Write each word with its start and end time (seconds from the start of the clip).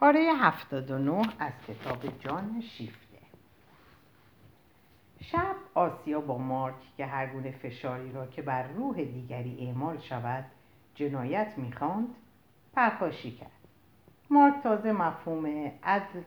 پاره 0.00 0.20
79 0.20 1.22
از 1.38 1.52
کتاب 1.68 2.18
جان 2.18 2.60
شیفته. 2.60 3.18
شب 5.20 5.56
آسیا 5.74 6.20
با 6.20 6.38
مارک 6.38 6.74
که 6.96 7.06
هر 7.06 7.26
گونه 7.26 7.50
فشاری 7.50 8.12
را 8.12 8.26
که 8.26 8.42
بر 8.42 8.62
روح 8.62 9.04
دیگری 9.04 9.66
اعمال 9.66 9.98
شود 9.98 10.44
جنایت 10.94 11.52
می‌خواند 11.56 12.08
پرخاشی 12.72 13.30
کرد. 13.30 13.50
مارک 14.30 14.54
تازه 14.62 14.92
مفهوم 14.92 15.46
عدل 15.82 16.22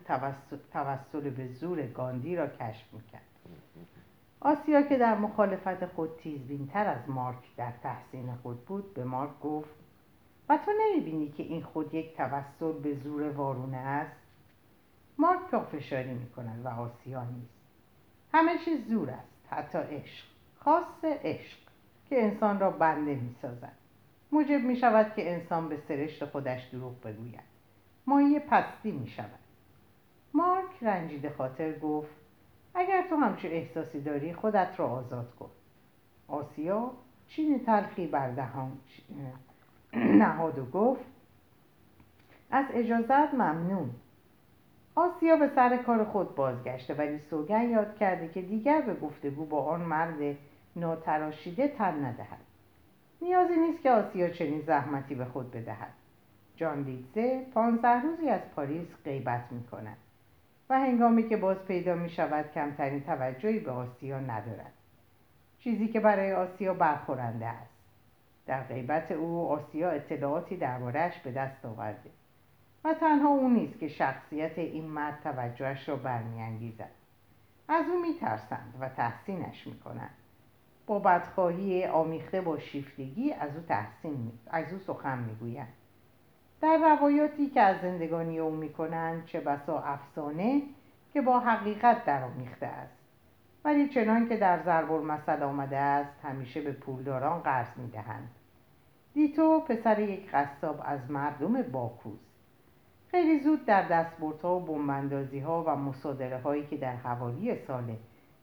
توسل 0.73 1.29
به 1.29 1.47
زور 1.47 1.81
گاندی 1.81 2.35
را 2.35 2.47
کشف 2.47 2.93
می‌کرد. 2.93 3.21
آسیا 4.39 4.81
که 4.81 4.97
در 4.97 5.17
مخالفت 5.17 5.85
خود 5.85 6.17
تیزبینتر 6.17 6.87
از 6.87 7.09
مارک 7.09 7.55
در 7.57 7.71
تحسین 7.83 8.35
خود 8.35 8.65
بود 8.65 8.93
به 8.93 9.03
مارک 9.03 9.39
گفت 9.39 9.80
و 10.49 10.57
تو 10.57 10.71
نمی‌بینی 10.81 11.31
که 11.31 11.43
این 11.43 11.63
خود 11.63 11.93
یک 11.93 12.17
توسل 12.17 12.71
به 12.71 12.95
زور 12.95 13.31
وارونه 13.31 13.77
است؟ 13.77 14.15
مارک 15.17 15.39
پافشاری 15.51 16.13
می‌کند 16.13 16.65
و 16.65 16.69
آسیا 16.69 17.23
نیست 17.23 17.53
همه 18.33 18.57
چیز 18.65 18.87
زور 18.87 19.09
است 19.09 19.47
حتی 19.49 19.77
عشق 19.77 20.25
خاص 20.59 21.03
عشق 21.03 21.57
که 22.09 22.23
انسان 22.23 22.59
را 22.59 22.71
بنده 22.71 23.15
می‌سازد. 23.15 23.77
موجب 24.31 24.61
می‌شود 24.61 25.13
که 25.15 25.31
انسان 25.31 25.69
به 25.69 25.77
سرشت 25.87 26.25
خودش 26.25 26.67
دروغ 26.67 27.01
بگوید. 27.01 27.51
مایه 28.07 28.39
پستی 28.39 28.91
می‌شود. 28.91 29.39
مارک 30.33 30.69
رنجیده 30.81 31.29
خاطر 31.29 31.79
گفت 31.79 32.15
اگر 32.75 33.07
تو 33.09 33.15
همچون 33.15 33.51
احساسی 33.51 34.01
داری 34.01 34.33
خودت 34.33 34.69
را 34.77 34.89
آزاد 34.89 35.35
کن. 35.35 35.49
آسیا 36.27 36.91
چین 37.27 37.65
تلخی 37.65 38.07
بر 38.07 38.31
دهان 38.31 38.77
نهاد 39.93 40.59
و 40.59 40.65
گفت 40.65 41.05
از 42.51 42.65
اجازت 42.73 43.33
ممنون. 43.33 43.89
آسیا 44.95 45.35
به 45.35 45.49
سر 45.55 45.77
کار 45.77 46.03
خود 46.03 46.35
بازگشته 46.35 46.93
ولی 46.93 47.19
سوگن 47.29 47.69
یاد 47.69 47.95
کرده 47.95 48.27
که 48.27 48.41
دیگر 48.41 48.81
به 48.81 48.93
گفتگو 48.93 49.45
با 49.45 49.65
آن 49.65 49.81
مرد 49.81 50.37
ناتراشیده 50.75 51.67
تن 51.67 52.05
ندهد. 52.05 52.41
نیازی 53.21 53.55
نیست 53.55 53.83
که 53.83 53.91
آسیا 53.91 54.29
چنین 54.29 54.61
زحمتی 54.61 55.15
به 55.15 55.25
خود 55.25 55.51
بدهد. 55.51 55.93
جان 56.55 56.83
لیدزه 56.83 57.45
پانزده 57.53 58.01
روزی 58.01 58.29
از 58.29 58.41
پاریس 58.55 58.87
غیبت 59.05 59.51
می 59.51 59.63
کند 59.63 59.97
و 60.69 60.79
هنگامی 60.79 61.29
که 61.29 61.37
باز 61.37 61.57
پیدا 61.67 61.95
می 61.95 62.09
شود 62.09 62.51
کمترین 62.51 63.03
توجهی 63.03 63.59
به 63.59 63.71
آسیا 63.71 64.19
ندارد. 64.19 64.73
چیزی 65.59 65.87
که 65.87 65.99
برای 65.99 66.33
آسیا 66.33 66.73
برخورنده 66.73 67.45
است. 67.45 67.70
در 68.51 68.63
غیبت 68.63 69.11
او 69.11 69.51
آسیا 69.51 69.89
اطلاعاتی 69.89 70.57
دربارهش 70.57 71.19
به 71.19 71.31
دست 71.31 71.65
آورده. 71.65 72.09
و 72.83 72.93
تنها 72.93 73.29
او 73.29 73.49
نیست 73.49 73.79
که 73.79 73.87
شخصیت 73.87 74.57
این 74.57 74.85
مرد 74.85 75.19
توجهش 75.23 75.89
را 75.89 75.95
برمیانگیزد. 75.95 76.89
از 77.67 77.85
او 77.89 78.01
میترسند 78.01 78.73
و 78.79 78.89
تحسینش 78.89 79.67
می‌کنند. 79.67 80.13
با 80.87 80.99
بدخواهی 80.99 81.85
آمیخته 81.85 82.41
با 82.41 82.59
شیفتگی 82.59 83.33
از 83.33 83.55
او 83.55 83.61
تحسین 83.61 84.31
از 84.47 84.73
او 84.73 84.79
سخن 84.79 85.19
می‌گویند. 85.19 85.73
در 86.61 86.77
روایاتی 86.77 87.49
که 87.49 87.61
از 87.61 87.81
زندگانی 87.81 88.39
او 88.39 88.55
می‌کنند 88.55 89.25
چه 89.25 89.39
بسا 89.39 89.79
افسانه 89.79 90.61
که 91.13 91.21
با 91.21 91.39
حقیقت 91.39 92.05
در 92.05 92.23
آمیخته 92.23 92.65
است. 92.65 92.97
ولی 93.65 93.89
چنان 93.89 94.29
که 94.29 94.37
در 94.37 94.63
ضرب 94.63 94.91
المثل 94.91 95.43
آمده 95.43 95.77
است 95.77 96.25
همیشه 96.25 96.61
به 96.61 96.71
پولداران 96.71 97.39
قرض 97.39 97.77
می‌دهند. 97.77 98.29
دیتو 99.13 99.59
پسر 99.59 99.99
یک 99.99 100.29
قصاب 100.31 100.81
از 100.85 101.11
مردم 101.11 101.61
باکوز. 101.61 102.19
خیلی 103.07 103.39
زود 103.39 103.65
در 103.65 103.87
دستبردها 103.87 104.55
و 104.55 104.65
بمبندازی 104.65 105.39
ها 105.39 105.63
و 105.67 105.75
مصادره 105.75 106.37
هایی 106.37 106.67
که 106.67 106.77
در 106.77 106.95
حوالی 106.95 107.55
سال 107.67 107.95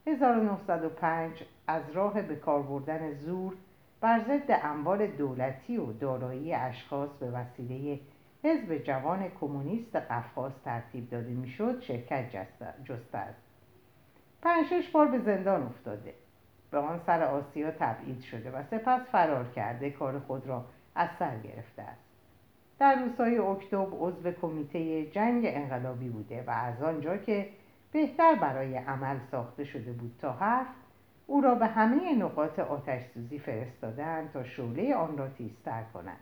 1905 0.06 1.42
از 1.66 1.82
راه 1.94 2.22
به 2.22 2.36
کار 2.36 2.62
بردن 2.62 3.14
زور 3.14 3.54
بر 4.00 4.20
ضد 4.20 4.60
اموال 4.62 5.06
دولتی 5.06 5.76
و 5.76 5.92
دارایی 5.92 6.54
اشخاص 6.54 7.10
به 7.20 7.30
وسیله 7.30 8.00
حزب 8.44 8.78
جوان 8.78 9.28
کمونیست 9.40 9.96
قفقاز 9.96 10.52
ترتیب 10.64 11.10
داده 11.10 11.30
می‌شد 11.30 11.80
شرکت 11.80 12.30
جسته 12.84 13.18
است 13.18 13.42
پنج 14.42 14.66
بار 14.92 15.06
به 15.06 15.18
زندان 15.18 15.62
افتاده. 15.62 16.14
به 16.70 16.78
آن 16.78 17.00
سر 17.06 17.22
آسیا 17.22 17.70
تبعید 17.70 18.20
شده 18.20 18.50
و 18.50 18.62
سپس 18.70 19.00
فرار 19.12 19.44
کرده 19.44 19.90
کار 19.90 20.18
خود 20.18 20.46
را 20.46 20.64
از 20.94 21.08
سر 21.18 21.38
گرفته 21.38 21.82
است. 21.82 22.00
در 22.78 22.94
روزهای 22.94 23.38
اکتبر 23.38 23.96
عضو 24.00 24.30
کمیته 24.30 25.06
جنگ 25.06 25.42
انقلابی 25.46 26.08
بوده 26.08 26.44
و 26.46 26.50
از 26.50 26.82
آنجا 26.82 27.16
که 27.16 27.48
بهتر 27.92 28.34
برای 28.34 28.76
عمل 28.76 29.16
ساخته 29.30 29.64
شده 29.64 29.92
بود 29.92 30.16
تا 30.20 30.32
حرف 30.32 30.66
او 31.26 31.40
را 31.40 31.54
به 31.54 31.66
همه 31.66 32.14
نقاط 32.14 32.58
آتش 32.58 33.02
سوزی 33.14 33.38
فرستادن 33.38 34.28
تا 34.32 34.44
شعله 34.44 34.94
آن 34.94 35.18
را 35.18 35.28
تیزتر 35.28 35.82
کنند 35.94 36.20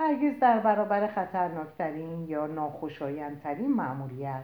هرگز 0.00 0.40
در 0.40 0.58
برابر 0.58 1.06
خطرناکترین 1.06 2.28
یا 2.28 2.46
ناخوشایندترین 2.46 3.74
مأموریت 3.74 4.42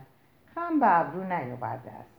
خم 0.54 0.80
به 0.80 1.00
ابرو 1.00 1.24
نیاورده 1.24 1.90
است. 1.90 2.11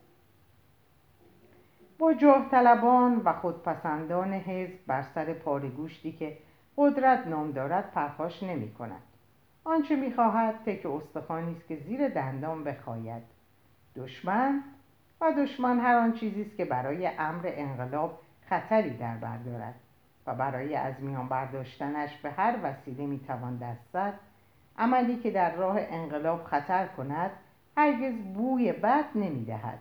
با 2.03 2.13
جاه 2.13 2.47
طلبان 2.51 3.21
و 3.25 3.33
خودپسندان 3.33 4.33
حزب 4.33 4.85
بر 4.87 5.03
سر 5.15 5.33
پاره 5.33 5.69
گوشتی 5.69 6.11
که 6.11 6.37
قدرت 6.77 7.27
نام 7.27 7.51
دارد 7.51 7.91
پرخاش 7.91 8.43
نمی 8.43 8.71
کند 8.71 9.01
آنچه 9.63 9.95
می 9.95 10.13
خواهد 10.13 10.55
تک 10.65 10.85
استخوانی 10.85 11.55
است 11.55 11.67
که 11.67 11.75
زیر 11.75 12.09
دندان 12.09 12.63
بخواید 12.63 13.23
دشمن 13.95 14.63
و 15.21 15.31
دشمن 15.37 15.79
هر 15.79 15.95
آن 15.95 16.13
چیزی 16.13 16.41
است 16.41 16.57
که 16.57 16.65
برای 16.65 17.07
امر 17.07 17.41
انقلاب 17.45 18.19
خطری 18.49 18.97
در 18.97 19.17
بر 19.17 19.37
دارد 19.37 19.75
و 20.27 20.35
برای 20.35 20.75
از 20.75 20.93
میان 20.99 21.27
برداشتنش 21.27 22.17
به 22.17 22.31
هر 22.31 22.55
وسیله 22.63 23.05
می‌توان 23.05 23.57
دست 23.57 23.89
زد. 23.93 24.13
عملی 24.77 25.15
که 25.15 25.31
در 25.31 25.55
راه 25.55 25.77
انقلاب 25.79 26.43
خطر 26.43 26.87
کند 26.87 27.31
هرگز 27.77 28.13
بوی 28.13 28.71
بد 28.71 29.05
نمی‌دهد. 29.15 29.79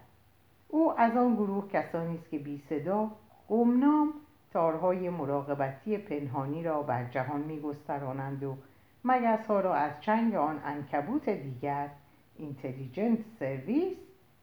او 0.75 1.01
از 1.01 1.17
آن 1.17 1.35
گروه 1.35 1.69
کسانی 1.69 2.19
است 2.19 2.31
که 2.31 2.39
بی 2.39 2.63
صدا 2.69 3.11
گمنام 3.49 4.13
تارهای 4.53 5.11
مراقبتی 5.11 5.99
پنهانی 5.99 6.63
را 6.63 6.83
بر 6.83 7.05
جهان 7.05 7.41
میگسترانند 7.41 8.45
و 8.45 8.57
مگس 9.05 9.47
ها 9.47 9.61
را 9.61 9.75
از 9.75 9.93
چنگ 10.01 10.35
آن 10.35 10.61
انکبوت 10.65 11.29
دیگر 11.29 11.89
اینتلیجنت 12.37 13.19
سرویس 13.39 13.97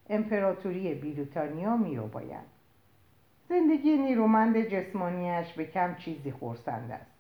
امپراتوری 0.10 0.96
بریتانیا 0.96 1.78
میروبایند 1.78 2.46
زندگی 3.50 3.98
نیرومند 3.98 4.58
جسمانیش 4.58 5.54
به 5.54 5.66
کم 5.66 5.96
چیزی 5.96 6.32
خورسند 6.32 6.92
است. 6.92 7.12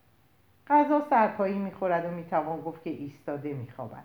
غذا 0.67 1.01
سرپایی 1.09 1.57
می‌خورد 1.57 2.05
و 2.05 2.11
می‌توان 2.11 2.61
گفت 2.61 2.83
که 2.83 2.89
ایستاده 2.89 3.53
میخوابد. 3.53 4.03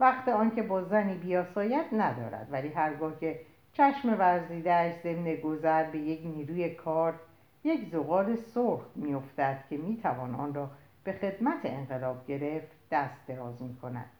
وقت 0.00 0.28
آنکه 0.28 0.62
با 0.62 0.84
زنی 0.84 1.14
بیاساید 1.14 1.86
ندارد 1.92 2.48
ولی 2.50 2.68
هرگاه 2.68 3.20
که 3.20 3.40
چشم 3.72 4.18
ورزیدهاش 4.18 4.92
ضمن 5.02 5.34
گذر 5.34 5.90
به 5.90 5.98
یک 5.98 6.20
نیروی 6.26 6.70
کار 6.70 7.14
یک 7.64 7.88
زغال 7.92 8.36
سرخ 8.36 8.80
میافتد 8.94 9.64
که 9.70 9.76
می‌توان 9.76 10.34
آن 10.34 10.54
را 10.54 10.70
به 11.04 11.12
خدمت 11.12 11.60
انقلاب 11.64 12.26
گرفت 12.26 12.68
دست 12.90 13.26
دراز 13.26 13.62
می‌کند 13.62 14.10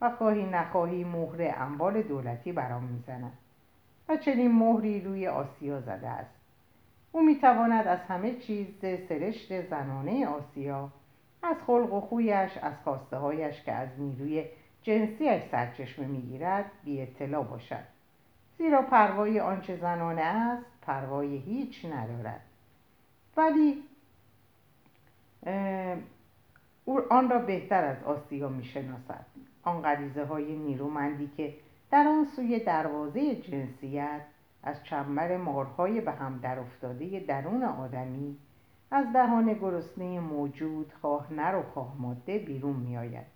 و 0.00 0.10
خواهی 0.10 0.46
نخواهی 0.46 1.04
مهر 1.04 1.54
اموال 1.56 2.02
دولتی 2.02 2.52
برام 2.52 2.84
می‌زند 2.84 3.32
و 4.08 4.16
چنین 4.16 4.52
مهری 4.52 5.00
روی 5.00 5.28
آسیا 5.28 5.80
زده 5.80 6.08
است. 6.08 6.34
او 7.12 7.22
می‌تواند 7.22 7.86
از 7.86 7.98
همه 7.98 8.34
چیز 8.34 8.66
سرشت 9.08 9.68
زنانه 9.68 10.26
آسیا 10.26 10.88
از 11.42 11.56
خلق 11.66 11.92
و 11.92 12.00
خویش 12.00 12.58
از 12.62 12.74
خواسته 12.84 13.16
هایش 13.16 13.62
که 13.62 13.72
از 13.72 13.88
نیروی 13.98 14.44
جنسیش 14.82 15.42
سرچشمه 15.50 16.06
می‌گیرد 16.06 16.64
بی 16.84 17.02
اطلاع 17.02 17.44
باشد. 17.44 17.91
زیرا 18.62 18.82
پروای 18.82 19.40
آنچه 19.40 19.76
زنانه 19.76 20.20
است 20.20 20.66
پروای 20.82 21.36
هیچ 21.36 21.84
ندارد. 21.84 22.40
ولی 23.36 23.82
او 26.84 27.00
آن 27.10 27.30
را 27.30 27.38
بهتر 27.38 27.84
از 27.84 28.04
آسیا 28.04 28.48
می‌شناسد. 28.48 29.26
آن 29.62 29.82
غریزه 29.82 30.24
های 30.24 30.56
نیرومندی 30.56 31.30
که 31.36 31.54
در 31.90 32.08
آن 32.08 32.24
سوی 32.24 32.58
دروازه 32.58 33.36
جنسیت 33.36 34.20
از 34.62 34.84
چنبر 34.84 35.36
مارهای 35.36 36.00
به 36.00 36.12
هم 36.12 36.38
در 36.42 36.58
افتاده 36.58 37.20
درون 37.20 37.62
آدمی 37.62 38.36
از 38.90 39.12
دهان 39.12 39.52
گرسنه 39.52 40.20
موجود 40.20 40.92
خواه 41.00 41.32
نر 41.32 41.56
و 41.56 41.62
خواه 41.62 41.94
ماده 41.98 42.38
بیرون 42.38 42.76
می 42.76 42.96
آید 42.96 43.26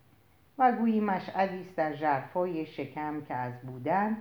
و 0.58 0.72
گویی 0.72 1.00
مشعلی 1.00 1.60
است 1.60 1.76
در 1.76 1.94
ژرفای 1.94 2.66
شکم 2.66 3.20
که 3.20 3.34
از 3.34 3.60
بودن 3.60 4.16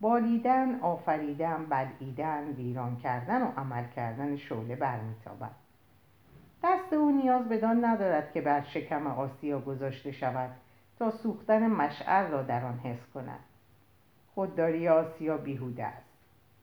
بالیدن 0.00 0.80
آفریدن 0.80 1.66
بلعیدن 1.66 2.44
ویران 2.44 2.96
کردن 2.96 3.42
و 3.42 3.50
عمل 3.56 3.84
کردن 3.96 4.36
شعله 4.36 4.76
برمیتابد. 4.76 5.50
دست 6.64 6.92
او 6.92 7.10
نیاز 7.10 7.48
بدان 7.48 7.84
ندارد 7.84 8.32
که 8.32 8.40
بر 8.40 8.62
شکم 8.62 9.06
آسیا 9.06 9.60
گذاشته 9.60 10.12
شود 10.12 10.50
تا 10.98 11.10
سوختن 11.10 11.66
مشعل 11.66 12.30
را 12.30 12.42
در 12.42 12.64
آن 12.64 12.78
حس 12.78 13.06
کند. 13.14 13.40
خودداری 14.34 14.88
آسیا 14.88 15.36
بیهوده 15.36 15.84
است. 15.84 16.06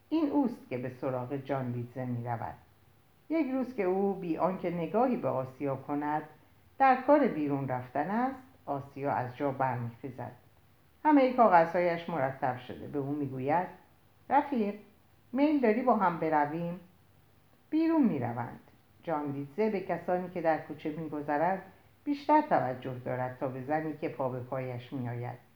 این 0.09 0.29
اوست 0.29 0.69
که 0.69 0.77
به 0.77 0.91
سراغ 1.01 1.35
جان 1.35 1.71
لیدزه 1.71 2.05
می 2.05 2.25
رود 2.25 2.55
یک 3.29 3.51
روز 3.51 3.75
که 3.75 3.83
او 3.83 4.13
بی 4.13 4.37
آنکه 4.37 4.71
نگاهی 4.71 5.17
به 5.17 5.27
آسیا 5.27 5.75
کند 5.75 6.23
در 6.77 7.01
کار 7.01 7.27
بیرون 7.27 7.67
رفتن 7.67 8.09
است 8.09 8.39
آسیا 8.65 9.11
از 9.11 9.37
جا 9.37 9.51
برمیخیزد. 9.51 10.31
همه 11.05 11.33
کاغذهایش 11.33 12.09
مرتب 12.09 12.57
شده 12.57 12.87
به 12.87 12.99
او 12.99 13.11
می‌گوید 13.11 13.67
رفیق 14.29 14.75
میل 15.33 15.61
داری 15.61 15.81
با 15.81 15.95
هم 15.95 16.19
برویم؟ 16.19 16.79
بیرون 17.69 18.03
می‌روند. 18.03 18.59
جان 19.03 19.31
لیدزه 19.31 19.69
به 19.69 19.79
کسانی 19.79 20.29
که 20.29 20.41
در 20.41 20.57
کوچه 20.57 20.89
میگذرند 20.89 21.61
بیشتر 22.03 22.41
توجه 22.41 22.99
دارد 23.05 23.37
تا 23.39 23.47
به 23.47 23.63
زنی 23.63 23.97
که 23.97 24.09
پا 24.09 24.29
به 24.29 24.39
پایش 24.39 24.93
میآید. 24.93 25.53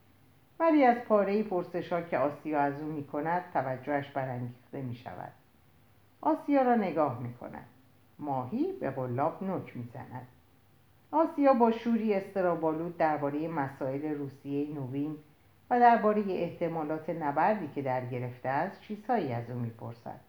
ولی 0.60 0.84
از 0.84 0.96
پاره 0.96 1.42
پرسش 1.42 1.92
ها 1.92 2.00
که 2.00 2.18
آسیا 2.18 2.60
از 2.60 2.82
او 2.82 2.88
می 2.88 3.04
کند 3.06 3.44
توجهش 3.52 4.10
برانگیخته 4.10 4.82
می 4.82 4.94
شود 4.94 5.32
آسیا 6.20 6.62
را 6.62 6.74
نگاه 6.74 7.22
می 7.22 7.34
کند 7.34 7.66
ماهی 8.18 8.72
به 8.72 8.90
قلاب 8.90 9.42
نوک 9.42 9.76
می 9.76 9.88
زند 9.94 10.28
آسیا 11.10 11.52
با 11.52 11.70
شوری 11.70 12.14
استرابالود 12.14 12.96
درباره 12.96 13.48
مسائل 13.48 14.14
روسیه 14.14 14.74
نوین 14.74 15.16
و 15.70 15.80
درباره 15.80 16.24
احتمالات 16.28 17.10
نبردی 17.10 17.68
که 17.74 17.82
در 17.82 18.06
گرفته 18.06 18.48
است 18.48 18.80
چیزهایی 18.80 19.32
از 19.32 19.50
او 19.50 19.58
می‌پرسد. 19.58 20.20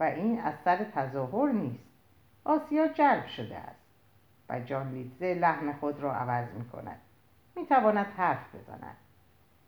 و 0.00 0.04
این 0.04 0.40
از 0.40 0.54
سر 0.64 0.84
تظاهر 0.84 1.52
نیست. 1.52 1.88
آسیا 2.44 2.88
جلب 2.88 3.26
شده 3.26 3.56
است 3.56 3.80
و 4.48 4.60
جان 4.60 4.90
لیدزه 4.90 5.34
لحن 5.34 5.72
خود 5.72 6.00
را 6.00 6.14
عوض 6.14 6.48
می 6.58 6.64
کند 6.64 7.00
می 7.56 7.66
تواند 7.66 8.06
حرف 8.06 8.54
بزند. 8.54 8.96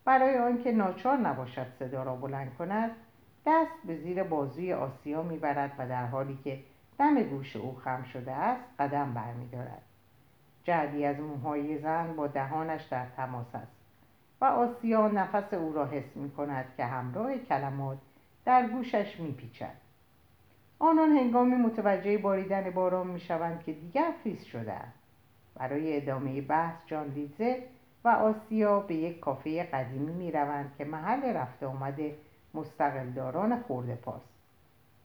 برای 0.05 0.37
آنکه 0.37 0.71
ناچار 0.71 1.17
نباشد 1.17 1.67
صدا 1.79 2.03
را 2.03 2.15
بلند 2.15 2.55
کند 2.57 2.91
دست 3.45 3.71
به 3.85 3.95
زیر 3.95 4.23
بازوی 4.23 4.73
آسیا 4.73 5.23
می‌برد 5.23 5.71
و 5.77 5.87
در 5.87 6.05
حالی 6.05 6.39
که 6.43 6.59
دم 6.99 7.23
گوش 7.23 7.55
او 7.55 7.75
خم 7.75 8.03
شده 8.03 8.31
است 8.31 8.63
قدم 8.79 9.13
برمیدارد. 9.13 9.81
جعلی 10.63 11.05
از 11.05 11.19
موهای 11.19 11.77
زن 11.77 12.15
با 12.15 12.27
دهانش 12.27 12.83
در 12.83 13.05
تماس 13.05 13.55
است. 13.55 13.80
و 14.41 14.45
آسیا 14.45 15.07
نفس 15.07 15.53
او 15.53 15.73
را 15.73 15.85
حس 15.85 16.15
می 16.17 16.31
کند 16.31 16.65
که 16.77 16.85
همراه 16.85 17.37
کلمات 17.37 17.97
در 18.45 18.67
گوشش 18.67 19.19
می 19.19 19.31
پیچد. 19.31 19.75
آنان 20.79 21.09
هنگامی 21.09 21.55
متوجه 21.55 22.17
باریدن 22.17 22.69
باران 22.69 23.07
می 23.07 23.19
شوند 23.19 23.63
که 23.63 23.73
دیگر 23.73 24.13
خیس 24.23 24.43
شده. 24.43 24.77
برای 25.55 25.97
ادامه 25.97 26.41
بحث 26.41 26.75
جان 26.85 27.07
لیزه 27.07 27.63
و 28.03 28.07
آسیا 28.07 28.79
به 28.79 28.95
یک 28.95 29.19
کافه 29.19 29.63
قدیمی 29.63 30.13
می 30.13 30.31
روند 30.31 30.75
که 30.77 30.85
محل 30.85 31.23
رفته 31.23 31.65
آمده 31.65 32.15
مستقلداران 32.53 33.59
خورده 33.59 33.95
پاست. 33.95 34.29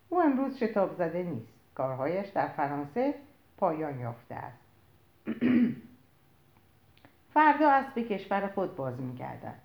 او 0.08 0.22
امروز 0.22 0.56
شتاب 0.56 0.94
زده 0.94 1.22
نیست. 1.22 1.52
کارهایش 1.74 2.28
در 2.28 2.48
فرانسه 2.48 3.14
پایان 3.56 4.00
یافته 4.00 4.34
است. 4.34 4.58
فردا 7.36 7.70
از 7.70 7.84
به 7.94 8.02
کشور 8.02 8.50
خود 8.54 8.76
باز 8.76 9.00
میگردد 9.00 9.58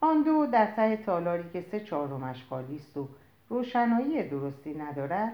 آن 0.00 0.22
دو 0.22 0.46
در 0.46 0.66
ته 0.66 0.96
تالاری 0.96 1.50
که 1.52 1.60
سه 1.60 1.80
چهارمش 1.80 2.44
خالی 2.44 2.76
است 2.76 2.96
و 2.96 3.08
روشنایی 3.48 4.28
درستی 4.28 4.74
ندارد 4.74 5.32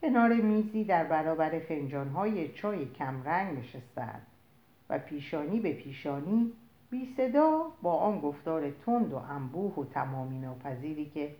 کنار 0.00 0.32
میزی 0.34 0.84
در 0.84 1.04
برابر 1.04 1.58
فنجانهای 1.58 2.52
چای 2.52 2.86
کمرنگ 2.86 3.58
نشستند 3.58 4.26
و 4.90 4.98
پیشانی 4.98 5.60
به 5.60 5.72
پیشانی 5.72 6.52
بی 6.90 7.14
صدا 7.16 7.62
با 7.82 7.96
آن 7.96 8.20
گفتار 8.20 8.70
تند 8.70 9.12
و 9.12 9.16
انبوه 9.16 9.74
و 9.74 9.84
تمامی 9.84 10.38
ناپذیری 10.38 11.10
که 11.14 11.34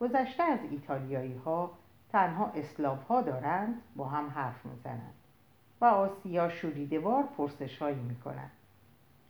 گذشته 0.00 0.42
از 0.42 0.58
ایتالیایی 0.70 1.40
ها 1.44 1.70
تنها 2.12 2.52
اسلاف 2.54 3.06
ها 3.06 3.22
دارند 3.22 3.82
با 3.96 4.04
هم 4.04 4.28
حرف 4.28 4.66
می‌زنند 4.66 5.14
و 5.80 5.84
آسیا 5.84 6.48
شوریدوار 6.48 7.24
پرسش 7.36 7.78
هایی 7.78 8.00
می 8.00 8.16
کند. 8.16 8.50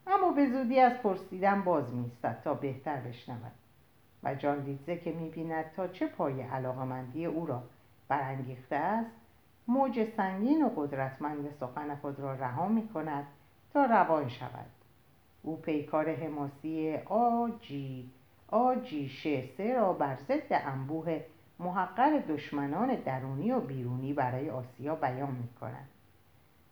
اما 0.06 0.32
به 0.32 0.50
زودی 0.50 0.80
از 0.80 0.92
پرسیدن 0.92 1.62
باز 1.62 1.94
میستد 1.94 2.40
تا 2.44 2.54
بهتر 2.54 2.96
بشنود. 2.96 3.52
و 4.22 4.34
جان 4.34 4.64
لیدزه 4.64 4.96
که 4.96 5.12
می‌بیند 5.12 5.64
تا 5.76 5.88
چه 5.88 6.06
پای 6.06 6.42
علاقمندی 6.42 7.26
او 7.26 7.46
را 7.46 7.62
برانگیخته 8.08 8.76
است 8.76 9.10
موج 9.68 10.04
سنگین 10.16 10.62
و 10.62 10.68
قدرتمند 10.76 11.50
سخن 11.60 11.94
خود 11.94 12.20
را 12.20 12.34
رها 12.34 12.68
می 12.68 12.88
کند 12.88 13.26
تا 13.72 13.84
روان 13.84 14.28
شود. 14.28 14.66
او 15.42 15.56
پیکار 15.56 16.14
حماسی 16.14 16.96
آجی 17.06 18.10
آجی 18.48 19.08
شسه 19.08 19.74
را 19.76 19.92
بر 19.92 20.16
ضد 20.28 20.46
انبوه 20.50 21.20
محقر 21.58 22.18
دشمنان 22.28 22.94
درونی 22.94 23.52
و 23.52 23.60
بیرونی 23.60 24.12
برای 24.12 24.50
آسیا 24.50 24.94
بیان 24.94 25.30
می 25.30 25.48
کند 25.60 25.88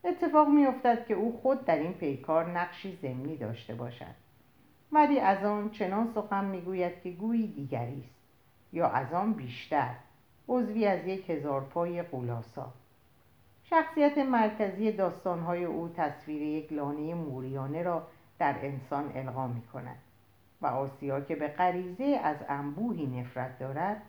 اتفاق 0.05 0.49
میافتد 0.49 1.07
که 1.07 1.15
او 1.15 1.41
خود 1.43 1.65
در 1.65 1.79
این 1.79 1.93
پیکار 1.93 2.51
نقشی 2.51 2.99
ضمنی 3.03 3.37
داشته 3.37 3.75
باشد. 3.75 4.15
ولی 4.93 5.21
از 5.21 5.45
آن 5.45 5.71
چنان 5.71 6.13
سخن 6.15 6.45
می‌گوید 6.45 7.03
که 7.03 7.11
گویی 7.11 7.47
دیگری 7.47 8.05
است 8.07 8.15
یا 8.73 8.89
از 8.89 9.13
آن 9.13 9.33
بیشتر 9.33 9.95
عضوی 10.49 10.87
از 10.87 11.07
یک 11.07 11.31
هزار 11.31 11.61
پای 11.61 12.03
قولاسا 12.03 12.73
شخصیت 13.65 14.19
مرکزی 14.19 14.93
داستانهای 14.93 15.65
او 15.65 15.89
تصویر 15.97 16.43
یک 16.43 16.73
لانه 16.73 17.15
موریانه 17.15 17.83
را 17.83 18.07
در 18.39 18.55
انسان 18.63 19.13
القا 19.15 19.47
می 19.47 19.63
کند 19.73 19.99
و 20.63 20.67
آسیا 20.67 21.21
که 21.21 21.37
به 21.37 21.49
غریزه 21.49 22.21
از 22.25 22.37
انبوهی 22.49 23.07
نفرت 23.07 23.59
دارد 23.59 24.03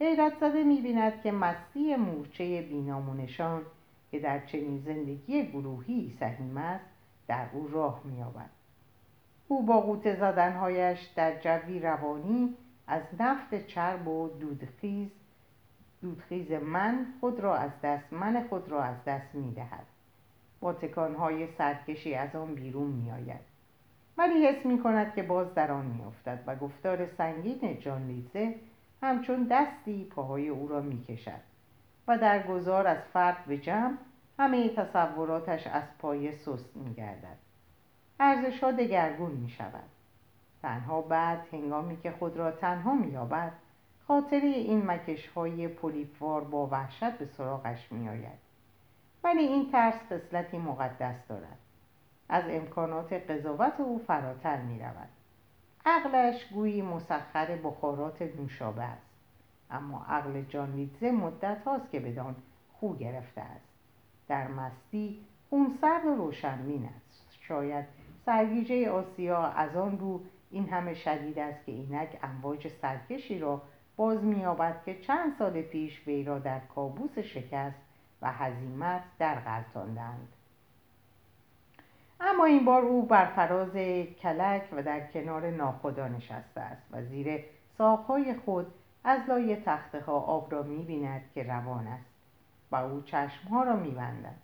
حیرت 0.00 0.32
زده 0.40 0.64
می 0.64 0.80
بیند 0.80 1.22
که 1.22 1.32
مستی 1.32 1.96
مورچه 1.96 2.62
بینامونشان 2.62 3.62
که 4.10 4.18
در 4.18 4.46
چنین 4.46 4.82
زندگی 4.86 5.46
گروهی 5.46 6.16
سهیم 6.20 6.56
است 6.56 6.84
در 7.28 7.46
او 7.52 7.68
راه 7.68 8.00
مییابد. 8.04 8.50
او 9.48 9.66
با 9.66 9.80
قوطه 9.80 10.16
زدنهایش 10.16 11.00
در 11.16 11.40
جوی 11.40 11.80
روانی 11.80 12.54
از 12.86 13.02
نفت 13.18 13.66
چرب 13.66 14.08
و 14.08 14.28
دودخیز 14.28 15.08
دودخیز 16.02 16.52
من 16.52 17.06
خود 17.20 17.40
را 17.40 17.56
از 17.56 17.70
دست 17.82 18.12
من 18.12 18.46
خود 18.48 18.68
را 18.68 18.82
از 18.82 19.04
دست 19.06 19.34
می‌دهد. 19.34 19.86
با 20.60 20.72
تکانهای 20.72 21.48
سرکشی 21.58 22.14
از 22.14 22.36
آن 22.36 22.54
بیرون 22.54 22.90
میآید. 22.90 23.48
ولی 24.18 24.46
حس 24.46 24.66
می 24.66 24.82
کند 24.82 25.14
که 25.14 25.22
باز 25.22 25.54
در 25.54 25.72
آن 25.72 25.86
میافتد 25.86 26.42
و 26.46 26.56
گفتار 26.56 27.06
سنگین 27.06 27.80
جان 27.80 28.06
لیزه 28.06 28.54
همچون 29.02 29.48
دستی 29.50 30.04
پاهای 30.04 30.48
او 30.48 30.68
را 30.68 30.80
می‌کشد. 30.80 31.40
و 32.08 32.18
در 32.18 32.42
گذار 32.42 32.86
از 32.86 32.98
فرد 33.12 33.44
به 33.46 33.58
جمع 33.58 33.96
همه 34.38 34.68
تصوراتش 34.68 35.66
از 35.66 35.82
پای 35.98 36.32
سست 36.32 36.76
می 36.76 36.94
گردد 36.94 37.36
ارزش 38.20 38.64
ها 38.64 38.72
دگرگون 38.72 39.30
می 39.30 39.48
شود 39.48 39.88
تنها 40.62 41.00
بعد 41.00 41.46
هنگامی 41.52 42.00
که 42.00 42.10
خود 42.10 42.36
را 42.36 42.50
تنها 42.50 42.94
می 42.94 43.12
یابد 43.12 43.52
خاطره 44.08 44.48
این 44.48 44.86
مکش 44.86 45.28
های 45.28 45.68
پولیپوار 45.68 46.44
با 46.44 46.66
وحشت 46.66 47.18
به 47.18 47.26
سراغش 47.26 47.92
می 47.92 48.08
آید 48.08 48.48
ولی 49.24 49.42
این 49.42 49.72
ترس 49.72 49.94
خصلتی 49.94 50.58
مقدس 50.58 51.26
دارد. 51.28 51.58
از 52.28 52.44
امکانات 52.48 53.12
قضاوت 53.12 53.80
او 53.80 53.98
فراتر 54.06 54.56
می 54.56 54.78
رود 54.78 55.08
عقلش 55.86 56.44
گویی 56.44 56.82
مسخر 56.82 57.56
بخارات 57.56 58.22
نوشابه 58.22 58.82
است. 58.82 59.07
اما 59.70 60.06
عقل 60.08 60.42
جان 60.42 60.72
لیدزه 60.72 61.10
مدت 61.10 61.62
هاست 61.66 61.90
که 61.90 62.00
بدان 62.00 62.36
خو 62.72 62.94
گرفته 62.94 63.40
است. 63.40 63.68
در 64.28 64.48
مستی 64.48 65.24
سرد 65.80 66.06
و 66.06 66.14
روشنبین 66.14 66.88
است 66.96 67.26
شاید 67.40 67.84
سرگیجه 68.26 68.90
آسیا 68.90 69.38
از 69.46 69.76
آن 69.76 69.98
رو 69.98 70.20
این 70.50 70.68
همه 70.68 70.94
شدید 70.94 71.38
است 71.38 71.66
که 71.66 71.72
اینک 71.72 72.18
امواج 72.22 72.68
سرکشی 72.68 73.38
را 73.38 73.62
باز 73.96 74.24
مییابد 74.24 74.82
که 74.84 75.00
چند 75.00 75.32
سال 75.38 75.62
پیش 75.62 76.06
وی 76.06 76.24
را 76.24 76.38
در 76.38 76.58
کابوس 76.58 77.18
شکست 77.18 77.76
و 78.22 78.32
هزیمت 78.32 79.02
در 79.18 79.34
غلطاندند 79.34 80.28
اما 82.20 82.44
این 82.44 82.64
بار 82.64 82.82
او 82.82 83.06
بر 83.06 83.26
فراز 83.26 83.72
کلک 84.22 84.68
و 84.72 84.82
در 84.82 85.06
کنار 85.06 85.50
ناخدا 85.50 86.08
نشسته 86.08 86.60
است 86.60 86.82
و 86.92 87.02
زیر 87.02 87.44
ساقهای 87.78 88.34
خود 88.34 88.66
از 89.08 89.20
لای 89.28 89.56
تخته 89.56 90.00
ها 90.00 90.12
آب 90.12 90.52
را 90.52 90.62
می 90.62 90.82
بیند 90.82 91.22
که 91.34 91.42
روان 91.42 91.86
است. 91.86 92.10
و 92.70 92.76
او 92.76 93.02
چشمها 93.02 93.62
را 93.62 93.76
می 93.76 93.90
بندد 93.90 94.34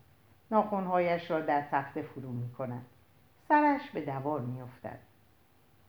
ناخونهایش 0.50 1.30
را 1.30 1.40
در 1.40 1.62
تخته 1.70 2.02
فرو 2.02 2.32
می 2.32 2.52
کند 2.52 2.86
سرش 3.48 3.90
به 3.90 4.00
دوار 4.00 4.40
می 4.40 4.60
افتد. 4.60 4.98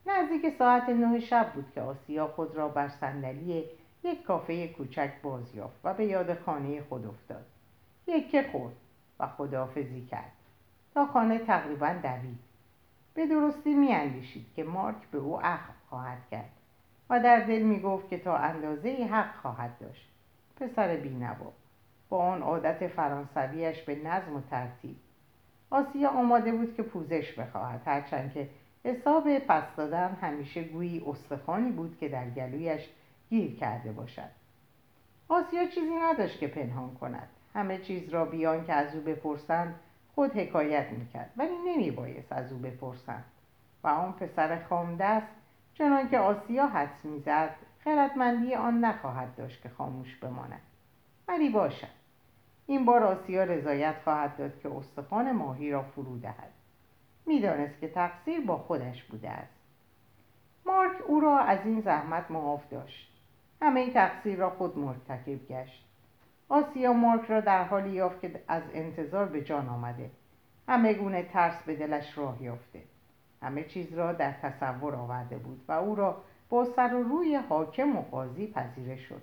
نزدیک 0.06 0.58
ساعت 0.58 0.90
نه 0.90 1.20
شب 1.20 1.52
بود 1.54 1.72
که 1.76 1.82
آسیا 1.82 2.28
خود 2.28 2.56
را 2.56 2.70
بر 2.70 2.88
صندلی 2.88 3.66
یک 4.04 4.24
کافه 4.24 4.68
کوچک 4.68 5.12
باز 5.24 5.56
یافت 5.56 5.80
و 5.84 5.94
به 5.94 6.06
یاد 6.06 6.40
خانه 6.40 6.84
خود 6.90 7.06
افتاد. 7.08 7.46
یکه 8.08 8.50
خورد 8.52 8.76
و 9.20 9.28
خداحافظی 9.28 10.06
کرد. 10.06 10.32
تا 10.94 11.06
خانه 11.06 11.40
تقریبا 11.40 11.96
دوید. 12.04 12.40
به 13.14 13.28
درستی 13.28 13.74
میاندیشید 13.74 14.46
که 14.56 14.64
مارک 14.64 15.08
به 15.12 15.18
او 15.18 15.40
اخم 15.46 15.74
خواهد 15.90 16.30
کرد. 16.32 16.55
و 17.10 17.20
در 17.20 17.40
دل 17.40 17.62
می‌گفت 17.62 18.10
که 18.10 18.18
تا 18.18 18.38
اندازه 18.38 19.08
حق 19.12 19.36
خواهد 19.42 19.78
داشت. 19.80 20.08
پسر 20.60 20.96
بینوا. 20.96 21.52
با 22.10 22.18
آن 22.18 22.42
عادت 22.42 22.88
فرانسویش 22.88 23.82
به 23.82 23.96
نظم 23.96 24.36
و 24.36 24.42
ترتیب. 24.50 24.96
آسیا 25.70 26.10
آماده 26.10 26.52
بود 26.52 26.76
که 26.76 26.84
پوزش 26.84 27.40
بخواهد 27.40 27.82
هرچند 27.86 28.34
که 28.34 28.50
حساب 28.84 29.40
پس 29.40 29.64
دادن 29.78 30.18
همیشه 30.22 30.64
گویی 30.64 31.04
استخوانی 31.08 31.72
بود 31.72 31.98
که 32.00 32.10
در 32.10 32.30
گلویش 32.30 32.82
گیر 33.30 33.56
کرده 33.56 33.92
باشد. 33.92 34.30
آسیا 35.30 35.66
چیزی 35.66 35.96
نداشت 36.02 36.40
که 36.40 36.48
پنهان 36.48 36.96
کند. 36.96 37.28
همه 37.54 37.78
چیز 37.78 38.10
را 38.10 38.26
بیان 38.26 38.66
که 38.66 38.74
از 38.74 38.96
او 38.96 39.02
بپرسند 39.02 39.76
خود 40.16 40.32
حکایت 40.32 40.90
می‌کرد 40.92 41.30
ولی 41.38 41.58
نمیبایست 41.68 42.32
از 42.32 42.52
او 42.52 42.60
بپرسند. 42.60 43.24
و 43.84 43.88
آن 43.88 44.12
پسر 44.12 44.64
خامدست 44.70 45.28
چنان 45.78 46.10
که 46.10 46.20
آسیا 46.20 46.68
حدس 46.68 47.06
می‌زد 47.06 47.56
خردمندی 47.80 48.56
آن 48.56 48.86
نخواهد 48.86 49.36
داشت 49.36 49.62
که 49.62 49.70
خاموش 49.70 50.16
بماند. 50.16 50.62
ولی 51.28 51.50
باشد. 51.50 51.88
این 52.68 52.86
بار 52.86 53.04
آسیا 53.04 53.44
رضایت 53.44 53.96
خواهد 54.04 54.38
داد 54.38 54.60
که 54.60 54.76
استخوان 54.76 55.32
ماهی 55.32 55.72
را 55.72 55.84
فرو 55.84 56.18
دهد. 56.20 56.52
می‌دانست 57.26 57.80
که 57.80 57.88
تقصیر 57.88 58.42
با 58.42 58.58
خودش 58.58 59.04
بوده 59.04 59.30
است. 59.30 59.54
مارک 60.66 61.02
او 61.08 61.20
را 61.20 61.40
از 61.40 61.60
این 61.66 61.82
زحمت 61.82 62.32
معاف 62.32 62.70
داشت. 62.70 63.22
همه 63.62 63.80
این 63.80 63.94
تقصیر 63.94 64.40
را 64.40 64.50
خود 64.50 64.78
مرتکب 64.78 65.48
گشت. 65.48 65.86
آسیا 66.50 66.94
مارک 66.94 67.26
را 67.26 67.40
در 67.40 67.64
حالی 67.64 67.90
یافت 67.90 68.22
که 68.22 68.44
از 68.48 68.64
انتظار 68.74 69.26
به 69.26 69.44
جان 69.44 69.70
آمده. 69.70 70.12
همه 70.68 70.94
گونه 70.94 71.24
ترس 71.24 71.64
به 71.64 71.76
دلش 71.76 72.18
راه 72.18 72.44
یافته. 72.44 72.82
همه 73.46 73.64
چیز 73.64 73.94
را 73.94 74.14
در 74.14 74.32
تصور 74.32 74.96
آورده 74.96 75.38
بود 75.38 75.62
و 75.68 75.72
او 75.72 75.96
را 75.96 76.22
با 76.50 76.66
سر 76.66 76.94
و 76.94 77.04
روی 77.04 77.36
حاکم 77.36 77.96
و 77.96 78.02
قاضی 78.02 78.48
پذیره 78.48 78.96
شد. 78.96 79.22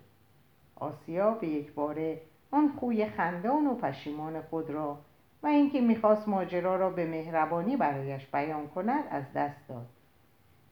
آسیا 0.77 1.31
به 1.31 1.47
یک 1.47 1.73
باره 1.73 2.21
آن 2.51 2.73
خوی 2.79 3.07
خندان 3.07 3.67
و 3.67 3.75
پشیمان 3.75 4.43
خود 4.43 4.71
را 4.71 4.99
و 5.43 5.47
اینکه 5.47 5.81
می‌خواست 5.81 6.29
ماجرا 6.29 6.77
را 6.77 6.91
به 6.91 7.07
مهربانی 7.07 7.77
برایش 7.77 8.27
بیان 8.27 8.69
کند 8.69 9.05
از 9.11 9.25
دست 9.35 9.69
داد. 9.69 9.87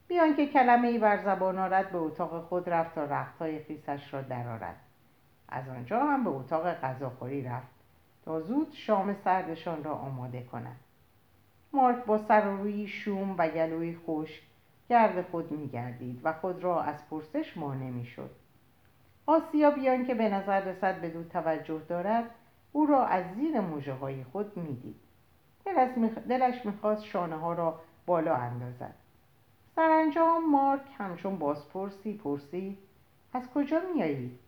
بیان 0.09 0.37
که 0.37 0.47
کلمه 0.47 0.89
ای 0.89 0.99
بر 0.99 1.25
زبان 1.25 1.59
آرد 1.59 1.93
به 1.93 1.99
اتاق 1.99 2.45
خود 2.45 2.71
رفت 2.71 2.95
تا 2.95 3.05
رختهای 3.05 3.65
خیسش 3.65 4.15
را 4.15 4.23
درآورد 4.23 4.77
از 5.49 5.69
آنجا 5.69 6.01
هم 6.01 6.25
به 6.25 6.31
اتاق 6.31 6.75
غذاخوری 6.75 7.43
رفت 7.43 7.69
تا 8.25 8.41
زود 8.41 8.73
شام 8.73 9.15
سردشان 9.25 9.85
را 9.85 9.95
آماده 9.95 10.43
کند. 10.43 10.77
مارک 11.73 12.05
با 12.05 12.19
سر 12.19 12.49
و 12.49 12.57
روی 12.57 12.87
شوم 12.87 13.35
و 13.39 13.49
گلوی 13.49 13.95
خوش 13.95 14.41
گرد 14.89 15.31
خود 15.31 15.51
میگردید 15.51 16.21
و 16.25 16.33
خود 16.33 16.65
را 16.65 16.83
از 16.83 17.09
پرسش 17.11 17.57
مانع 17.57 17.91
می‌شد. 17.91 18.31
آسیا 19.27 19.71
بیان 19.71 20.07
که 20.07 20.15
به 20.15 20.29
نظر 20.29 20.61
رسد 20.61 21.01
به 21.01 21.09
دو 21.09 21.25
توجه 21.25 21.83
دارد 21.89 22.31
او 22.73 22.87
را 22.87 23.07
از 23.07 23.25
زیر 23.35 23.61
موجه 23.61 23.93
های 23.93 24.25
خود 24.25 24.57
می‌دید. 24.57 24.97
دلش 26.29 26.67
می‌خواست 26.67 27.05
شانه 27.05 27.37
ها 27.37 27.53
را 27.53 27.81
بالا 28.07 28.35
اندازد. 28.35 28.95
سرانجام 29.77 30.51
مارک 30.51 30.83
همچون 30.99 31.39
بازپرسی 31.39 32.13
پرسید 32.17 32.79
از 33.33 33.51
کجا 33.55 33.81
میایید 33.95 34.39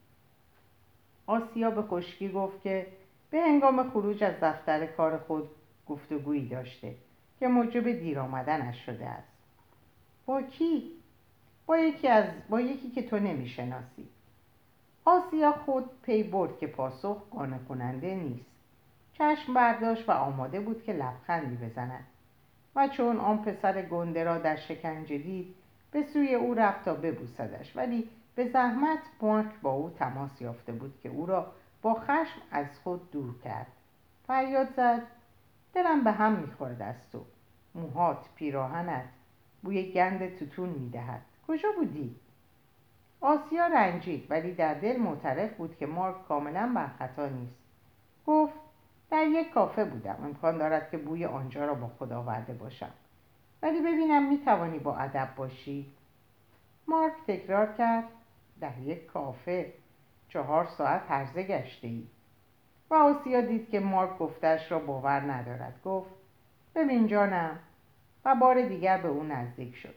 آسیا 1.26 1.70
به 1.70 1.82
خشکی 1.82 2.28
گفت 2.32 2.62
که 2.62 2.86
به 3.30 3.40
هنگام 3.40 3.90
خروج 3.90 4.24
از 4.24 4.34
دفتر 4.40 4.86
کار 4.86 5.18
خود 5.18 5.50
گفتگویی 5.88 6.48
داشته. 6.48 6.94
که 7.42 7.48
موجب 7.48 7.92
دیر 7.92 8.18
آمدنش 8.20 8.86
شده 8.86 9.06
است. 9.06 9.28
با 10.26 10.42
کی؟ 10.42 10.90
با 11.66 11.78
یکی, 11.78 12.08
از... 12.08 12.24
با 12.48 12.60
یکی 12.60 12.90
که 12.90 13.02
تو 13.02 13.18
نمی‌شناسی. 13.18 14.08
آسیا 15.04 15.52
خود 15.52 15.84
پی 16.02 16.22
برد 16.22 16.58
که 16.58 16.66
پاسخ 16.66 17.22
قانع 17.30 17.58
کننده 17.58 18.14
نیست. 18.14 18.50
چشم 19.12 19.54
برداشت 19.54 20.08
و 20.08 20.12
آماده 20.12 20.60
بود 20.60 20.82
که 20.82 20.92
لبخندی 20.92 21.66
بزند. 21.66 22.04
و 22.76 22.88
چون 22.88 23.16
آن 23.20 23.38
پسر 23.38 23.82
گنده 23.82 24.24
را 24.24 24.38
در 24.38 24.56
شکنجه 24.56 25.18
دید 25.18 25.54
به 25.90 26.02
سوی 26.02 26.34
او 26.34 26.54
رفت 26.54 26.84
تا 26.84 26.94
ببوسدش. 26.94 27.76
ولی 27.76 28.08
به 28.34 28.48
زحمت 28.48 28.98
مارک 29.20 29.60
با 29.62 29.72
او 29.72 29.90
تماس 29.90 30.40
یافته 30.40 30.72
بود 30.72 30.94
که 31.02 31.08
او 31.08 31.26
را 31.26 31.52
با 31.82 31.94
خشم 31.94 32.40
از 32.50 32.66
خود 32.84 33.10
دور 33.10 33.34
کرد. 33.44 33.66
فریاد 34.26 34.68
زد 34.76 35.02
دلم 35.74 36.04
به 36.04 36.12
هم 36.12 36.32
می‌خورد 36.32 36.82
از 36.82 37.10
تو. 37.12 37.24
موهات 37.74 38.28
پیراهنت 38.34 39.04
بوی 39.62 39.92
گند 39.92 40.36
توتون 40.36 40.68
می‌دهد. 40.68 41.22
کجا 41.48 41.68
بودی؟ 41.78 42.16
آسیا 43.20 43.66
رنجید 43.66 44.26
ولی 44.30 44.54
در 44.54 44.74
دل 44.74 44.96
معترف 44.96 45.54
بود 45.54 45.76
که 45.76 45.86
مارک 45.86 46.28
کاملا 46.28 46.72
بر 46.74 46.86
خطا 46.86 47.28
نیست. 47.28 47.58
گفت 48.26 48.54
در 49.10 49.26
یک 49.26 49.50
کافه 49.50 49.84
بودم. 49.84 50.18
امکان 50.24 50.58
دارد 50.58 50.90
که 50.90 50.98
بوی 50.98 51.24
آنجا 51.24 51.64
را 51.64 51.74
با 51.74 51.86
خود 51.86 52.12
آورده 52.12 52.52
باشم. 52.52 52.90
ولی 53.62 53.80
ببینم 53.80 54.28
می‌توانی 54.28 54.78
با 54.78 54.96
ادب 54.96 55.28
باشی. 55.36 55.92
مارک 56.88 57.12
تکرار 57.26 57.72
کرد 57.72 58.04
در 58.60 58.78
یک 58.78 59.06
کافه 59.06 59.72
چهار 60.28 60.66
ساعت 60.66 61.02
هرزه 61.08 61.42
گشته 61.42 61.86
ای 61.86 62.06
و 62.90 62.94
آسیا 62.94 63.40
دید 63.40 63.70
که 63.70 63.80
مارک 63.80 64.18
گفتش 64.18 64.72
را 64.72 64.78
باور 64.78 65.20
ندارد. 65.20 65.80
گفت 65.84 66.10
ببین 66.74 67.06
جانم 67.06 67.58
و 68.24 68.34
بار 68.34 68.62
دیگر 68.62 68.98
به 68.98 69.08
او 69.08 69.22
نزدیک 69.22 69.76
شد. 69.76 69.94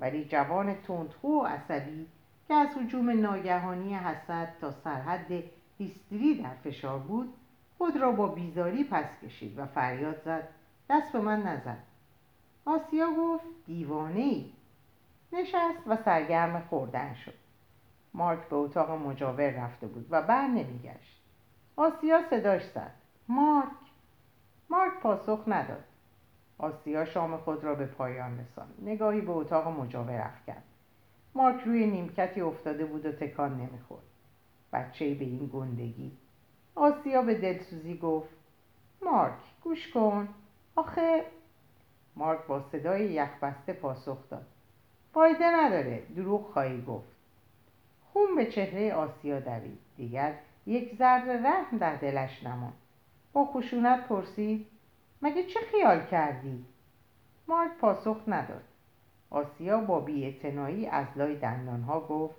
ولی 0.00 0.24
جوان 0.24 0.74
تندخو 0.74 1.28
و 1.28 1.46
عصبی 1.46 2.06
که 2.48 2.54
از 2.54 2.68
حجوم 2.68 3.10
ناگهانی 3.20 3.94
حسد 3.94 4.48
تا 4.60 4.70
سرحد 4.70 5.32
هیستری 5.78 6.42
در 6.42 6.54
فشار 6.64 6.98
بود 6.98 7.34
خود 7.78 7.96
را 7.96 8.12
با 8.12 8.26
بیزاری 8.26 8.84
پس 8.84 9.06
کشید 9.22 9.58
و 9.58 9.66
فریاد 9.66 10.22
زد 10.24 10.48
دست 10.90 11.12
به 11.12 11.20
من 11.20 11.42
نزد 11.42 11.78
آسیا 12.64 13.06
گفت 13.18 13.44
دیوانه 13.66 14.20
ای 14.20 14.52
نشست 15.32 15.78
و 15.86 15.96
سرگرم 15.96 16.60
خوردن 16.60 17.14
شد. 17.14 17.34
مارک 18.14 18.48
به 18.48 18.56
اتاق 18.56 18.90
مجاور 18.90 19.50
رفته 19.50 19.86
بود 19.86 20.06
و 20.10 20.22
بر 20.22 20.46
نمیگشت. 20.46 21.22
آسیا 21.76 22.22
صداش 22.30 22.62
زد. 22.64 22.94
مارک؟ 23.28 23.70
مارک 24.70 25.00
پاسخ 25.00 25.42
نداد. 25.46 25.84
آسیا 26.58 27.04
شام 27.04 27.36
خود 27.36 27.64
را 27.64 27.74
به 27.74 27.86
پایان 27.86 28.38
رساند. 28.38 28.74
نگاهی 28.82 29.20
به 29.20 29.32
اتاق 29.32 29.68
مجاور 29.80 30.30
کرد 30.46 30.62
مارک 31.34 31.60
روی 31.64 31.86
نیمکتی 31.86 32.40
افتاده 32.40 32.84
بود 32.84 33.06
و 33.06 33.12
تکان 33.12 33.56
نمی‌خورد. 33.56 34.02
بچه 34.72 35.14
به 35.14 35.24
این 35.24 35.50
گندگی. 35.52 36.12
آسیا 36.74 37.22
به 37.22 37.34
دلسوزی 37.34 37.98
گفت 37.98 38.28
مارک 39.02 39.38
گوش 39.64 39.88
کن. 39.88 40.28
آخه 40.76 41.24
مارک 42.16 42.46
با 42.46 42.60
صدای 42.72 43.04
یخبسته 43.12 43.72
پاسخ 43.72 44.18
داد. 44.30 44.46
فایده 45.14 45.50
نداره 45.56 46.02
دروغ 46.16 46.52
خواهی 46.52 46.82
گفت. 46.82 47.16
خون 48.12 48.36
به 48.36 48.46
چهره 48.46 48.94
آسیا 48.94 49.40
دوید. 49.40 49.78
دیگر 49.96 50.34
یک 50.66 50.96
ذره 50.98 51.42
رحم 51.42 51.78
در 51.78 51.96
دلش 51.96 52.44
نماند. 52.44 52.74
با 53.32 53.44
خشونت 53.44 54.08
پرسید 54.08 54.66
مگه 55.22 55.46
چه 55.46 55.60
خیال 55.60 56.06
کردی؟ 56.06 56.64
مارک 57.48 57.70
پاسخ 57.80 58.16
نداد. 58.26 58.64
آسیا 59.30 59.80
با 59.80 60.00
بیاعتنایی 60.00 60.86
از 60.86 61.06
لای 61.16 61.36
دندانها 61.36 62.00
گفت 62.00 62.36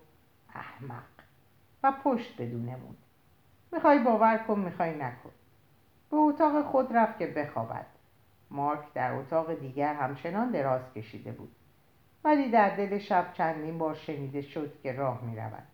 احمق. 0.55 1.03
و 1.83 1.93
پشت 2.03 2.41
بدونه 2.41 2.77
بود. 2.77 2.97
می‌خوای 3.71 3.99
باور 3.99 4.37
کن 4.37 4.59
می‌خوای 4.59 4.95
نکن. 4.95 5.31
به 6.11 6.17
اتاق 6.17 6.65
خود 6.65 6.97
رفت 6.97 7.19
که 7.19 7.27
بخوابد. 7.27 7.85
مارک 8.51 8.93
در 8.93 9.13
اتاق 9.13 9.59
دیگر 9.59 9.93
همچنان 9.93 10.51
دراز 10.51 10.93
کشیده 10.95 11.31
بود. 11.31 11.55
ولی 12.23 12.51
در 12.51 12.75
دل 12.75 12.97
شب 12.97 13.33
چندین 13.33 13.77
بار 13.77 13.95
شنیده 13.95 14.41
شد 14.41 14.81
که 14.83 14.93
راه 14.93 15.21
می‌رود. 15.21 15.67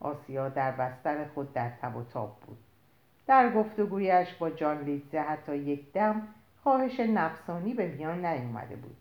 آسیا 0.00 0.48
در 0.48 0.70
بستر 0.70 1.28
خود 1.28 1.52
در 1.52 1.70
تب 1.70 1.96
و 1.96 2.04
تاب 2.04 2.40
بود. 2.46 2.58
در 3.28 3.52
گفتگویش 3.52 4.34
با 4.34 4.50
جان 4.50 4.84
لیتزه 4.84 5.20
حتی 5.20 5.56
یک 5.56 5.92
دم 5.92 6.28
خواهش 6.62 7.00
نفسانی 7.00 7.74
به 7.74 7.86
میان 7.86 8.26
نیومده 8.26 8.76
بود. 8.76 8.96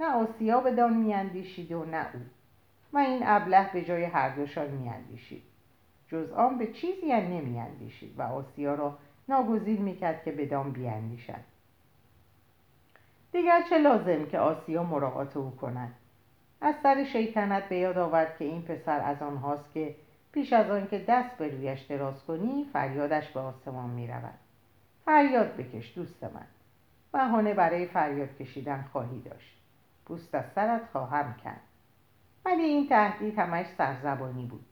نه 0.00 0.06
آسیا 0.06 0.60
بدان 0.60 0.96
میاندیشید 0.96 1.72
و 1.72 1.84
نه 1.84 2.06
او. 2.14 2.20
و 2.92 2.98
این 2.98 3.20
ابله 3.24 3.72
به 3.72 3.84
جای 3.84 4.04
هر 4.04 4.28
دوشان 4.28 4.70
میاندیشید. 4.70 5.42
جز 6.08 6.30
آن 6.30 6.58
به 6.58 6.66
چیزی 6.66 7.12
هم 7.12 7.22
نمیاندیشید 7.22 8.18
و 8.18 8.22
آسیا 8.22 8.74
را 8.74 8.98
ناگزیر 9.28 9.80
می‌کرد 9.80 10.24
که 10.24 10.32
بدان 10.32 10.70
بیاندیشد. 10.70 11.56
دیگر 13.32 13.62
چه 13.70 13.78
لازم 13.78 14.26
که 14.26 14.38
آسیا 14.38 14.82
مراقات 14.82 15.36
او 15.36 15.50
کند؟ 15.50 15.94
از 16.60 16.74
سر 16.82 17.04
شیطنت 17.04 17.68
به 17.68 17.76
یاد 17.76 17.98
آورد 17.98 18.38
که 18.38 18.44
این 18.44 18.62
پسر 18.62 19.00
از 19.00 19.22
آنهاست 19.22 19.72
که 19.74 19.94
پیش 20.36 20.52
از 20.52 20.70
آن 20.70 20.88
که 20.88 20.98
دست 20.98 21.38
به 21.38 21.48
رویش 21.48 21.80
دراز 21.80 22.24
کنی 22.24 22.66
فریادش 22.72 23.28
به 23.28 23.40
آسمان 23.40 23.90
می 23.90 24.06
رود. 24.06 24.38
فریاد 25.04 25.56
بکش 25.56 25.92
دوست 25.94 26.24
من. 26.24 26.46
بهانه 27.12 27.54
برای 27.54 27.86
فریاد 27.86 28.38
کشیدن 28.38 28.84
خواهی 28.92 29.20
داشت. 29.20 29.56
پوست 30.06 30.34
از 30.34 30.44
سرت 30.54 30.80
خواهم 30.92 31.36
کرد. 31.44 31.60
ولی 32.44 32.62
این 32.62 32.88
تهدید 32.88 33.38
همش 33.38 33.66
سرزبانی 33.78 34.46
بود. 34.46 34.64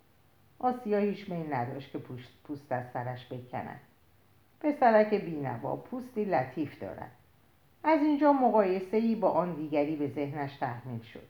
آسیا 0.58 0.98
هیچ 0.98 1.30
میل 1.30 1.54
نداشت 1.54 1.92
که 1.92 1.98
پوست 2.44 2.72
از 2.72 2.84
سرش 2.92 3.26
بکند 3.26 3.80
پسرک 4.60 5.14
بینوا 5.14 5.76
پوستی 5.76 6.24
لطیف 6.24 6.80
دارد. 6.80 7.12
از 7.84 8.00
اینجا 8.00 8.32
مقایسه 8.32 8.96
ای 8.96 9.14
با 9.14 9.30
آن 9.30 9.54
دیگری 9.54 9.96
به 9.96 10.08
ذهنش 10.08 10.56
تحمیل 10.56 11.02
شد. 11.02 11.28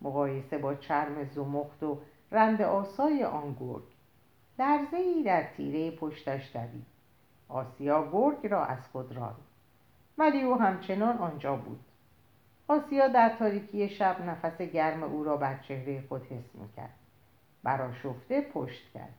مقایسه 0.00 0.58
با 0.58 0.74
چرم 0.74 1.24
زمخت 1.24 1.82
و 1.82 1.98
رند 2.32 2.62
آسای 2.62 3.24
آن 3.24 3.56
گرگ 3.60 3.82
درزه 4.58 4.96
ای 4.96 5.22
در 5.22 5.42
تیره 5.56 5.90
پشتش 5.90 6.56
دوید. 6.56 6.86
آسیا 7.48 8.08
گرگ 8.12 8.46
را 8.46 8.64
از 8.64 8.88
خود 8.92 9.12
راند. 9.12 9.36
ولی 10.18 10.42
او 10.42 10.60
همچنان 10.60 11.18
آنجا 11.18 11.56
بود. 11.56 11.80
آسیا 12.68 13.08
در 13.08 13.28
تاریکی 13.38 13.88
شب 13.88 14.20
نفس 14.20 14.62
گرم 14.62 15.02
او 15.02 15.24
را 15.24 15.36
بر 15.36 15.58
چهره 15.58 16.04
خود 16.08 16.22
حس 16.22 16.54
می‌کرد. 16.54 16.94
براشفته 17.62 18.40
پشت 18.40 18.92
کرد. 18.94 19.14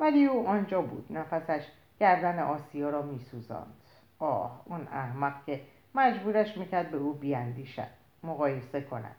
ولی 0.00 0.24
او 0.24 0.48
آنجا 0.48 0.82
بود. 0.82 1.06
نفسش 1.10 1.66
گردن 2.00 2.38
آسیا 2.38 2.90
را 2.90 3.02
میسوزاند. 3.02 3.74
آه 4.18 4.62
اون 4.64 4.88
احمق 4.92 5.44
که 5.46 5.60
مجبورش 5.94 6.56
می‌کرد 6.56 6.90
به 6.90 6.96
او 6.96 7.12
بیاندیشد. 7.12 7.88
مقایسه 8.22 8.80
کند. 8.80 9.16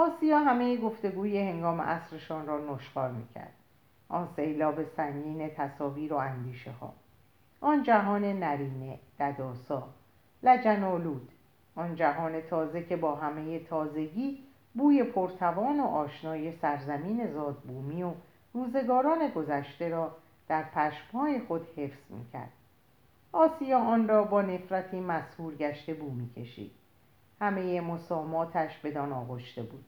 آسیا 0.00 0.38
همه 0.38 0.76
گفتگوی 0.76 1.38
هنگام 1.38 1.80
عصرشان 1.80 2.46
را 2.46 2.74
نشخار 2.74 3.10
می‌کرد. 3.10 3.52
آن 4.08 4.28
سیلاب 4.36 4.84
سنگین 4.96 5.48
تصاویر 5.48 6.12
و 6.12 6.16
اندیشه 6.16 6.70
ها. 6.70 6.92
آن 7.60 7.82
جهان 7.82 8.24
نرینه 8.24 8.98
دداسا. 9.20 9.88
لجنالود 10.42 11.28
آن 11.76 11.94
جهان 11.94 12.40
تازه 12.40 12.82
که 12.82 12.96
با 12.96 13.14
همه 13.14 13.58
تازگی 13.58 14.38
بوی 14.74 15.04
پرتوان 15.04 15.80
و 15.80 15.84
آشنای 15.84 16.52
سرزمین 16.52 17.32
زادبومی 17.32 18.02
و 18.02 18.12
روزگاران 18.52 19.28
گذشته 19.28 19.88
را 19.88 20.16
در 20.48 20.62
پشمهای 20.62 21.40
خود 21.40 21.66
حفظ 21.76 22.10
می‌کرد. 22.10 22.52
آسیا 23.32 23.78
آن 23.78 24.08
را 24.08 24.24
با 24.24 24.42
نفرتی 24.42 25.00
مسهور 25.00 25.54
گشته 25.54 25.94
بو 25.94 26.10
می‌کشید. 26.10 26.70
همه 27.40 27.80
مساماتش 27.80 28.78
بدان 28.78 29.12
آغشته 29.12 29.62
بود. 29.62 29.84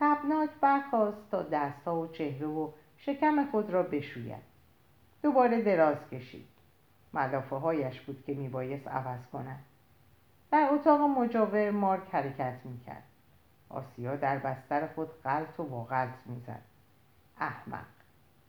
تبناک 0.00 0.50
برخواست 0.60 1.30
تا 1.30 1.42
دستها 1.42 2.00
و 2.00 2.06
چهره 2.06 2.46
و 2.46 2.70
شکم 2.96 3.50
خود 3.50 3.70
را 3.70 3.82
بشوید. 3.82 4.42
دوباره 5.22 5.62
دراز 5.62 5.96
کشید. 6.12 6.48
ملافه 7.14 7.56
هایش 7.56 8.00
بود 8.00 8.24
که 8.26 8.34
میبایست 8.34 8.88
عوض 8.88 9.20
کند. 9.32 9.64
در 10.50 10.68
اتاق 10.72 11.00
مجاور 11.00 11.70
مارک 11.70 12.14
حرکت 12.14 12.54
می‌کرد. 12.64 13.02
آسیا 13.68 14.16
در 14.16 14.38
بستر 14.38 14.86
خود 14.86 15.22
غلط 15.22 15.60
و 15.60 15.64
با 15.64 15.84
غلط 15.84 16.26
می‌زد. 16.26 16.62
احمق 17.38 17.84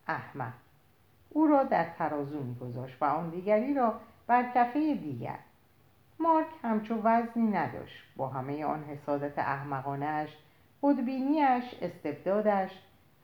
احمق. 0.08 0.54
او 1.30 1.48
را 1.48 1.64
در 1.64 1.86
ترازو 1.98 2.40
میگذاشت 2.44 2.98
و 3.02 3.06
آن 3.06 3.30
دیگری 3.30 3.74
را 3.74 4.00
بر 4.28 4.52
کفه 4.56 4.96
دیگر. 4.96 5.40
مارک 6.20 6.48
همچو 6.64 7.02
وزنی 7.04 7.48
نداشت. 7.48 8.04
با 8.16 8.28
همه 8.28 8.66
آن 8.66 8.84
حسادت 8.84 9.40
احمقانهاش 9.40 10.38
خودبینیش 10.84 11.64
استبدادش 11.82 12.72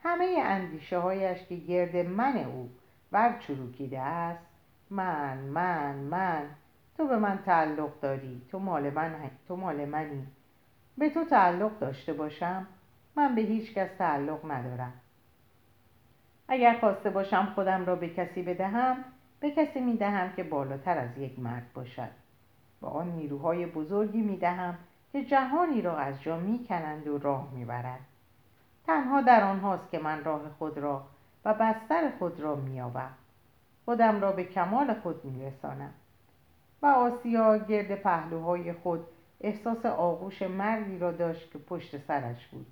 همه 0.04 0.38
اندیشه 0.44 1.00
هایش 1.00 1.38
که 1.50 1.56
گرد 1.56 1.96
من 1.96 2.38
او 2.38 2.70
ور 3.12 3.40
چروکیده 3.48 4.00
است. 4.00 4.46
من 4.90 5.38
من 5.38 5.96
من 5.96 6.44
تو 6.98 7.08
به 7.08 7.18
من 7.18 7.40
تعلق 7.46 8.00
داری 8.02 8.42
تو 8.52 8.60
مال 8.60 8.90
من 8.90 9.16
تو 9.48 9.56
مال 9.56 9.86
منی. 9.86 10.28
به 10.98 11.10
تو 11.10 11.26
تعلق 11.26 11.80
داشته 11.80 12.14
باشم 12.14 12.68
من 13.16 13.36
به 13.36 13.42
هیچ 13.42 13.74
کس 13.74 13.90
تعلق 13.98 14.52
ندارم. 14.52 14.94
اگر 16.48 16.80
خواسته 16.80 17.10
باشم 17.10 17.52
خودم 17.56 17.86
را 17.86 17.96
به 17.96 18.10
کسی 18.10 18.42
بدهم 18.42 18.98
به 19.40 19.52
کسی 19.52 19.80
می‌دهم 19.80 20.34
که 20.36 20.44
بالاتر 20.44 20.98
از 20.98 21.18
یک 21.18 21.40
مرد 21.40 21.74
باشد. 21.74 22.10
با 22.82 22.90
آن 22.90 23.12
نیروهای 23.12 23.66
بزرگی 23.66 24.22
می‌دهم 24.22 24.78
که 25.12 25.26
جهانی 25.26 25.82
را 25.82 25.98
از 25.98 26.22
جا 26.22 26.38
می‌کنند 26.38 27.08
و 27.08 27.18
راه 27.18 27.50
می‌برد 27.54 28.00
تنها 28.88 29.22
در 29.22 29.44
آنهاست 29.44 29.92
که 29.92 30.00
من 30.00 30.24
راه 30.24 30.42
خود 30.50 30.78
را 30.78 31.04
و 31.46 31.54
بستر 31.54 32.12
خود 32.20 32.40
را 32.40 32.56
مییابم. 32.56 33.12
خودم 33.86 34.22
را 34.22 34.32
به 34.32 34.44
کمال 34.44 34.94
خود 34.94 35.26
میرسانم. 35.26 35.94
و 36.82 36.86
آسیا 36.86 37.58
گرد 37.58 37.96
پهلوهای 37.96 38.74
خود 38.74 39.06
احساس 39.42 39.86
آغوش 39.86 40.42
مردی 40.42 41.00
را 41.00 41.12
داشت 41.12 41.52
که 41.52 41.60
پشت 41.60 41.98
سرش 41.98 42.48
بود. 42.48 42.66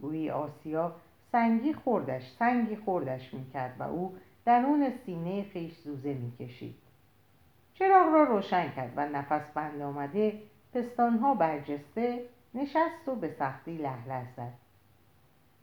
گویی 0.00 0.30
آسیا 0.30 0.92
سنگی 1.32 1.72
خوردش 1.72 2.32
سنگی 2.38 2.76
خوردش 2.76 3.34
می‌کرد 3.34 3.76
و 3.78 3.82
او 3.82 4.16
درون 4.44 4.92
سینه 5.06 5.42
خیش 5.42 5.78
زوزه 5.78 6.14
می‌کشید. 6.14 6.74
چراغ 7.74 8.14
را 8.14 8.24
روشن 8.24 8.70
کرد 8.70 8.92
و 8.96 9.08
نفس 9.08 9.50
بند 9.54 9.82
آمده 9.82 10.42
پستانها 10.74 11.34
برجسته 11.34 12.24
نشست 12.54 13.08
و 13.08 13.14
به 13.14 13.34
سختی 13.38 13.76
لهله 13.76 14.26
زد. 14.36 14.52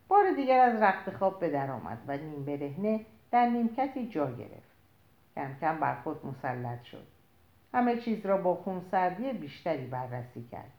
بار 0.08 0.32
دیگر 0.36 0.60
از 0.60 0.82
رخت 0.82 1.18
خواب 1.18 1.40
به 1.40 1.50
در 1.50 1.72
آمد 1.72 1.98
و 2.08 2.18
نیم 2.18 2.46
برهنه 2.46 3.06
در 3.32 3.50
نیمکتی 3.50 4.10
جا 4.10 4.32
گرفت. 4.32 4.72
کم 5.36 5.56
کم 5.62 5.80
بر 5.80 5.96
خود 5.96 6.26
مسلط 6.26 6.84
شد. 6.84 7.08
همه 7.74 7.98
چیز 7.98 8.26
را 8.26 8.38
با 8.38 8.56
خونسردی 8.56 9.34
بیشتری 9.34 9.88
بررسی 9.88 10.48
کرد. 10.52 10.72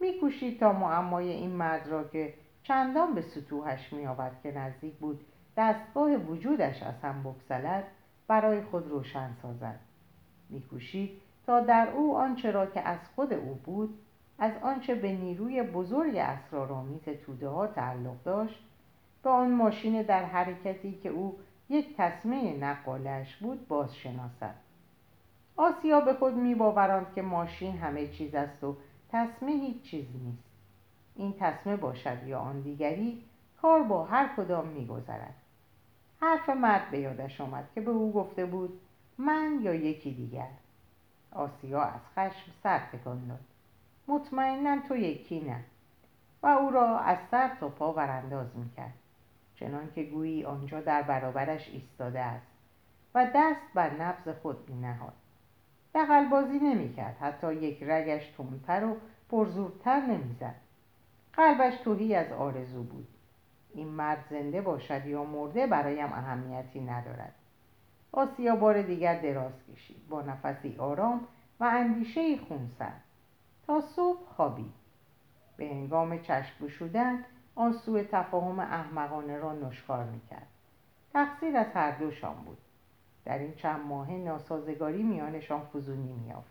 میکوشید 0.00 0.60
تا 0.60 0.72
معمای 0.72 1.32
این 1.32 1.50
مرد 1.50 1.88
را 1.88 2.04
که 2.04 2.34
چندان 2.62 3.14
به 3.14 3.22
سطوحش 3.22 3.92
میآورد 3.92 4.40
که 4.42 4.52
نزدیک 4.52 4.94
بود 4.94 5.26
دستگاه 5.56 6.10
وجودش 6.10 6.82
از 6.82 6.94
هم 7.02 7.22
بگسلد 7.22 7.84
برای 8.28 8.62
خود 8.62 8.88
روشن 8.88 9.30
سازد. 9.42 9.80
میکوشید 10.50 11.22
تا 11.46 11.60
در 11.60 11.88
او 11.88 12.16
آنچه 12.16 12.50
را 12.50 12.66
که 12.66 12.80
از 12.80 12.98
خود 13.14 13.32
او 13.32 13.54
بود 13.54 13.98
از 14.38 14.52
آنچه 14.62 14.94
به 14.94 15.12
نیروی 15.12 15.62
بزرگ 15.62 16.16
اسرارآمیز 16.16 17.02
توده 17.02 17.48
ها 17.48 17.66
تعلق 17.66 18.22
داشت 18.24 18.64
به 19.22 19.30
آن 19.30 19.50
ماشین 19.50 20.02
در 20.02 20.24
حرکتی 20.24 20.98
که 21.02 21.08
او 21.08 21.38
یک 21.68 21.96
تصمه 21.96 22.56
نقالش 22.56 23.36
بود 23.36 23.68
باز 23.68 23.96
شناسد. 23.96 24.54
آسیا 25.56 26.00
به 26.00 26.14
خود 26.14 26.34
میباورند 26.34 27.06
که 27.14 27.22
ماشین 27.22 27.76
همه 27.76 28.08
چیز 28.08 28.34
است 28.34 28.64
و 28.64 28.76
تصمه 29.12 29.52
هیچ 29.52 29.82
چیز 29.82 30.06
نیست. 30.24 30.44
این 31.14 31.34
تصمه 31.40 31.76
باشد 31.76 32.26
یا 32.26 32.38
آن 32.38 32.60
دیگری 32.60 33.22
کار 33.62 33.82
با 33.82 34.04
هر 34.04 34.30
کدام 34.36 34.66
میگذرد 34.66 35.34
حرف 36.20 36.48
مرد 36.48 36.90
به 36.90 36.98
یادش 36.98 37.40
آمد 37.40 37.68
که 37.74 37.80
به 37.80 37.90
او 37.90 38.12
گفته 38.12 38.46
بود 38.46 38.80
من 39.18 39.58
یا 39.62 39.74
یکی 39.74 40.14
دیگر. 40.14 40.48
آسیا 41.36 41.82
از 41.82 42.00
خشم 42.14 42.52
سر 42.62 42.78
تکان 42.78 43.26
داد. 43.28 43.40
مطمئنا 44.08 44.76
تو 44.88 44.96
یکی 44.96 45.40
نه. 45.40 45.60
و 46.42 46.46
او 46.46 46.70
را 46.70 46.98
از 46.98 47.18
سر 47.30 47.50
تا 47.60 47.68
پا 47.68 47.92
ورانداز 47.92 48.56
می‌کرد. 48.56 48.94
چنان 49.54 49.90
که 49.94 50.02
گویی 50.02 50.44
آنجا 50.44 50.80
در 50.80 51.02
برابرش 51.02 51.68
ایستاده 51.68 52.20
است 52.20 52.46
و 53.14 53.30
دست 53.34 53.60
بر 53.74 53.90
نبز 53.90 54.28
خود 54.42 54.70
مینهاد. 54.70 55.12
دقلبازی 55.94 56.58
نمی‌کرد. 56.58 57.16
حتی 57.20 57.54
یک 57.54 57.82
رگش 57.82 58.26
تندتر 58.26 58.84
و 58.84 58.96
پرزورتر 59.30 60.00
نمی‌زد. 60.00 60.54
قلبش 61.32 61.76
توهی 61.76 62.14
از 62.14 62.32
آرزو 62.32 62.82
بود. 62.82 63.08
این 63.74 63.88
مرد 63.88 64.24
زنده 64.30 64.60
باشد 64.60 65.06
یا 65.06 65.24
مرده 65.24 65.66
برایم 65.66 66.12
اهمیتی 66.12 66.80
ندارد. 66.80 67.34
آسیا 68.12 68.56
بار 68.56 68.82
دیگر 68.82 69.20
دراز 69.20 69.52
کشید. 69.72 70.08
با 70.08 70.22
نفسی 70.22 70.76
آرام 70.78 71.20
و 71.60 71.64
اندیشه 71.64 72.36
خونسرد. 72.36 73.02
تا 73.66 73.80
صبح 73.80 74.24
خوابید. 74.36 74.72
به 75.56 75.64
هنگام 75.64 76.18
چشم 76.18 76.64
گشودن 76.64 77.24
آن 77.54 77.72
سوء 77.72 78.02
تفاهم 78.02 78.58
احمقانه 78.58 79.38
را 79.38 79.52
نشخار 79.52 80.04
می‌کرد. 80.04 80.46
تقصیر 81.12 81.56
از 81.56 81.72
هر 81.74 81.90
دوشان 81.90 82.34
بود. 82.34 82.58
در 83.24 83.38
این 83.38 83.54
چند 83.54 83.86
ماه 83.86 84.10
ناسازگاری 84.10 85.02
میانشان 85.02 85.60
فزونی 85.60 86.12
میافت 86.12 86.50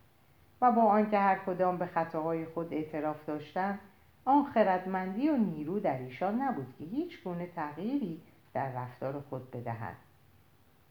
و 0.62 0.72
با 0.72 0.82
آنکه 0.82 1.20
هر 1.20 1.39
کدام 1.46 1.78
به 1.78 1.86
خطاهای 1.86 2.46
خود 2.46 2.74
اعتراف 2.74 3.26
داشتند 3.26 3.80
آن 4.26 4.46
خردمندی 4.46 5.30
و 5.30 5.38
نیرو 5.38 5.80
در 5.80 5.98
ایشان 5.98 6.41
نبود 6.41 6.74
که 6.78 6.86
هیچ 6.86 7.24
گونه 7.24 7.48
تغییری 7.48 8.22
در 8.54 8.72
رفتار 8.72 9.20
خود 9.30 9.52
بدهد. 9.52 9.96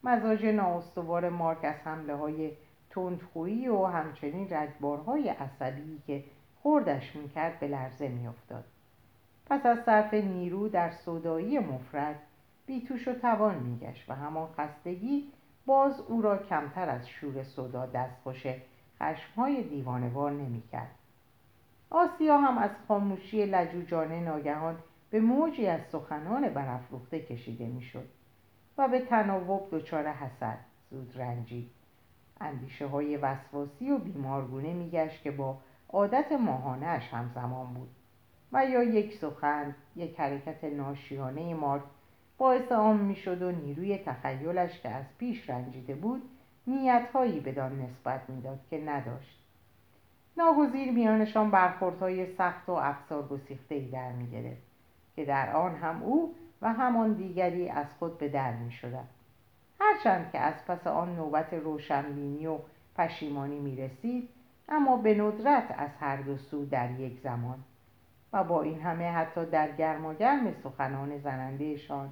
مزاج 0.05 0.45
نااستوار 0.45 1.29
مارک 1.29 1.63
از 1.63 1.75
حمله 1.75 2.15
های 2.15 2.51
تندخویی 2.89 3.67
و 3.67 3.85
همچنین 3.85 4.49
رجبارهای 4.49 5.29
عصبی 5.29 6.01
که 6.07 6.23
خوردش 6.63 7.15
می‌کرد 7.15 7.59
به 7.59 7.67
لرزه 7.67 8.07
میافتاد. 8.07 8.63
پس 9.45 9.65
از 9.65 9.77
صرف 9.85 10.13
نیرو 10.13 10.69
در 10.69 10.91
صدایی 10.91 11.59
مفرد 11.59 12.15
بیتوش 12.65 13.07
و 13.07 13.13
توان 13.13 13.55
میگشت 13.55 14.09
و 14.09 14.15
همان 14.15 14.47
خستگی 14.57 15.31
باز 15.65 15.99
او 15.99 16.21
را 16.21 16.37
کمتر 16.37 16.89
از 16.89 17.09
شور 17.09 17.43
صدا 17.43 17.85
دستخوش 17.85 18.45
خشمهای 19.01 19.63
دیوانوار 19.63 20.31
نمی‌کرد. 20.31 20.95
آسیا 21.89 22.37
هم 22.37 22.57
از 22.57 22.71
خاموشی 22.87 23.45
لجوجانه 23.45 24.19
ناگهان 24.19 24.77
به 25.09 25.19
موجی 25.19 25.67
از 25.67 25.81
سخنان 25.91 26.49
برافروخته 26.49 27.19
کشیده 27.19 27.67
می‌شد. 27.67 28.14
و 28.77 28.87
به 28.87 28.99
تناوب 28.99 29.67
دچار 29.71 30.07
حسد 30.07 30.57
زود 30.91 31.13
رنجید 31.15 31.69
اندیشه 32.41 32.87
های 32.87 33.17
وسواسی 33.17 33.91
و 33.91 33.97
بیمارگونه 33.97 34.73
میگشت 34.73 35.23
که 35.23 35.31
با 35.31 35.57
عادت 35.89 36.31
ماهانهاش 36.31 37.13
همزمان 37.13 37.73
بود 37.73 37.89
و 38.51 38.65
یا 38.65 38.83
یک 38.83 39.13
سخن 39.13 39.75
یک 39.95 40.19
حرکت 40.19 40.63
ناشیانه 40.63 41.53
مارک 41.53 41.83
باعث 42.37 42.71
آن 42.71 42.97
می‌شد 42.97 43.41
و 43.41 43.51
نیروی 43.51 43.97
تخیلش 43.97 44.79
که 44.81 44.89
از 44.89 45.05
پیش 45.17 45.49
رنجیده 45.49 45.95
بود 45.95 46.21
نیتهایی 46.67 47.39
بدان 47.39 47.81
نسبت 47.81 48.29
می‌داد 48.29 48.59
که 48.69 48.81
نداشت. 48.85 49.41
ناگزیر 50.37 50.91
میانشان 50.91 51.51
برخوردهای 51.51 52.35
سخت 52.35 52.69
و 52.69 52.71
افسار 52.71 53.27
گسیختهای 53.27 53.89
در 53.89 54.11
می‌گرفت 54.11 54.61
که 55.15 55.25
در 55.25 55.55
آن 55.55 55.75
هم 55.75 56.03
او 56.03 56.35
و 56.65 56.73
همان 56.73 57.13
دیگری 57.13 57.69
از 57.69 57.85
خود 57.99 58.17
به 58.17 58.29
در 58.29 58.53
می 58.53 58.71
شدن. 58.71 59.07
هرچند 59.79 60.31
که 60.31 60.39
از 60.39 60.65
پس 60.67 60.87
آن 60.87 61.15
نوبت 61.15 61.53
روشنبینی 61.53 62.47
و 62.47 62.57
پشیمانی 62.95 63.59
می 63.59 63.75
رسید 63.75 64.29
اما 64.69 64.97
به 64.97 65.15
ندرت 65.15 65.75
از 65.77 65.89
هر 65.99 66.17
دو 66.17 66.37
سو 66.37 66.65
در 66.65 66.91
یک 66.91 67.19
زمان. 67.19 67.63
و 68.33 68.43
با 68.43 68.61
این 68.61 68.81
همه 68.81 69.11
حتی 69.11 69.45
در 69.45 69.71
گرم 69.71 70.15
سخنان 70.63 71.17
زنندهشان 71.17 72.09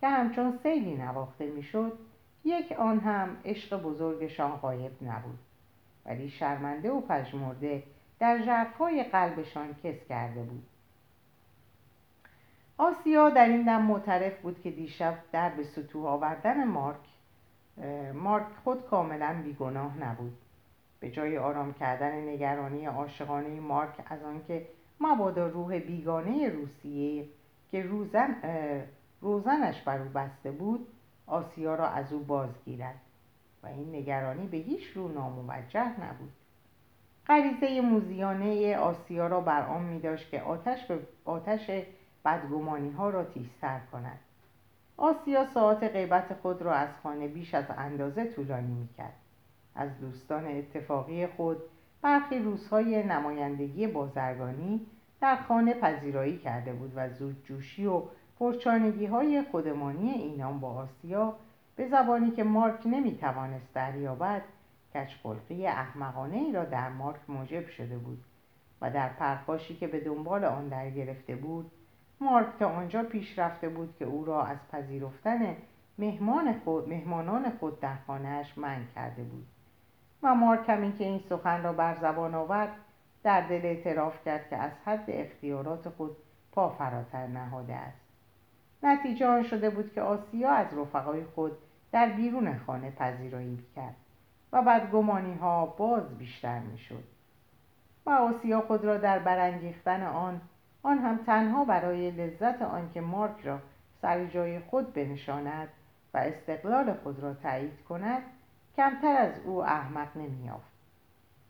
که 0.00 0.08
همچون 0.08 0.58
سیلی 0.62 0.94
نواخته 0.94 1.46
می‌شد 1.46 1.98
یک 2.44 2.72
آن 2.72 3.00
هم 3.00 3.36
عشق 3.44 3.82
بزرگشان 3.82 4.50
غایب 4.50 4.92
نبود. 5.02 5.38
ولی 6.06 6.28
شرمنده 6.28 6.90
و 6.90 7.00
پژمرده 7.00 7.82
در 8.18 8.42
ژرفهای 8.42 9.04
قلبشان 9.04 9.74
کس 9.84 10.08
کرده 10.08 10.42
بود. 10.42 10.66
آسیا 12.82 13.30
در 13.30 13.48
این 13.48 13.62
دم 13.62 13.82
معترف 13.82 14.40
بود 14.40 14.60
که 14.60 14.70
دیشب 14.70 15.14
در 15.32 15.48
به 15.48 15.64
سطوح 15.64 16.06
آوردن 16.06 16.64
مارک 16.64 16.96
مارک 18.14 18.46
خود 18.64 18.86
کاملا 18.86 19.42
بیگناه 19.44 19.98
نبود. 19.98 20.38
به 21.00 21.10
جای 21.10 21.38
آرام 21.38 21.74
کردن 21.74 22.28
نگرانی 22.28 22.86
عاشقانه 22.86 23.60
مارک 23.60 24.04
از 24.06 24.22
آنکه 24.22 24.66
مبادا 25.00 25.46
روح 25.46 25.78
بیگانه 25.78 26.48
روسیه 26.48 27.24
که 27.70 27.82
روزن 27.82 28.36
روزنش 29.20 29.82
بر 29.82 30.02
او 30.02 30.08
بسته 30.08 30.50
بود 30.50 30.86
آسیا 31.26 31.74
را 31.74 31.88
از 31.88 32.12
او 32.12 32.20
بازگیرد 32.20 33.00
و 33.62 33.66
این 33.66 33.94
نگرانی 33.94 34.46
به 34.46 34.56
هیچ 34.56 34.84
رو 34.94 35.08
ناموجه 35.08 36.00
نبود. 36.00 36.32
غریزه 37.26 37.80
موزیانه 37.80 38.76
آسیا 38.76 39.26
را 39.26 39.40
بر 39.40 39.66
آن 39.66 39.82
می 39.82 40.00
داشت 40.00 40.30
که 40.30 40.42
آتش 40.42 40.86
به 40.86 40.98
آتش 41.24 41.70
بدگمانی 42.24 42.90
ها 42.90 43.10
را 43.10 43.24
تیزتر 43.24 43.80
کند. 43.92 44.18
آسیا 44.96 45.46
ساعت 45.54 45.82
غیبت 45.82 46.34
خود 46.42 46.62
را 46.62 46.72
از 46.72 46.88
خانه 47.02 47.28
بیش 47.28 47.54
از 47.54 47.64
اندازه 47.76 48.24
طولانی 48.24 48.74
می 48.74 48.88
کرد 48.96 49.16
از 49.74 50.00
دوستان 50.00 50.46
اتفاقی 50.46 51.26
خود 51.26 51.56
برخی 52.02 52.38
روزهای 52.38 53.02
نمایندگی 53.02 53.86
بازرگانی 53.86 54.86
در 55.20 55.36
خانه 55.36 55.74
پذیرایی 55.74 56.38
کرده 56.38 56.72
بود 56.72 56.92
و 56.96 57.08
زود 57.08 57.44
جوشی 57.44 57.86
و 57.86 58.02
پرچانگی 58.38 59.06
های 59.06 59.42
خودمانی 59.50 60.10
اینان 60.10 60.60
با 60.60 60.68
آسیا 60.68 61.36
به 61.76 61.88
زبانی 61.88 62.30
که 62.30 62.44
مارک 62.44 62.86
نمی‌توانست 62.86 63.74
دریابد 63.74 64.42
کچخلقی 64.94 65.66
احمقانه 65.66 66.36
ای 66.36 66.52
را 66.52 66.64
در 66.64 66.88
مارک 66.88 67.20
موجب 67.28 67.66
شده 67.66 67.98
بود 67.98 68.24
و 68.80 68.90
در 68.90 69.08
پرخاشی 69.08 69.76
که 69.76 69.86
به 69.86 70.00
دنبال 70.00 70.44
آن 70.44 70.68
در 70.68 70.90
گرفته 70.90 71.36
بود 71.36 71.70
مارک 72.22 72.46
تا 72.58 72.68
آنجا 72.68 73.02
پیش 73.02 73.38
رفته 73.38 73.68
بود 73.68 73.94
که 73.98 74.04
او 74.04 74.24
را 74.24 74.44
از 74.44 74.58
پذیرفتن 74.72 75.56
مهمان 75.98 76.60
خود، 76.64 76.88
مهمانان 76.88 77.50
خود 77.50 77.80
در 77.80 77.96
خانهاش 78.06 78.58
منع 78.58 78.84
کرده 78.94 79.22
بود. 79.22 79.46
و 80.22 80.34
مارک 80.34 80.68
همین 80.68 80.96
که 80.96 81.04
این 81.04 81.20
سخن 81.28 81.62
را 81.62 81.72
بر 81.72 81.94
زبان 81.94 82.34
آورد 82.34 82.72
در 83.22 83.40
دل 83.40 83.60
اعتراف 83.64 84.24
کرد 84.24 84.50
که 84.50 84.56
از 84.56 84.72
حد 84.84 85.04
اختیارات 85.08 85.88
خود 85.88 86.16
پا 86.52 86.68
فراتر 86.68 87.26
نهاده 87.26 87.74
است. 87.74 88.02
نتیجه 88.82 89.26
آن 89.26 89.42
شده 89.42 89.70
بود 89.70 89.92
که 89.92 90.02
آسیا 90.02 90.50
از 90.50 90.78
رفقای 90.78 91.24
خود 91.24 91.52
در 91.92 92.08
بیرون 92.08 92.58
خانه 92.58 92.90
پذیرایی 92.90 93.64
کرد 93.76 93.96
و 94.52 94.62
بدگمانی 94.62 95.34
ها 95.34 95.66
باز 95.66 96.18
بیشتر 96.18 96.58
می 96.58 96.78
شد 96.78 97.04
و 98.06 98.10
آسیا 98.10 98.60
خود 98.60 98.84
را 98.84 98.96
در 98.96 99.18
برانگیختن 99.18 100.02
آن 100.02 100.40
آن 100.82 100.98
هم 100.98 101.16
تنها 101.26 101.64
برای 101.64 102.10
لذت 102.10 102.62
آنکه 102.62 103.00
مارک 103.00 103.40
را 103.44 103.58
سر 104.02 104.26
جای 104.26 104.60
خود 104.60 104.92
بنشاند 104.92 105.68
و 106.14 106.18
استقلال 106.18 106.92
خود 106.92 107.20
را 107.20 107.34
تایید 107.34 107.84
کند 107.88 108.22
کمتر 108.76 109.16
از 109.16 109.32
او 109.44 109.64
احمق 109.64 110.16
نمیافت 110.16 110.72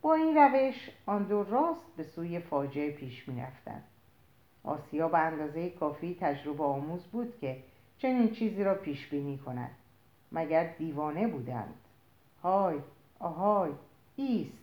با 0.02 0.14
این 0.14 0.36
روش 0.36 0.90
آن 1.06 1.22
دو 1.22 1.42
راست 1.42 1.96
به 1.96 2.02
سوی 2.02 2.38
فاجعه 2.38 2.90
پیش 2.90 3.28
می‌رفتند. 3.28 3.84
آسیا 4.64 5.08
به 5.08 5.18
اندازه 5.18 5.70
کافی 5.70 6.16
تجربه 6.20 6.64
آموز 6.64 7.02
بود 7.02 7.38
که 7.40 7.56
چنین 7.98 8.30
چیزی 8.30 8.64
را 8.64 8.74
پیش 8.74 9.06
بینی 9.06 9.38
کند 9.38 9.70
مگر 10.32 10.64
دیوانه 10.78 11.26
بودند. 11.26 11.74
های 12.42 12.78
آهای 13.18 13.72
ایست! 14.16 14.61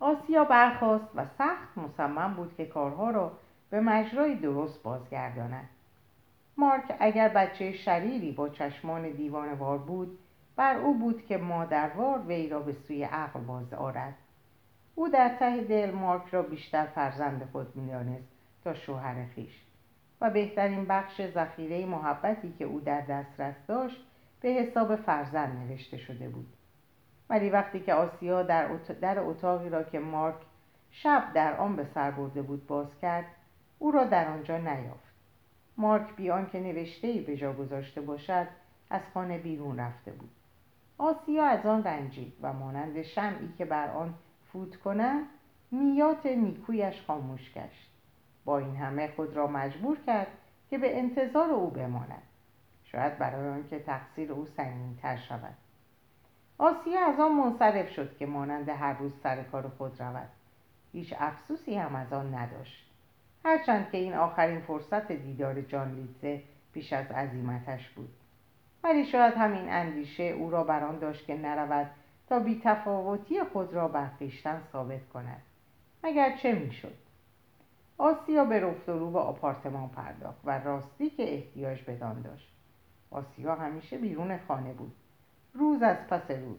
آسیا 0.00 0.44
برخاست 0.44 1.08
و 1.14 1.26
سخت 1.38 1.78
مصمم 1.78 2.34
بود 2.34 2.54
که 2.56 2.66
کارها 2.66 3.10
را 3.10 3.32
به 3.70 3.80
مجرای 3.80 4.34
درست 4.34 4.82
بازگرداند. 4.82 5.68
مارک 6.56 6.96
اگر 7.00 7.28
بچه 7.28 7.72
شریری 7.72 8.32
با 8.32 8.48
چشمان 8.48 9.10
دیوانوار 9.10 9.78
بود 9.78 10.18
بر 10.56 10.76
او 10.76 10.98
بود 10.98 11.26
که 11.26 11.36
مادروار 11.36 12.18
وی 12.26 12.48
را 12.48 12.60
به 12.60 12.72
سوی 12.72 13.02
عقل 13.02 13.40
باز 13.40 13.74
آرد. 13.74 14.14
او 14.94 15.08
در 15.08 15.36
ته 15.38 15.60
دل 15.60 15.90
مارک 15.90 16.28
را 16.28 16.42
بیشتر 16.42 16.86
فرزند 16.86 17.48
خود 17.52 17.76
می‌دانست 17.76 18.28
تا 18.64 18.74
شوهر 18.74 19.26
خیش 19.34 19.62
و 20.20 20.30
بهترین 20.30 20.84
بخش 20.84 21.26
ذخیره 21.26 21.86
محبتی 21.86 22.54
که 22.58 22.64
او 22.64 22.80
در 22.80 23.00
دسترس 23.00 23.66
داشت 23.68 24.04
به 24.40 24.48
حساب 24.48 24.96
فرزند 24.96 25.58
نوشته 25.58 25.96
شده 25.96 26.28
بود. 26.28 26.55
ولی 27.30 27.50
وقتی 27.50 27.80
که 27.80 27.94
آسیا 27.94 28.42
در, 28.42 28.68
در 29.00 29.18
اتاقی 29.18 29.68
را 29.68 29.82
که 29.82 29.98
مارک 29.98 30.36
شب 30.90 31.32
در 31.34 31.56
آن 31.56 31.76
به 31.76 31.86
سر 31.94 32.10
برده 32.10 32.42
بود 32.42 32.66
باز 32.66 32.98
کرد 33.02 33.24
او 33.78 33.90
را 33.90 34.04
در 34.04 34.28
آنجا 34.28 34.58
نیافت. 34.58 35.06
مارک 35.76 36.16
بیان 36.16 36.50
که 36.50 36.60
نوشته 36.60 37.06
ای 37.06 37.20
به 37.20 37.36
جا 37.36 37.52
گذاشته 37.52 38.00
باشد 38.00 38.46
از 38.90 39.00
خانه 39.14 39.38
بیرون 39.38 39.80
رفته 39.80 40.12
بود. 40.12 40.30
آسیا 40.98 41.44
از 41.44 41.66
آن 41.66 41.84
رنجید 41.84 42.32
و 42.42 42.52
مانند 42.52 43.02
شمعی 43.02 43.52
که 43.58 43.64
بر 43.64 43.90
آن 43.90 44.14
فوت 44.52 44.76
کنند 44.76 45.26
میات 45.70 46.26
نیکویش 46.26 47.02
خاموش 47.06 47.52
گشت. 47.54 47.90
با 48.44 48.58
این 48.58 48.76
همه 48.76 49.08
خود 49.16 49.36
را 49.36 49.46
مجبور 49.46 49.98
کرد 50.06 50.28
که 50.70 50.78
به 50.78 50.98
انتظار 50.98 51.50
او 51.50 51.70
بماند. 51.70 52.22
شاید 52.84 53.18
برای 53.18 53.48
آنکه 53.48 53.78
تقصیر 53.78 54.32
او 54.32 54.46
سنگینتر 54.46 55.16
شود. 55.16 55.54
آسیا 56.58 57.06
از 57.06 57.20
آن 57.20 57.32
منصرف 57.32 57.90
شد 57.90 58.16
که 58.16 58.26
مانند 58.26 58.68
هر 58.68 58.92
روز 58.92 59.12
سر 59.22 59.42
کار 59.42 59.68
خود 59.68 60.02
رود. 60.02 60.28
هیچ 60.92 61.14
افسوسی 61.18 61.74
هم 61.74 61.94
از 61.94 62.12
آن 62.12 62.34
نداشت. 62.34 62.90
هرچند 63.44 63.90
که 63.90 63.98
این 63.98 64.14
آخرین 64.14 64.60
فرصت 64.60 65.12
دیدار 65.12 65.60
جان 65.60 65.94
لیزه 65.94 66.42
پیش 66.72 66.92
از 66.92 67.06
عزیمتش 67.06 67.90
بود. 67.90 68.08
ولی 68.84 69.06
شاید 69.06 69.34
همین 69.34 69.68
اندیشه 69.68 70.22
او 70.22 70.50
را 70.50 70.64
بران 70.64 70.98
داشت 70.98 71.26
که 71.26 71.36
نرود 71.36 71.90
تا 72.28 72.38
بیتفاوتی 72.38 73.44
خود 73.44 73.74
را 73.74 73.88
بر 73.88 74.08
خویشتن 74.18 74.62
ثابت 74.72 75.08
کند. 75.08 75.42
مگر 76.04 76.36
چه 76.36 76.52
می‌شد؟ 76.52 76.94
آسیا 77.98 78.44
به 78.44 78.60
رفت 78.60 78.88
و 78.88 78.98
رو 78.98 79.10
به 79.10 79.18
آپارتمان 79.18 79.88
پرداخت 79.88 80.40
و 80.44 80.58
راستی 80.58 81.10
که 81.10 81.34
احتیاج 81.34 81.82
بدان 81.82 82.22
داشت. 82.22 82.52
آسیا 83.10 83.54
همیشه 83.54 83.98
بیرون 83.98 84.38
خانه 84.48 84.72
بود. 84.72 84.92
روز 85.58 85.82
از 85.82 85.96
پس 86.10 86.30
روز. 86.30 86.58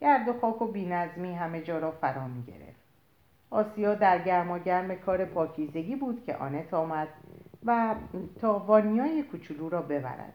گرد 0.00 0.28
و 0.28 0.32
خاک 0.40 0.62
و 0.62 0.66
بینظمی 0.66 1.34
همه 1.34 1.62
جا 1.62 1.78
را 1.78 1.90
فرا 1.90 2.28
می 2.28 2.42
گرفت. 2.42 2.84
آسیا 3.50 3.94
در 3.94 4.18
گرما 4.18 4.58
گرم 4.58 4.94
کار 4.94 5.24
پاکیزگی 5.24 5.96
بود 5.96 6.24
که 6.24 6.36
آنت 6.36 6.74
آمد 6.74 7.08
و 7.64 7.94
تا 8.40 8.58
وانیای 8.58 9.22
کوچولو 9.22 9.68
را 9.68 9.82
ببرد. 9.82 10.32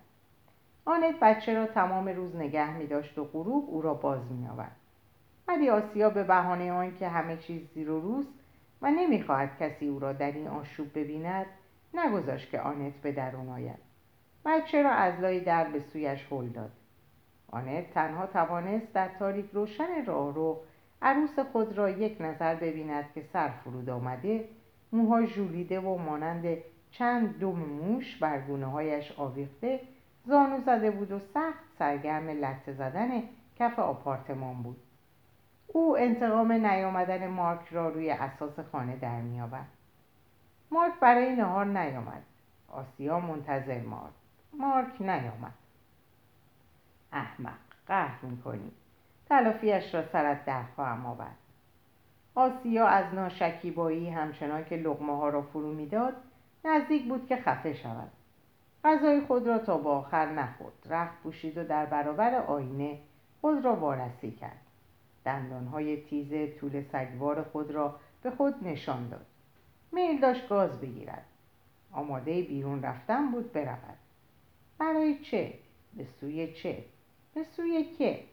آنت 0.85 1.19
بچه 1.21 1.53
را 1.53 1.65
تمام 1.65 2.09
روز 2.09 2.35
نگه 2.35 2.77
می 2.77 2.87
داشت 2.87 3.17
و 3.17 3.23
غروب 3.23 3.69
او 3.69 3.81
را 3.81 3.93
باز 3.93 4.31
می 4.31 4.47
آورد. 4.47 4.75
ولی 5.47 5.69
آسیا 5.69 6.09
به 6.09 6.23
بهانه 6.23 6.71
آنکه 6.71 7.07
همه 7.07 7.37
چیز 7.37 7.61
زیر 7.73 7.89
و 7.89 7.99
روز 7.99 8.25
و 8.81 8.91
نمی‌خواهد 8.91 9.57
کسی 9.59 9.87
او 9.87 9.99
را 9.99 10.13
در 10.13 10.31
این 10.31 10.47
آشوب 10.47 10.87
ببیند 10.95 11.45
نگذاشت 11.93 12.49
که 12.49 12.59
آنت 12.59 12.93
به 12.93 13.11
درون 13.11 13.49
آید. 13.49 13.79
بچه 14.45 14.83
را 14.83 14.91
از 14.91 15.19
لای 15.19 15.39
در 15.39 15.63
به 15.63 15.79
سویش 15.79 16.25
هل 16.31 16.47
داد. 16.47 16.71
آنت 17.51 17.93
تنها 17.93 18.25
توانست 18.25 18.93
در 18.93 19.09
تاریک 19.19 19.49
روشن 19.53 20.05
راه 20.05 20.33
رو 20.33 20.61
عروس 21.01 21.39
خود 21.39 21.77
را 21.77 21.89
یک 21.89 22.17
نظر 22.21 22.55
ببیند 22.55 23.05
که 23.15 23.21
سر 23.33 23.49
فرود 23.49 23.89
آمده 23.89 24.49
موها 24.91 25.25
ژولیده 25.25 25.79
و 25.79 25.97
مانند 25.97 26.57
چند 26.91 27.39
دم 27.39 27.59
موش 27.59 28.17
بر 28.17 28.39
هایش 28.63 29.11
آویخته 29.11 29.79
زانو 30.25 30.61
زده 30.61 30.91
بود 30.91 31.11
و 31.11 31.19
سخت 31.19 31.63
سرگرم 31.79 32.29
لطه 32.29 32.73
زدن 32.73 33.23
کف 33.59 33.79
آپارتمان 33.79 34.63
بود. 34.63 34.77
او 35.67 35.97
انتقام 35.97 36.51
نیامدن 36.51 37.27
مارک 37.27 37.67
را 37.71 37.89
روی 37.89 38.11
اساس 38.11 38.59
خانه 38.59 38.95
در 38.95 39.21
میآورد. 39.21 39.67
مارک 40.71 40.93
برای 41.01 41.35
نهار 41.35 41.65
نیامد. 41.65 42.23
آسیا 42.67 43.19
منتظر 43.19 43.81
مارک. 43.81 44.13
مارک 44.53 45.01
نیامد. 45.01 45.53
احمق 47.11 47.57
قهر 47.87 48.25
می‌کنی. 48.25 48.71
تلافیش 49.29 49.95
را 49.95 50.07
سرت 50.11 50.45
در 50.45 50.63
خواهم 50.75 51.05
آورد. 51.05 51.37
آسیا 52.35 52.87
از 52.87 53.13
ناشکیبایی 53.13 54.09
همچنان 54.09 54.65
که 54.65 54.75
لغمه 54.75 55.17
ها 55.17 55.29
را 55.29 55.41
فرو 55.41 55.73
می‌داد 55.73 56.13
نزدیک 56.65 57.07
بود 57.07 57.27
که 57.27 57.35
خفه 57.35 57.73
شود. 57.73 58.11
غذای 58.83 59.21
خود 59.21 59.47
را 59.47 59.57
تا 59.57 59.77
به 59.77 59.89
آخر 59.89 60.25
نخورد. 60.25 60.73
رخت 60.89 61.19
پوشید 61.23 61.57
و 61.57 61.63
در 61.63 61.85
برابر 61.85 62.35
آینه 62.35 62.99
خود 63.41 63.65
را 63.65 63.75
وارسی 63.75 64.31
کرد. 64.31 64.61
دندانهای 65.25 66.03
تیز 66.03 66.59
طول 66.59 66.83
سگوار 66.91 67.43
خود 67.43 67.71
را 67.71 67.99
به 68.23 68.31
خود 68.31 68.67
نشان 68.67 69.09
داد. 69.09 69.25
میل 69.91 70.21
داشت 70.21 70.49
گاز 70.49 70.81
بگیرد. 70.81 71.25
آماده 71.91 72.41
بیرون 72.41 72.81
رفتن 72.81 73.31
بود 73.31 73.53
برود. 73.53 73.97
برای 74.77 75.19
چه؟ 75.19 75.53
به 75.97 76.05
سوی 76.05 76.53
چه؟ 76.53 76.83
به 77.33 77.43
سوی 77.43 77.83
که. 77.83 78.23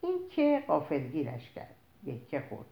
این 0.00 0.18
که 0.30 0.64
قافلگیرش 0.66 1.50
کرد. 1.50 1.74
یکه 2.04 2.42
خورد. 2.48 2.66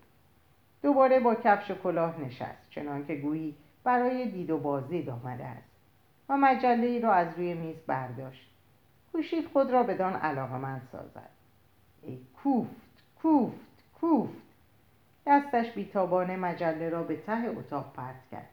دوباره 0.82 1.20
با 1.20 1.34
کفش 1.34 1.70
و 1.70 1.74
کلاه 1.74 2.20
نشست 2.20 2.70
چنانکه 2.70 3.16
گویی 3.16 3.54
برای 3.84 4.30
دید 4.30 4.50
و 4.50 4.58
بازدید 4.58 5.10
آمده 5.10 5.44
است. 5.44 5.68
و 6.28 6.36
مجله 6.36 7.00
را 7.00 7.12
از 7.12 7.38
روی 7.38 7.54
میز 7.54 7.76
برداشت. 7.86 8.50
کوشید 9.12 9.48
خود 9.52 9.70
را 9.70 9.82
بدان 9.82 10.12
علاقه 10.12 10.56
من 10.56 10.80
سازد. 10.92 11.30
ای 12.02 12.18
کوفت 12.42 13.04
کوفت 13.22 13.84
کوفت. 14.00 14.42
دستش 15.26 15.72
بیتابانه 15.72 16.36
مجله 16.36 16.88
را 16.88 17.02
به 17.02 17.16
ته 17.16 17.48
اتاق 17.58 17.92
پرت 17.92 18.28
کرد. 18.30 18.48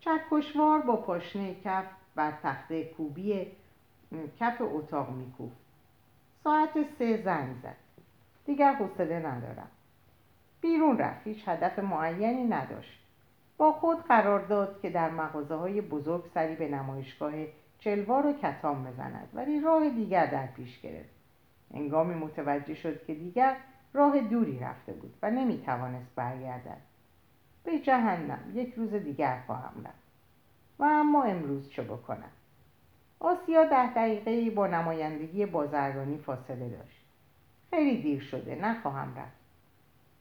چکشوار 0.00 0.80
با 0.80 0.96
پاشنه 0.96 1.54
کف 1.64 1.84
بر 2.14 2.32
تخته 2.42 2.84
کوبی 2.84 3.46
کف 4.40 4.56
اتاق 4.60 5.10
میکوفت. 5.10 5.65
ساعت 6.46 6.70
سه 6.98 7.22
زنگ 7.22 7.56
زد. 7.62 7.76
دیگر 8.44 8.74
حوصله 8.74 9.18
ندارم. 9.18 9.68
بیرون 10.60 10.98
رفت. 10.98 11.26
هیچ 11.26 11.48
هدف 11.48 11.78
معینی 11.78 12.44
نداشت. 12.44 13.00
با 13.56 13.72
خود 13.72 14.02
قرار 14.02 14.40
داد 14.40 14.80
که 14.80 14.90
در 14.90 15.10
مغازه 15.10 15.54
های 15.54 15.80
بزرگ 15.80 16.24
سری 16.34 16.54
به 16.54 16.68
نمایشگاه 16.68 17.32
چلوار 17.78 18.26
و 18.26 18.32
کتام 18.32 18.84
بزند 18.84 19.28
ولی 19.34 19.60
راه 19.60 19.88
دیگر 19.88 20.26
در 20.26 20.46
پیش 20.46 20.80
گرفت. 20.80 21.14
انگامی 21.74 22.14
متوجه 22.14 22.74
شد 22.74 23.04
که 23.06 23.14
دیگر 23.14 23.56
راه 23.92 24.20
دوری 24.20 24.58
رفته 24.58 24.92
بود 24.92 25.14
و 25.22 25.30
نمی‌توانست 25.30 26.14
برگردد. 26.16 26.80
به 27.64 27.78
جهنم 27.78 28.52
یک 28.54 28.74
روز 28.74 28.94
دیگر 28.94 29.42
خواهم 29.46 29.84
رفت 29.84 30.06
و 30.78 30.84
اما 30.84 31.22
امروز 31.22 31.70
چه 31.70 31.82
بکنم؟ 31.82 32.30
آسیا 33.20 33.64
ده 33.64 33.94
دقیقه 33.94 34.50
با 34.50 34.66
نمایندگی 34.66 35.46
بازرگانی 35.46 36.18
فاصله 36.18 36.68
داشت. 36.68 37.04
خیلی 37.70 38.02
دیر 38.02 38.20
شده 38.20 38.54
نخواهم 38.54 39.14
رفت. 39.18 39.36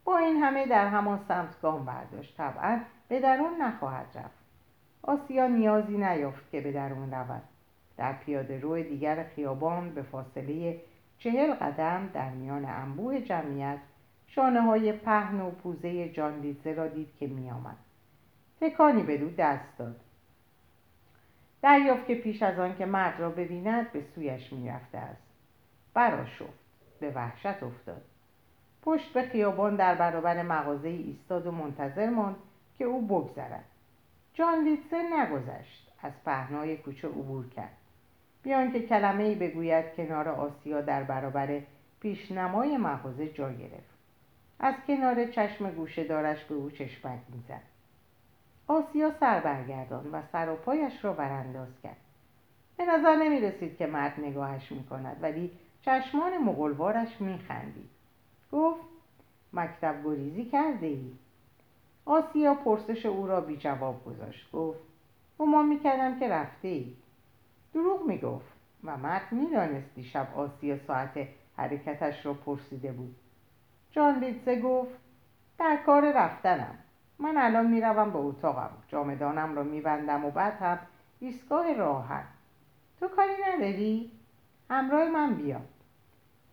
با 0.03 0.17
این 0.17 0.35
همه 0.37 0.67
در 0.67 0.87
همان 0.87 1.19
سمت 1.27 1.61
گام 1.61 1.85
برداشت. 1.85 2.37
طبعا 2.37 2.79
به 3.07 3.19
درون 3.19 3.61
نخواهد 3.61 4.05
رفت. 4.15 4.45
آسیا 5.03 5.47
نیازی 5.47 5.97
نیافت 5.97 6.51
که 6.51 6.61
به 6.61 6.71
درون 6.71 7.11
رود. 7.11 7.41
در 7.97 8.13
پیاده 8.13 8.59
روی 8.59 8.83
دیگر 8.83 9.23
خیابان 9.23 9.89
به 9.89 10.01
فاصله 10.01 10.81
چهل 11.17 11.53
قدم 11.53 12.09
در 12.13 12.29
میان 12.29 12.65
انبوه 12.65 13.21
جمعیت 13.21 13.79
شانه 14.27 14.61
های 14.61 14.91
پهن 14.91 15.41
و 15.41 15.51
پوزه 15.51 16.09
جان 16.09 16.39
لیزه 16.39 16.73
را 16.73 16.87
دید 16.87 17.15
که 17.19 17.27
میآمد. 17.27 17.77
تکانی 18.61 19.03
به 19.03 19.17
دو 19.17 19.29
دست 19.29 19.77
داد. 19.77 19.99
دریافت 21.65 22.07
که 22.07 22.15
پیش 22.15 22.43
از 22.43 22.59
آن 22.59 22.77
که 22.77 22.85
مرد 22.85 23.19
را 23.19 23.29
ببیند 23.29 23.91
به 23.91 24.01
سویش 24.15 24.53
می‌رفته 24.53 24.97
است. 24.97 25.21
براشفت 25.93 26.59
به 26.99 27.11
وحشت 27.11 27.63
افتاد. 27.63 28.01
پشت 28.81 29.13
به 29.13 29.21
خیابان 29.21 29.75
در 29.75 29.95
برابر 29.95 30.41
مغازه 30.41 30.87
ایستاد 30.87 31.47
و 31.47 31.51
منتظر 31.51 32.09
ماند 32.09 32.35
که 32.77 32.85
او 32.85 33.07
بگذرد. 33.07 33.63
جان 34.33 34.63
لیتسه 34.63 34.97
نگذشت. 35.13 35.91
از 36.01 36.11
پهنای 36.25 36.77
کوچه 36.77 37.07
عبور 37.07 37.49
کرد. 37.49 37.77
بیان 38.43 38.71
که 38.71 38.79
کلمه 38.87 39.23
ای 39.23 39.35
بگوید 39.35 39.85
کنار 39.95 40.29
آسیا 40.29 40.81
در 40.81 41.03
برابر 41.03 41.61
پیشنمای 41.99 42.77
مغازه 42.77 43.27
جا 43.27 43.51
گرفت. 43.51 43.95
از 44.59 44.75
کنار 44.87 45.25
چشم 45.25 45.71
گوشه 45.71 46.03
دارش 46.03 46.43
به 46.43 46.55
او 46.55 46.71
چشمک 46.71 47.19
می‌زد. 47.33 47.74
آسیا 48.67 49.11
سر 49.19 49.39
برگردان 49.39 50.11
و 50.11 50.21
سر 50.31 50.49
و 50.49 50.55
پایش 50.55 51.05
را 51.05 51.13
برانداز 51.13 51.81
کرد. 51.83 51.97
به 52.77 52.85
نظر 52.85 53.15
نمی 53.15 53.39
رسید 53.39 53.77
که 53.77 53.87
مرد 53.87 54.19
نگاهش 54.19 54.71
می 54.71 54.83
کند 54.83 55.17
ولی 55.21 55.51
چشمان 55.81 56.37
مغلوارش 56.37 57.21
می 57.21 57.37
خندید 57.37 57.89
گفت 58.51 58.81
مکتب 59.53 60.03
گریزی 60.03 60.45
کرده 60.45 60.85
ای؟ 60.85 61.11
آسیا 62.05 62.53
پرسش 62.53 63.05
او 63.05 63.27
را 63.27 63.41
بی 63.41 63.57
جواب 63.57 64.05
گذاشت. 64.05 64.51
گفت 64.51 64.79
گمان 65.39 65.65
می‌کردم 65.65 66.19
که 66.19 66.29
رفته 66.29 66.67
ای 66.67 66.93
دروغ 67.73 68.05
می‌گفت 68.07 68.53
و 68.83 68.97
مرد 68.97 69.31
می‌دانست 69.31 69.95
دیشب 69.95 70.27
آسیا 70.35 70.77
ساعت 70.87 71.27
حرکتش 71.57 72.25
را 72.25 72.33
پرسیده 72.33 72.91
بود. 72.91 73.15
جان 73.91 74.19
لیتزه 74.19 74.61
گفت 74.61 74.99
در 75.57 75.77
کار 75.85 76.11
رفتنم. 76.11 76.77
من 77.19 77.37
الان 77.37 77.65
می‌روم 77.65 78.11
به 78.11 78.17
اتاقم. 78.17 78.69
جامدانم 78.87 79.55
را 79.55 79.63
میبندم 79.63 80.25
و 80.25 80.31
بعد 80.31 80.53
هم 80.53 80.79
ایستگاه 81.19 81.73
راحت. 81.73 82.25
تو 82.99 83.07
کاری 83.07 83.33
نداری؟ 83.47 84.11
همراه 84.69 85.09
من 85.09 85.33
بیا. 85.33 85.61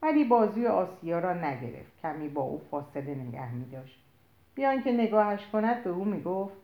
ولی 0.02 0.24
بازوی 0.24 0.66
آسیا 0.66 1.18
را 1.18 1.32
نگرفت. 1.32 2.00
کمی 2.02 2.28
با 2.28 2.42
او 2.42 2.62
فاصله 2.70 3.14
نگه 3.14 3.54
می 3.54 3.70
داشت 3.70 4.02
بیان 4.54 4.82
که 4.82 4.92
نگاهش 4.92 5.46
کند 5.52 5.84
به 5.84 5.90
او 5.90 6.04
می 6.04 6.22
گفت 6.22 6.54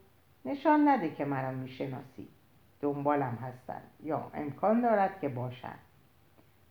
نشان 0.44 0.88
نده 0.88 1.10
که 1.10 1.24
مرا 1.24 1.50
می‌شناسی. 1.50 2.28
دنبالم 2.80 3.38
هستند 3.42 3.90
یا 4.02 4.30
امکان 4.34 4.80
دارد 4.80 5.20
که 5.20 5.28
باشند 5.28 5.78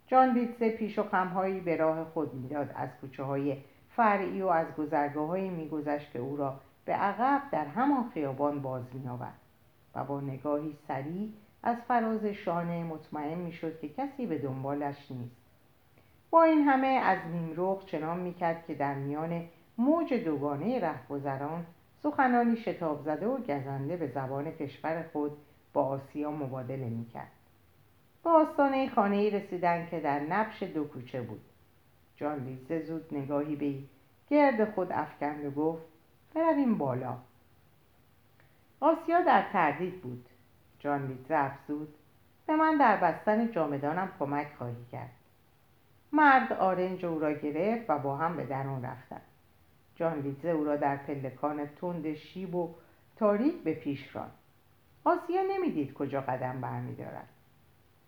جان 0.07 0.33
دیتسه 0.33 0.69
پیش 0.69 0.99
و 0.99 1.03
خمهایی 1.03 1.59
به 1.59 1.75
راه 1.75 2.03
خود 2.03 2.33
می‌داد. 2.33 2.71
از 2.75 2.89
کوچه 3.01 3.23
های 3.23 3.57
فرعی 3.95 4.41
و 4.41 4.47
از 4.47 4.67
گذرگاه 4.77 5.27
هایی 5.27 5.49
میگذشت 5.49 6.11
که 6.11 6.19
او 6.19 6.37
را 6.37 6.59
به 6.87 6.93
عقب 6.93 7.41
در 7.51 7.65
همان 7.65 8.09
خیابان 8.13 8.61
باز 8.61 8.83
میآورد 8.93 9.39
و 9.95 10.03
با 10.03 10.21
نگاهی 10.21 10.77
سریع 10.87 11.29
از 11.63 11.77
فراز 11.87 12.25
شانه 12.25 12.83
مطمئن 12.83 13.37
می‌شد 13.37 13.79
که 13.79 13.89
کسی 13.89 14.25
به 14.25 14.37
دنبالش 14.37 15.11
نیست. 15.11 15.35
با 16.29 16.43
این 16.43 16.61
همه 16.61 16.87
از 16.87 17.19
نیمروغ 17.31 17.85
چنان 17.85 18.19
می‌کرد 18.19 18.65
که 18.67 18.75
در 18.75 18.93
میان 18.95 19.43
موج 19.77 20.13
دوگانه 20.13 20.79
رهگذران 20.79 21.65
سخنانی 22.03 22.57
شتاب 22.57 23.01
زده 23.05 23.27
و 23.27 23.37
گزنده 23.37 23.97
به 23.97 24.07
زبان 24.07 24.51
کشور 24.51 25.05
خود 25.13 25.37
با 25.73 25.83
آسیا 25.83 26.31
مبادله 26.31 26.89
می‌کرد. 26.89 27.31
به 28.23 28.29
آستانه 28.29 28.89
خانه 28.89 29.29
رسیدن 29.29 29.87
که 29.91 29.99
در 29.99 30.19
نبش 30.19 30.63
دو 30.63 30.83
کوچه 30.83 31.21
بود. 31.21 31.41
جان 32.15 32.43
لیزه 32.43 32.85
زود 32.85 33.05
نگاهی 33.11 33.55
به 33.55 33.75
گرد 34.29 34.71
خود 34.71 34.91
افکند 34.91 35.45
و 35.45 35.51
گفت 35.51 35.96
برویم 36.37 36.77
بالا. 36.77 37.17
آسیا 38.79 39.21
در 39.21 39.45
تردید 39.53 40.01
بود. 40.01 40.25
جان 40.79 41.07
لیزه 41.07 41.35
افزود. 41.35 41.95
به 42.47 42.55
من 42.55 42.77
در 42.77 42.97
بستن 42.97 43.51
جامدانم 43.51 44.11
کمک 44.19 44.47
خواهی 44.57 44.85
کرد. 44.91 45.09
مرد 46.11 46.53
آرنج 46.53 47.05
او 47.05 47.19
را 47.19 47.33
گرفت 47.33 47.89
و 47.89 47.99
با 47.99 48.17
هم 48.17 48.37
به 48.37 48.45
درون 48.45 48.85
رفتند 48.85 49.21
جان 49.95 50.19
لیزه 50.19 50.49
او 50.49 50.63
را 50.63 50.75
در 50.75 50.97
پلکان 50.97 51.65
تند 51.65 52.13
شیب 52.13 52.55
و 52.55 52.75
تاریک 53.15 53.63
به 53.63 53.73
پیش 53.73 54.15
راند. 54.15 54.31
آسیا 55.03 55.41
نمی‌دید 55.41 55.93
کجا 55.93 56.21
قدم 56.21 56.61
برمیدارد. 56.61 57.27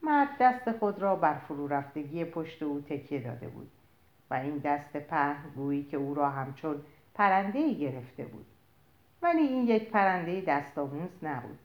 مرد 0.03 0.29
دست 0.39 0.71
خود 0.71 0.99
را 0.99 1.15
بر 1.15 1.39
فرو 1.39 1.67
رفتگی 1.67 2.25
پشت 2.25 2.63
او 2.63 2.81
تکیه 2.81 3.19
داده 3.19 3.47
بود 3.47 3.71
و 4.29 4.33
این 4.33 4.57
دست 4.57 4.97
پهن 4.97 5.49
گویی 5.55 5.83
که 5.83 5.97
او 5.97 6.15
را 6.15 6.29
همچون 6.29 6.81
پرنده 7.19 7.73
گرفته 7.73 8.25
بود. 8.25 8.45
ولی 9.21 9.41
این 9.41 9.67
یک 9.67 9.89
پرنده 9.89 10.41
دست 10.41 10.77
آموز 10.77 11.10
نبود. 11.23 11.60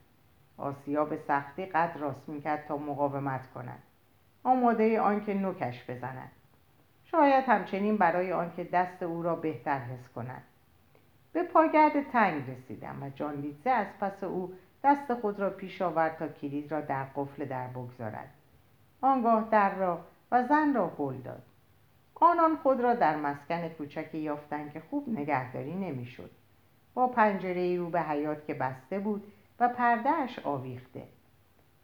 آسیا 0.57 1.05
به 1.05 1.19
سختی 1.27 1.65
قد 1.65 1.97
راست 1.99 2.29
می‌کرد 2.29 2.65
تا 2.67 2.77
مقاومت 2.77 3.51
کند. 3.53 3.83
آماده 4.43 5.01
آنکه 5.01 5.33
نوکش 5.33 5.89
بزند. 5.89 6.31
شاید 7.05 7.45
همچنین 7.47 7.97
برای 7.97 8.33
آنکه 8.33 8.63
دست 8.63 9.03
او 9.03 9.23
را 9.23 9.35
بهتر 9.35 9.79
حس 9.79 10.09
کند. 10.15 10.43
به 11.33 11.43
پاگرد 11.43 12.11
تنگ 12.11 12.51
رسیدم 12.51 13.03
و 13.03 13.09
جان 13.09 13.35
لیتزه 13.35 13.69
از 13.69 13.87
پس 14.01 14.23
او 14.23 14.53
دست 14.83 15.13
خود 15.13 15.39
را 15.39 15.49
پیش 15.49 15.81
آورد 15.81 16.17
تا 16.17 16.27
کلید 16.27 16.71
را 16.71 16.81
در 16.81 17.03
قفل 17.03 17.45
در 17.45 17.67
بگذارد. 17.67 18.29
آنگاه 19.01 19.47
در 19.51 19.75
را 19.75 20.05
و 20.31 20.43
زن 20.43 20.73
را 20.73 20.87
هل 20.87 21.17
داد. 21.17 21.43
آنان 22.23 22.55
خود 22.55 22.81
را 22.81 22.93
در 22.93 23.15
مسکن 23.15 23.69
کوچکی 23.69 24.17
یافتند 24.17 24.73
که 24.73 24.81
خوب 24.89 25.09
نگهداری 25.09 25.73
نمی‌شد. 25.73 26.31
با 26.93 27.07
پنجره 27.07 27.77
رو 27.77 27.89
به 27.89 28.01
حیات 28.01 28.45
که 28.45 28.53
بسته 28.53 28.99
بود 28.99 29.31
و 29.59 29.69
پردهش 29.69 30.39
آویخته. 30.39 31.03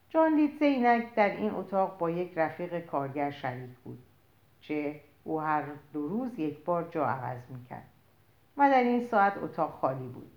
جان 0.10 0.36
لیتزه 0.36 0.66
اینک 0.66 1.16
در 1.16 1.30
این 1.30 1.52
اتاق 1.52 1.98
با 1.98 2.10
یک 2.10 2.38
رفیق 2.38 2.80
کارگر 2.80 3.32
شریک 3.32 3.70
بود 3.84 4.00
چه 4.62 5.00
او 5.24 5.42
هر 5.42 5.64
دو 5.94 6.08
روز 6.08 6.40
یک 6.40 6.64
بار 6.64 6.88
جا 6.92 7.06
عوض 7.06 7.42
می‌کرد 7.50 7.88
و 8.58 8.70
در 8.70 8.84
این 8.84 9.08
ساعت 9.08 9.38
اتاق 9.38 9.72
خالی 9.72 10.08
بود. 10.08 10.32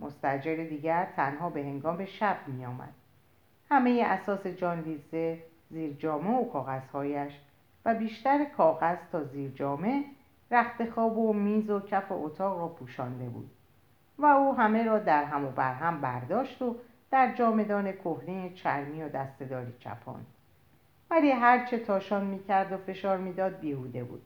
مستجر 0.00 0.56
دیگر 0.56 1.08
تنها 1.16 1.50
به 1.50 1.60
هنگام 1.60 2.04
شب 2.04 2.36
می 2.46 2.64
آمد. 2.64 2.94
همه 3.70 4.02
اساس 4.06 4.46
جان 4.46 4.80
لیزه 4.80 5.38
زیر 5.70 5.92
جامه 5.92 6.30
و 6.30 6.44
کاغذهایش 6.44 7.32
و 7.84 7.94
بیشتر 7.94 8.44
کاغذ 8.44 8.98
تا 9.12 9.24
زیر 9.24 9.50
جامه 9.50 10.04
رخت 10.50 10.90
خواب 10.90 11.18
و 11.18 11.32
میز 11.32 11.70
و 11.70 11.80
کف 11.80 12.12
اتاق 12.12 12.58
را 12.58 12.68
پوشانده 12.68 13.28
بود. 13.28 13.50
و 14.18 14.26
او 14.26 14.56
همه 14.56 14.84
را 14.84 14.98
در 14.98 15.24
هم 15.24 15.44
و 15.44 15.50
بر 15.50 15.74
هم 15.74 16.00
برداشت 16.00 16.62
و 16.62 16.76
در 17.10 17.34
جامدان 17.34 17.92
کهنه 17.92 18.50
چرمی 18.54 19.02
و 19.02 19.08
دستداری 19.08 19.72
چپاند. 19.78 20.26
ولی 21.10 21.30
هرچه 21.30 21.78
تاشان 21.78 22.24
می‌کرد 22.24 22.72
و 22.72 22.76
فشار 22.76 23.18
می‌داد 23.18 23.60
بیهوده 23.60 24.04
بود. 24.04 24.22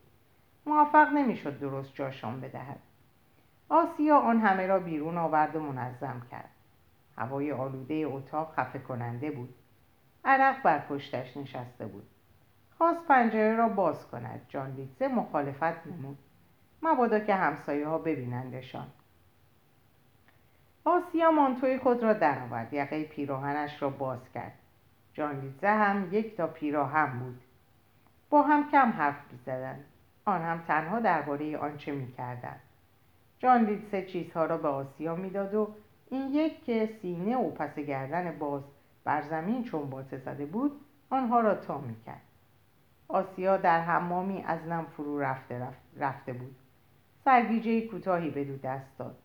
موفق 0.66 1.12
نمی‌شد 1.12 1.58
درست 1.58 1.94
جاشان 1.94 2.40
بدهد. 2.40 2.78
آسیا 3.68 4.18
آن 4.18 4.40
همه 4.40 4.66
را 4.66 4.78
بیرون 4.78 5.18
آورد 5.18 5.56
و 5.56 5.60
منظم 5.60 6.22
کرد. 6.30 6.50
هوای 7.18 7.52
آلوده 7.52 7.94
اتاق 7.94 8.52
خفه 8.56 8.78
کننده 8.78 9.30
بود. 9.30 9.54
عرق 10.24 10.62
بر 10.62 10.78
پشتش 10.78 11.36
نشسته 11.36 11.86
بود. 11.86 12.06
خواست 12.78 13.06
پنجره 13.08 13.56
را 13.56 13.68
باز 13.68 14.06
کند 14.06 14.40
جان 14.48 14.70
لیتزه 14.70 15.08
مخالفت 15.08 15.86
نمود. 15.86 16.18
مبادا 16.82 17.20
که 17.20 17.34
همسایه 17.34 17.86
ها 17.86 17.98
ببینندشان. 17.98 18.86
آسیا 20.84 21.30
مانتوی 21.30 21.78
خود 21.78 22.02
را 22.02 22.12
درآورد. 22.12 22.72
یقه 22.72 23.04
پیراهنش 23.04 23.82
را 23.82 23.90
باز 23.90 24.32
کرد. 24.34 24.52
جان 25.14 25.40
لیتزه 25.40 25.68
هم 25.68 26.08
یک 26.14 26.36
تا 26.36 26.46
پیراهن 26.46 27.18
بود. 27.18 27.40
با 28.30 28.42
هم 28.42 28.70
کم 28.70 28.90
حرف 28.90 29.32
می‌زدند. 29.32 29.84
آن 30.24 30.42
هم 30.42 30.62
تنها 30.68 31.00
درباره 31.00 31.58
آنچه 31.58 31.92
می‌کردند. 31.92 32.60
جان 33.38 33.64
لیتزه 33.64 34.06
چیزها 34.06 34.44
را 34.44 34.56
به 34.56 34.68
آسیا 34.68 35.16
می‌داد 35.16 35.54
و 35.54 35.74
این 36.10 36.34
یک 36.34 36.64
که 36.64 36.90
سینه 37.02 37.36
و 37.36 37.50
پس 37.50 37.78
گردن 37.78 38.38
باز 38.38 38.62
بر 39.04 39.22
زمین 39.22 39.64
چون 39.64 39.90
باته 39.90 40.18
زده 40.18 40.46
بود 40.46 40.80
آنها 41.10 41.40
را 41.40 41.54
تا 41.54 41.78
می‌کرد. 41.78 42.25
آسیا 43.08 43.56
در 43.56 43.80
حمامی 43.80 44.44
از 44.46 44.66
نم 44.66 44.86
فرو 44.96 45.20
رفته, 45.20 45.68
رفته 45.98 46.32
بود. 46.32 46.56
سرگیجه 47.24 47.80
کوتاهی 47.80 48.30
به 48.30 48.44
دو 48.44 48.56
دست 48.56 48.98
داد. 48.98 49.16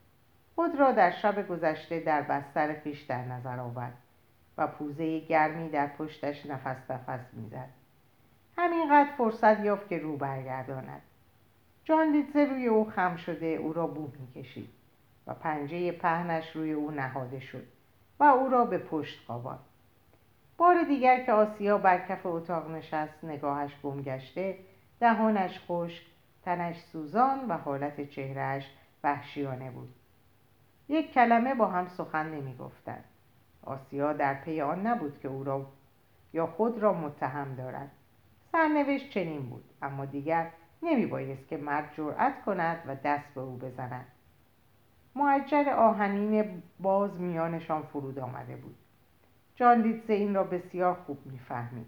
خود 0.56 0.80
را 0.80 0.92
در 0.92 1.12
شب 1.12 1.48
گذشته 1.48 2.00
در 2.00 2.22
بستر 2.22 2.74
خیش 2.74 3.02
در 3.02 3.26
نظر 3.26 3.60
آورد 3.60 3.94
و 4.58 4.68
پوزه 4.68 5.20
گرمی 5.20 5.70
در 5.70 5.88
پشتش 5.88 6.46
نفس 6.46 6.92
نفس 6.92 7.34
می‌زد. 7.34 7.70
همینقدر 8.58 9.10
فرصت 9.18 9.60
یافت 9.60 9.90
که 9.90 10.00
رو 10.00 10.18
برگرداند. 10.18 11.02
جان 11.84 12.12
لیتزه 12.12 12.46
روی 12.46 12.68
او 12.68 12.90
خم 12.90 13.16
شده 13.16 13.46
او 13.46 13.74
را 13.74 13.88
بو 13.88 14.12
می‌کشید 14.20 14.70
و 15.28 15.34
پنجه 15.34 15.92
پهنش 15.92 16.56
روی 16.56 16.72
او 16.72 16.92
نهاده 16.92 17.40
شد 17.40 17.64
و 18.20 18.24
او 18.24 18.50
را 18.50 18.66
به 18.66 18.78
پشت 18.78 19.26
خواباند 19.26 19.60
بار 20.62 20.84
دیگر 20.84 21.24
که 21.24 21.32
آسیا 21.32 21.78
بر 21.78 22.08
کف 22.08 22.26
اتاق 22.26 22.72
نشست 22.72 23.24
نگاهش 23.24 23.72
گم 23.84 24.02
گشته 24.02 24.58
دهانش 25.00 25.60
خشک 25.68 26.06
تنش 26.44 26.80
سوزان 26.80 27.48
و 27.48 27.58
حالت 27.58 28.10
چهرهش 28.10 28.72
وحشیانه 29.04 29.72
بود. 29.72 29.94
یک 30.90 31.14
کلمه 31.14 31.56
با 31.56 31.68
هم 31.68 31.88
سخن 31.88 32.30
نمی 32.30 32.56
گفتند. 32.58 33.04
آسیا 33.64 34.14
در 34.14 34.34
پی 34.34 34.62
آن 34.62 34.88
نبود 34.88 35.20
که 35.20 35.28
او 35.28 35.44
را 35.44 35.66
یا 36.34 36.48
خود 36.48 36.80
را 36.80 36.94
متهم 36.94 37.56
دارد. 37.56 37.92
سرنوشت 38.52 39.10
چنین 39.10 39.42
بود 39.42 39.64
اما 39.82 40.06
دیگر 40.06 40.48
نمی 40.84 41.06
بایست 41.06 41.48
که 41.48 41.58
مرد 41.58 41.94
جرأت 41.98 42.46
کند 42.46 42.78
و 42.88 42.96
دست 42.96 43.34
به 43.36 43.42
او 43.42 43.58
بزند. 43.58 44.08
معجر 45.16 45.70
آهنین 45.70 46.64
باز 46.80 47.22
میانشان 47.22 47.82
فرود 47.82 48.20
آمده 48.20 48.56
بود. 48.56 48.76
جان 49.62 49.82
لیتزه 49.82 50.14
این 50.14 50.36
را 50.36 50.44
بسیار 50.44 50.94
خوب 50.94 51.26
می‌فهمید. 51.26 51.88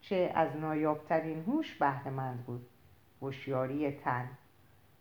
چه 0.00 0.32
از 0.34 0.56
نایابترین 0.56 1.44
هوش 1.44 1.74
بهرهمند 1.74 2.44
بود. 2.46 2.66
هوشیاری 3.22 3.90
تن. 3.90 4.28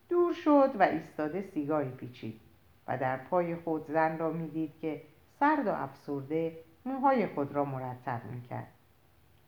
دور 0.10 0.34
شد 0.34 0.71
و 0.80 0.84
ایستاده 0.84 1.41
سیگاری 1.41 1.89
پیچید 1.89 2.41
و 2.88 2.97
در 2.97 3.17
پای 3.17 3.56
خود 3.56 3.88
زن 3.88 4.17
را 4.17 4.32
می‌دید 4.32 4.80
که 4.82 5.01
سرد 5.39 5.67
و 5.67 5.71
افسرده 5.71 6.58
موهای 6.86 7.28
خود 7.28 7.51
را 7.51 7.65
مرتب 7.65 8.21
می‌کرد. 8.32 8.67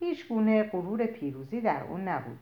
هیچ 0.00 0.28
گونه 0.28 0.62
غرور 0.62 1.06
پیروزی 1.06 1.60
در 1.60 1.82
اون 1.84 2.08
نبود. 2.08 2.38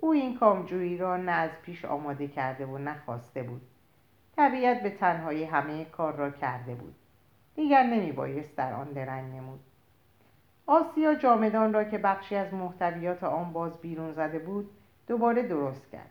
او 0.00 0.12
این 0.12 0.38
کامجویی 0.38 0.96
را 0.96 1.16
نه 1.16 1.32
از 1.32 1.50
پیش 1.62 1.84
آماده 1.84 2.28
کرده 2.28 2.66
و 2.66 2.78
نخواسته 2.78 3.42
بود. 3.42 3.62
طبیعت 4.36 4.82
به 4.82 4.90
تنهایی 4.90 5.44
همه 5.44 5.84
کار 5.84 6.16
را 6.16 6.30
کرده 6.30 6.74
بود. 6.74 6.94
دیگر 7.54 7.82
نمی 7.82 8.12
بایست 8.12 8.56
در 8.56 8.72
آن 8.72 8.92
درنگ 8.92 9.34
نمود. 9.34 9.60
آسیا 10.66 11.14
جامدان 11.14 11.72
را 11.72 11.84
که 11.84 11.98
بخشی 11.98 12.36
از 12.36 12.54
محتویات 12.54 13.24
آن 13.24 13.52
باز 13.52 13.80
بیرون 13.80 14.12
زده 14.12 14.38
بود 14.38 14.70
دوباره 15.06 15.42
درست 15.42 15.90
کرد. 15.90 16.10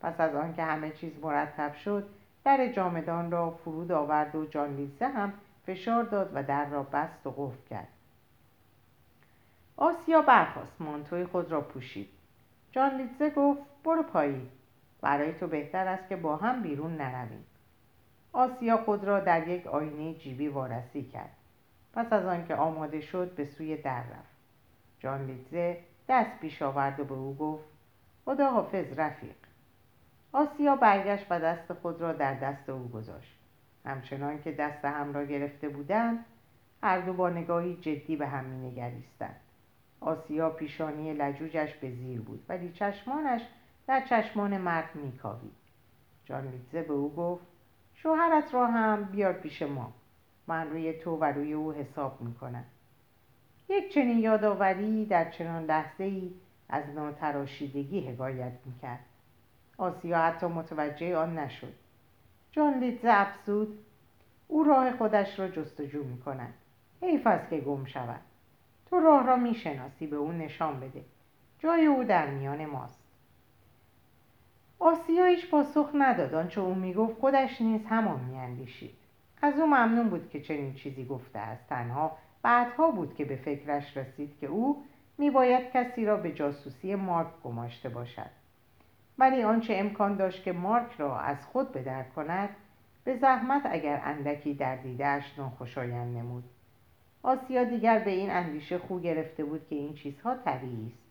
پس 0.00 0.20
از 0.20 0.34
آنکه 0.34 0.62
همه 0.62 0.90
چیز 0.90 1.12
مرتب 1.22 1.74
شد 1.74 2.08
در 2.44 2.72
جامدان 2.72 3.30
را 3.30 3.50
فرود 3.50 3.92
آورد 3.92 4.34
و 4.34 4.46
جان 4.46 4.76
لیزه 4.76 5.08
هم 5.08 5.32
فشار 5.66 6.04
داد 6.04 6.30
و 6.34 6.42
در 6.42 6.68
را 6.68 6.82
بست 6.82 7.26
و 7.26 7.30
قفل 7.30 7.68
کرد. 7.70 7.88
آسیا 9.76 10.22
برخواست 10.22 10.80
مانتوی 10.80 11.24
خود 11.24 11.52
را 11.52 11.60
پوشید. 11.60 12.08
جان 12.72 12.96
لیتزه 12.96 13.30
گفت 13.30 13.60
برو 13.84 14.02
پایین. 14.02 14.48
برای 15.00 15.32
تو 15.32 15.46
بهتر 15.46 15.88
است 15.88 16.08
که 16.08 16.16
با 16.16 16.36
هم 16.36 16.62
بیرون 16.62 16.96
نرویم. 16.96 17.44
آسیا 18.32 18.76
خود 18.76 19.04
را 19.04 19.20
در 19.20 19.48
یک 19.48 19.66
آینه 19.66 20.14
جیبی 20.14 20.48
وارسی 20.48 21.02
کرد. 21.02 21.36
پس 21.92 22.12
از 22.12 22.24
آنکه 22.26 22.54
آماده 22.54 23.00
شد 23.00 23.34
به 23.34 23.46
سوی 23.46 23.76
در 23.76 24.00
رفت. 24.00 24.38
جان 24.98 25.26
لیتزه 25.26 25.78
دست 26.08 26.40
پیش 26.40 26.62
آورد 26.62 27.00
و 27.00 27.04
به 27.04 27.14
او 27.14 27.36
گفت 27.36 27.64
خدا 28.24 28.50
حافظ 28.50 28.98
رفیق. 28.98 29.36
آسیا 30.32 30.76
برگشت 30.76 31.26
و 31.30 31.40
دست 31.40 31.72
خود 31.72 32.00
را 32.00 32.12
در 32.12 32.34
دست 32.34 32.68
او 32.68 32.88
گذاشت. 32.88 33.38
همچنان 33.84 34.42
که 34.42 34.52
دست 34.52 34.84
هم 34.84 35.14
را 35.14 35.24
گرفته 35.24 35.68
بودند 35.68 36.24
هر 36.82 37.00
دو 37.00 37.12
با 37.12 37.30
نگاهی 37.30 37.76
جدی 37.76 38.16
به 38.16 38.26
هم 38.26 38.44
مینگریستند. 38.44 39.40
آسیا 40.00 40.50
پیشانی 40.50 41.14
لجوجش 41.14 41.74
به 41.74 41.90
زیر 41.90 42.20
بود 42.20 42.44
ولی 42.48 42.72
چشمانش 42.72 43.42
در 43.86 44.00
چشمان 44.00 44.58
مرد 44.58 44.94
میکاوید. 44.94 45.52
جان 46.24 46.48
لیتزه 46.48 46.82
به 46.82 46.92
او 46.92 47.14
گفت 47.14 47.57
شوهرت 48.02 48.54
را 48.54 48.66
هم 48.66 49.04
بیار 49.04 49.32
پیش 49.32 49.62
ما. 49.62 49.92
من 50.46 50.70
روی 50.70 50.92
تو 50.92 51.16
و 51.16 51.24
روی 51.24 51.52
او 51.52 51.72
حساب 51.72 52.20
می‌کنم. 52.20 52.64
یک 53.68 53.94
چنین 53.94 54.18
یادآوری 54.18 55.06
در 55.06 55.30
چنان 55.30 55.64
لحظه 55.64 56.04
ای 56.04 56.34
از 56.68 56.84
ناتراشیدگی 56.94 58.00
حکایت 58.00 58.52
می‌کرد. 58.64 59.04
آسیا 59.78 60.18
حتی 60.18 60.46
متوجه 60.46 61.16
آن 61.16 61.38
نشد. 61.38 61.72
جان 62.52 62.78
لیتزه 62.78 63.10
افزود 63.10 63.78
او 64.48 64.64
راه 64.64 64.96
خودش 64.96 65.38
را 65.38 65.48
جستجو 65.48 66.04
می‌کند. 66.04 66.54
حیف 67.00 67.26
است 67.26 67.50
که 67.50 67.60
گم 67.60 67.84
شود. 67.84 68.20
تو 68.90 69.00
راه 69.00 69.26
را 69.26 69.36
می‌شناسی 69.36 70.06
به 70.06 70.16
او 70.16 70.32
نشان 70.32 70.80
بده. 70.80 71.04
جای 71.58 71.86
او 71.86 72.04
در 72.04 72.30
میان 72.30 72.66
ماست. 72.66 72.97
آسیا 74.80 75.24
هیچ 75.24 75.50
پاسخ 75.50 75.90
نداد 75.94 76.34
آنچه 76.34 76.60
او 76.60 76.74
می‌گفت 76.74 77.20
خودش 77.20 77.60
نیز 77.60 77.86
همان 77.86 78.20
میاندیشید. 78.20 78.94
از 79.42 79.54
او 79.58 79.66
ممنون 79.66 80.08
بود 80.08 80.30
که 80.30 80.40
چنین 80.40 80.74
چیزی 80.74 81.04
گفته 81.04 81.38
است. 81.38 81.68
تنها 81.68 82.16
بعدها 82.42 82.90
بود 82.90 83.14
که 83.14 83.24
به 83.24 83.36
فکرش 83.36 83.96
رسید 83.96 84.38
که 84.40 84.46
او 84.46 84.84
میباید 85.18 85.72
کسی 85.72 86.04
را 86.04 86.16
به 86.16 86.32
جاسوسی 86.32 86.94
مارک 86.94 87.28
گماشته 87.44 87.88
باشد. 87.88 88.30
ولی 89.18 89.42
آنچه 89.42 89.74
امکان 89.76 90.16
داشت 90.16 90.44
که 90.44 90.52
مارک 90.52 90.92
را 90.98 91.20
از 91.20 91.46
خود 91.46 91.72
بدر 91.72 92.02
کند 92.02 92.48
به 93.04 93.16
زحمت 93.16 93.62
اگر 93.64 94.00
اندکی 94.04 94.54
در 94.54 94.76
دیدهش 94.76 95.38
ناخوشایند 95.38 96.16
نمود. 96.16 96.44
آسیا 97.22 97.64
دیگر 97.64 97.98
به 97.98 98.10
این 98.10 98.30
اندیشه 98.30 98.78
خو 98.78 99.00
گرفته 99.00 99.44
بود 99.44 99.66
که 99.68 99.76
این 99.76 99.94
چیزها 99.94 100.34
طبیعی 100.44 100.86
است 100.86 101.02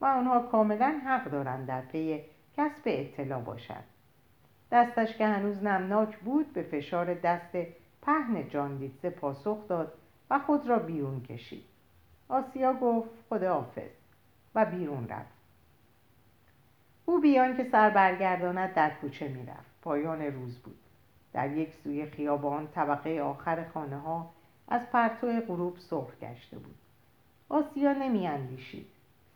و 0.00 0.04
آنها 0.04 0.40
کاملا 0.40 1.00
حق 1.06 1.30
دارند 1.30 1.66
در 1.66 1.80
پی 1.80 2.20
کسب 2.56 2.82
اطلاع 2.84 3.40
باشد. 3.40 3.84
دستش 4.72 5.16
که 5.16 5.26
هنوز 5.26 5.62
نمناک 5.62 6.18
بود 6.18 6.52
به 6.52 6.62
فشار 6.62 7.14
دست 7.14 7.56
پهن 8.02 8.48
جاندیتسه 8.48 9.10
پاسخ 9.10 9.68
داد 9.68 9.92
و 10.30 10.38
خود 10.38 10.68
را 10.68 10.78
بیرون 10.78 11.22
کشید. 11.22 11.64
آسیا 12.28 12.74
گفت 12.74 13.10
خداحافظ. 13.30 13.90
و 14.54 14.64
بیرون 14.64 15.08
رفت. 15.08 15.36
او 17.04 17.20
بیان 17.20 17.56
که 17.56 17.64
سر 17.72 17.90
برگرداند 17.90 18.74
در 18.74 18.90
کوچه 18.90 19.28
می‌رفت. 19.28 19.70
پایان 19.82 20.22
روز 20.22 20.58
بود. 20.58 20.78
در 21.32 21.56
یک 21.56 21.74
سوی 21.84 22.06
خیابان 22.06 22.68
طبقه 22.68 23.20
آخر 23.20 23.68
خانه 23.68 23.98
ها 23.98 24.30
از 24.68 24.80
پرتو 24.92 25.40
غروب 25.40 25.78
سرخ 25.78 26.18
گشته 26.20 26.58
بود. 26.58 26.74
آسیا 27.48 27.92
نمی 27.92 28.26
اندیشید 28.26 28.86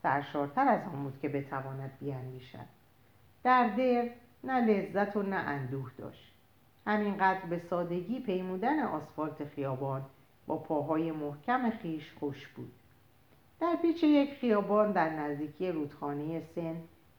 سرشارتر 0.03 0.68
از 0.68 0.81
آن 0.95 1.03
بود 1.03 1.18
که 1.21 1.29
بتواند 1.29 1.93
بیاندیشد. 2.01 2.80
در 3.45 3.68
در 3.68 4.11
نه 4.45 4.61
لذت 4.61 5.16
و 5.16 5.22
نه 5.22 5.36
اندوه 5.36 5.91
داشت. 5.99 6.32
همینقدر 6.86 7.41
به 7.41 7.62
سادگی 7.70 8.20
پیمودن 8.20 8.82
آسفالت 8.82 9.45
خیابان 9.45 10.03
با 10.47 10.57
پاهای 10.57 11.12
محکم 11.12 11.70
خیش 11.70 12.12
خوش 12.20 12.47
بود. 12.49 12.72
در 13.61 13.76
پیچ 13.82 14.03
یک 14.03 14.34
خیابان 14.34 14.93
در 14.93 15.11
نزدیکی 15.11 15.72
رودخانه 15.72 16.43
سن 16.55 16.76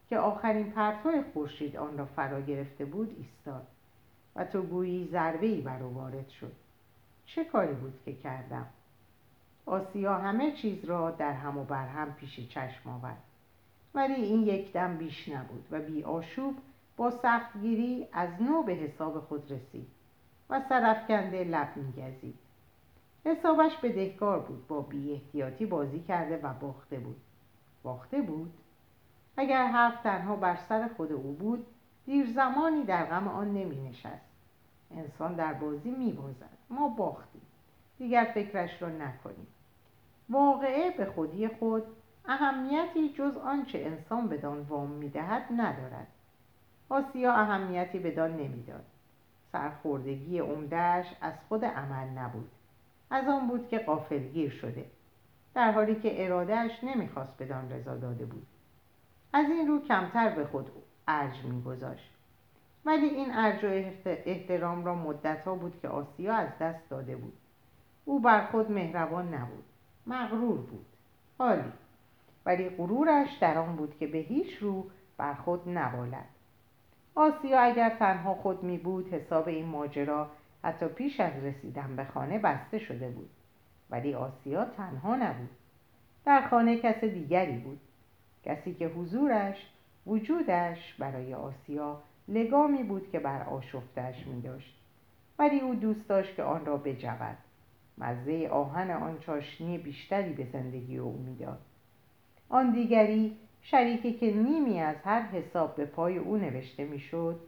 که 0.09 0.17
آخرین 0.17 0.71
پرتو 0.71 1.23
خورشید 1.33 1.77
آن 1.77 1.97
را 1.97 2.05
فرا 2.05 2.41
گرفته 2.41 2.85
بود 2.85 3.15
ایستاد 3.17 3.67
و 4.35 4.45
تو 4.45 4.61
گویی 4.61 5.09
ضربه 5.11 5.61
بر 5.61 5.83
او 5.83 5.93
وارد 5.93 6.29
شد. 6.29 6.51
چه 7.25 7.43
کاری 7.43 7.73
بود 7.73 7.99
که 8.05 8.13
کردم؟ 8.13 8.65
آسیا 9.65 10.17
همه 10.17 10.51
چیز 10.51 10.85
را 10.85 11.11
در 11.11 11.33
هم 11.33 11.57
و 11.57 11.63
بر 11.63 11.87
هم 11.87 12.13
پیش 12.13 12.49
چشم 12.49 12.89
آورد. 12.89 13.23
ولی 13.95 14.21
این 14.21 14.43
یک 14.43 14.73
دم 14.73 14.97
بیش 14.97 15.29
نبود 15.29 15.65
و 15.71 15.79
بی 15.79 16.03
آشوب 16.03 16.55
با 16.97 17.11
سختگیری 17.11 18.07
از 18.13 18.29
نو 18.41 18.63
به 18.63 18.73
حساب 18.73 19.19
خود 19.19 19.51
رسید 19.51 19.87
و 20.49 20.61
سرفکنده 20.69 21.43
لب 21.43 21.77
میگزید. 21.77 22.35
حسابش 23.25 23.77
بدهکار 23.77 24.39
بود 24.39 24.67
با 24.67 24.81
بی 24.81 25.13
احتیاطی 25.13 25.65
بازی 25.65 25.99
کرده 25.99 26.37
و 26.37 26.53
باخته 26.53 26.99
بود. 26.99 27.21
باخته 27.83 28.21
بود؟ 28.21 28.53
اگر 29.37 29.67
حرف 29.67 30.03
تنها 30.03 30.35
بر 30.35 30.55
سر 30.69 30.89
خود 30.97 31.11
او 31.11 31.33
بود 31.33 31.65
دیر 32.05 32.33
زمانی 32.33 32.83
در 32.83 33.05
غم 33.05 33.27
آن 33.27 33.53
نمی 33.53 33.89
نشست 33.89 34.25
انسان 34.91 35.35
در 35.35 35.53
بازی 35.53 35.91
می 35.91 36.11
بازد 36.11 36.57
ما 36.69 36.87
باختیم. 36.87 37.41
دیگر 37.97 38.31
فکرش 38.33 38.81
را 38.81 38.89
نکنیم. 38.89 39.47
واقعه 40.29 40.91
به 40.91 41.05
خودی 41.05 41.47
خود 41.47 41.83
اهمیتی 42.25 43.09
جز 43.09 43.37
آنچه 43.37 43.79
انسان 43.79 44.27
بدان 44.27 44.61
وام 44.61 44.89
می‌دهد 44.89 45.45
ندارد. 45.51 46.07
آسیا 46.89 47.33
اهمیتی 47.33 47.99
بدان 47.99 48.31
نمی‌داد. 48.31 48.85
سرخوردگی 49.51 50.39
عمدهش 50.39 51.05
از 51.21 51.33
خود 51.49 51.65
عمل 51.65 52.07
نبود. 52.07 52.51
از 53.09 53.27
آن 53.27 53.47
بود 53.47 53.67
که 53.67 53.79
قافلگیر 53.79 54.51
شده 54.51 54.85
در 55.53 55.71
حالی 55.71 55.95
که 55.95 56.25
ارادهش 56.25 56.83
نمی‌خواست 56.83 57.37
بدان 57.39 57.71
رضا 57.71 57.97
داده 57.97 58.25
بود. 58.25 58.47
از 59.33 59.45
این 59.49 59.67
رو 59.67 59.81
کمتر 59.81 60.29
به 60.29 60.45
خود 60.45 60.71
ارج 61.07 61.45
میگذاشت. 61.45 62.11
ولی 62.85 63.05
این 63.05 63.27
ارج 63.31 63.63
و 63.63 63.67
احترام 64.05 64.85
را 64.85 64.95
مدتها 64.95 65.55
بود 65.55 65.79
که 65.81 65.87
آسیا 65.87 66.33
از 66.35 66.49
دست 66.59 66.89
داده 66.89 67.15
بود. 67.15 67.33
او 68.05 68.19
بر 68.19 68.45
خود 68.45 68.71
مهربان 68.71 69.33
نبود. 69.33 69.63
مغرور 70.07 70.57
بود. 70.57 70.85
حالی 71.37 71.71
ولی 72.45 72.69
غرورش 72.69 73.37
در 73.41 73.57
آن 73.57 73.75
بود 73.75 73.97
که 73.97 74.07
به 74.07 74.17
هیچ 74.17 74.57
رو 74.57 74.85
بر 75.17 75.33
خود 75.33 75.69
نبالد. 75.69 76.29
آسیا 77.15 77.59
اگر 77.59 77.89
تنها 77.89 78.33
خود 78.33 78.63
می 78.63 78.77
بود 78.77 79.13
حساب 79.13 79.47
این 79.47 79.65
ماجرا 79.65 80.29
حتی 80.63 80.87
پیش 80.87 81.19
از 81.19 81.43
رسیدن 81.43 81.95
به 81.95 82.05
خانه 82.05 82.39
بسته 82.39 82.79
شده 82.79 83.09
بود. 83.09 83.29
ولی 83.89 84.13
آسیا 84.13 84.65
تنها 84.65 85.15
نبود. 85.15 85.49
در 86.25 86.47
خانه 86.47 86.77
کس 86.77 87.03
دیگری 87.03 87.57
بود. 87.57 87.79
کسی 88.43 88.73
که 88.73 88.87
حضورش 88.87 89.71
وجودش 90.07 90.93
برای 90.99 91.33
آسیا 91.33 92.01
لگامی 92.27 92.83
بود 92.83 93.11
که 93.11 93.19
بر 93.19 93.43
آشفتش 93.43 94.27
می 94.27 94.41
داشت. 94.41 94.81
ولی 95.39 95.59
او 95.59 95.75
دوست 95.75 96.09
داشت 96.09 96.35
که 96.35 96.43
آن 96.43 96.65
را 96.65 96.77
بجود. 96.77 97.37
مزه 97.97 98.47
آهن 98.47 98.91
آن 98.91 99.19
چاشنی 99.19 99.77
بیشتری 99.77 100.33
به 100.33 100.47
زندگی 100.53 100.97
او 100.97 101.17
می‌داد. 101.17 101.59
آن 102.51 102.71
دیگری 102.71 103.37
شریکی 103.61 104.13
که 104.13 104.33
نیمی 104.33 104.79
از 104.79 104.95
هر 105.05 105.21
حساب 105.21 105.75
به 105.75 105.85
پای 105.85 106.17
او 106.17 106.37
نوشته 106.37 106.85
می‌شد 106.85 107.39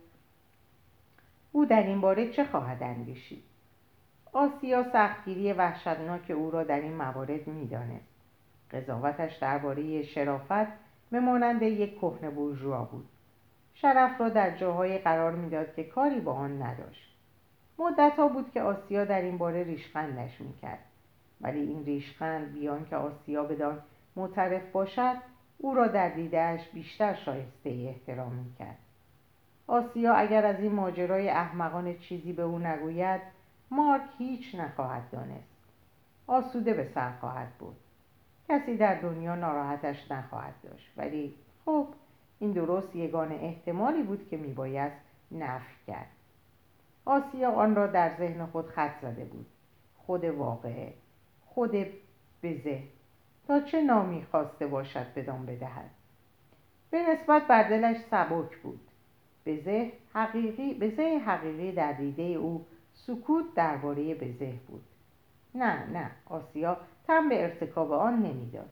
او 1.52 1.66
در 1.66 1.84
این 1.84 2.02
باره 2.02 2.32
چه 2.32 2.44
خواهد 2.44 2.84
اندیشید؟ 2.84 3.44
آسیا 4.34 4.84
سختگیری 4.94 5.54
وحشتناک 5.54 6.32
او 6.32 6.52
را 6.52 6.64
در 6.64 6.80
این 6.80 6.94
موارد 6.94 7.48
می‌دانست 7.48 8.14
قضاوتش 8.72 9.38
درباره 9.38 10.04
شرافت 10.04 10.68
به 11.12 11.20
مانند 11.20 11.62
یک 11.62 12.00
کهنه 12.00 12.30
بورژوا 12.30 12.84
بود. 12.84 13.06
شرف 13.74 14.22
را 14.22 14.30
در 14.30 14.58
جاهایی 14.58 14.98
قرار 14.98 15.32
می‌داد 15.32 15.76
که 15.76 15.84
کاری 15.84 16.20
با 16.20 16.34
آن 16.34 16.62
نداشت. 16.62 17.16
مدت 17.80 18.14
ها 18.18 18.28
بود 18.28 18.52
که 18.52 18.62
آسیا 18.62 19.06
در 19.06 19.22
این 19.22 19.38
باره 19.38 19.64
ریشخندش 19.64 20.42
می‌کرد. 20.42 20.80
ولی 21.42 21.60
این 21.60 21.86
ریشخند 21.86 22.54
بیان 22.54 22.86
که 22.86 22.96
آسیا 22.96 23.44
بدان 23.44 23.82
معترف 24.16 24.72
باشد 24.72 25.16
او 25.58 25.74
را 25.74 25.88
در 25.88 26.10
دیدهش 26.10 26.68
بیشتر 26.74 27.14
شایسته 27.14 27.70
احترام 27.70 28.34
می‌کرد. 28.34 28.78
آسیا 29.68 30.14
اگر 30.14 30.46
از 30.46 30.60
این 30.60 30.72
ماجرای 30.72 31.30
احمقان 31.30 31.98
چیزی 31.98 32.34
به 32.34 32.44
او 32.44 32.60
نگوید 32.60 33.22
مارک 33.72 34.02
هیچ 34.18 34.56
نخواهد 34.56 35.10
دانست. 35.12 35.54
آسوده 36.28 36.74
به 36.74 36.90
سر 36.96 37.12
خواهد 37.12 37.50
بود. 37.60 37.76
کسی 38.50 38.78
در 38.78 39.02
دنیا 39.02 39.36
ناراحتش 39.36 40.12
نخواهد 40.12 40.54
داشت 40.64 40.94
ولی 40.98 41.36
خب 41.66 41.88
این 42.40 42.52
درست 42.52 42.96
یگان 42.96 43.32
احتمالی 43.32 44.04
بود 44.04 44.30
که 44.30 44.38
میباید 44.38 44.92
نفی 45.32 45.76
کرد. 45.88 46.08
آسیا 47.06 47.52
آن 47.52 47.76
را 47.76 47.88
در 47.88 48.18
ذهن 48.18 48.46
خود 48.46 48.68
خط 48.68 49.02
زده 49.02 49.26
بود. 49.26 49.46
خود 49.98 50.26
واقعه 50.26 50.94
خود 51.46 51.72
بزه 52.44 52.84
تا 53.48 53.60
چه 53.62 53.82
نامی 53.82 54.26
خواسته 54.32 54.68
باشد 54.68 55.14
بدان 55.16 55.46
بدهد. 55.46 55.90
به 56.92 57.04
نسبت 57.10 57.48
بر 57.48 57.70
دلش 57.70 57.98
سبک 58.12 58.58
بود. 58.58 58.80
بزه 59.46 59.92
حقیقی 60.14 60.74
بزه 60.74 61.22
حقیقی 61.26 61.72
در 61.72 61.94
دیده 61.94 62.24
او 62.24 62.66
سکوت 62.94 63.46
درباره 63.56 64.16
بزه 64.16 64.54
بود. 64.68 64.84
نه 65.56 65.86
نه 65.86 66.12
آسیا 66.26 66.78
تم 67.08 67.30
به 67.30 67.44
ارتکاب 67.44 67.92
آن 67.92 68.20
نمی‌داد. 68.20 68.70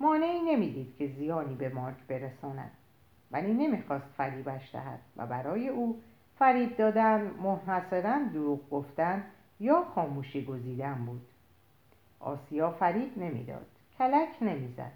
مانعی 0.00 0.40
نمی‌دید 0.40 0.96
که 0.96 1.06
زیانی 1.06 1.54
به 1.54 1.68
مارک 1.68 1.96
برساند. 2.08 2.70
ولی 3.30 3.54
نمی‌خواست 3.54 4.06
فریبش 4.16 4.74
دهد 4.74 5.00
و 5.16 5.26
برای 5.26 5.68
او 5.68 6.02
فریب 6.38 6.76
دادن 6.76 7.30
محصرا 7.42 8.18
دروغ 8.34 8.70
گفتن 8.70 9.24
یا 9.60 9.84
خاموشی 9.94 10.44
گزیدن 10.44 10.94
بود. 10.94 11.26
آسیا 12.20 12.70
فریب 12.70 13.18
نمی‌داد. 13.18 13.66
کلک 14.02 14.42
نمی‌زد. 14.42 14.92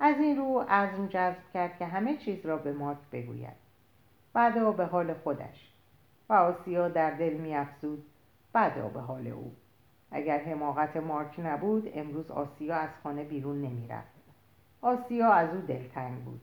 از 0.00 0.16
این 0.16 0.36
رو 0.36 0.64
عزم 0.68 1.06
جذب 1.06 1.52
کرد 1.54 1.78
که 1.78 1.86
همه 1.86 2.16
چیز 2.16 2.46
را 2.46 2.56
به 2.56 2.72
مارک 2.72 2.98
بگوید. 3.12 3.56
بعدا 4.32 4.72
به 4.72 4.84
حال 4.84 5.14
خودش. 5.14 5.72
و 6.28 6.32
آسیا 6.32 6.88
در 6.88 7.10
دل 7.10 7.34
میافزود 7.34 8.04
بعدا 8.52 8.88
به 8.88 9.00
حال 9.00 9.26
او. 9.26 9.52
اگر 10.10 10.38
حماقت 10.38 10.96
مارک 10.96 11.40
نبود 11.40 11.90
امروز 11.94 12.30
آسیا 12.30 12.76
از 12.76 12.90
خانه 13.02 13.24
بیرون 13.24 13.62
نمی‌رفت. 13.62 14.14
آسیا 14.82 15.32
از 15.32 15.54
او 15.54 15.60
دلتنگ 15.60 16.24
بود. 16.24 16.40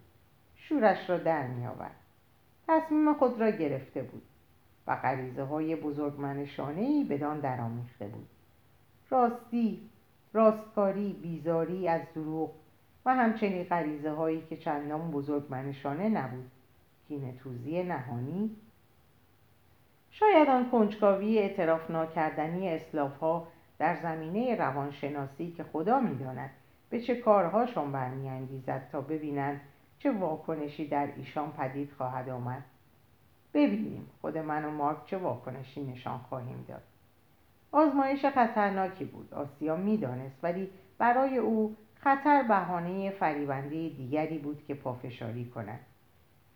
شورش 0.56 1.10
را 1.10 1.18
در 1.18 1.48
میآورد. 1.48 1.96
تصمیم 2.68 3.14
خود 3.14 3.42
را 3.42 3.50
گرفته 3.50 4.02
بود 4.02 4.24
و 4.88 4.96
غریزه 4.96 5.44
های 5.44 5.76
بزرگمنشانه 5.76 6.82
ای 6.82 7.04
بدان 7.04 7.40
درآمیخته 7.40 8.08
بود. 8.08 8.28
راستی 9.10 9.90
راستکاری 10.36 11.14
بیزاری 11.14 11.88
از 11.88 12.02
دروغ 12.16 12.52
و 13.06 13.16
همچنین 13.16 13.64
غریزه 13.64 14.12
هایی 14.12 14.44
که 14.50 14.58
چندان 14.58 15.12
بزرگمنشانه 15.12 16.10
نبود. 16.10 16.52
توزی 17.44 17.84
نهانی. 17.84 18.56
شاید 20.12 20.50
آن 20.50 20.70
کنجکاوی 20.70 21.38
اعتراف 21.38 21.92
ناکردنی 21.92 22.70
اسلاف 22.70 23.18
ها 23.18 23.48
در 23.80 24.02
زمینه 24.04 24.56
روانشناسی 24.56 25.52
که 25.52 25.64
خدا 25.64 26.00
می‌داند 26.00 26.50
به 26.90 27.02
چه 27.02 27.16
کارهاشان 27.16 27.92
برمیانگیزد 27.92 28.90
تا 28.92 29.02
ببینند 29.02 29.62
چه 30.00 30.12
واکنشی 30.12 30.88
در 30.88 31.10
ایشان 31.18 31.52
پدید 31.52 31.92
خواهد 31.98 32.30
آمد. 32.30 32.64
ببینیم. 33.54 34.10
خود 34.22 34.38
من 34.38 34.66
و 34.66 34.72
مارک 34.72 35.06
چه 35.06 35.18
واکنشی 35.18 35.84
نشان 35.84 36.18
خواهیم 36.18 36.66
داد. 36.68 36.82
آزمایش 37.76 38.26
خطرناکی 38.26 39.06
بود. 39.06 39.34
آسیا 39.34 39.76
می‌دانست 39.76 40.36
ولی 40.44 40.70
برای 40.98 41.38
او 41.38 41.76
خطر 41.96 42.44
بهانه 42.44 43.10
فریبنده 43.10 43.90
دیگری 43.90 44.38
بود 44.38 44.66
که 44.68 44.76
پافشاری 44.76 45.46
کند. 45.46 45.80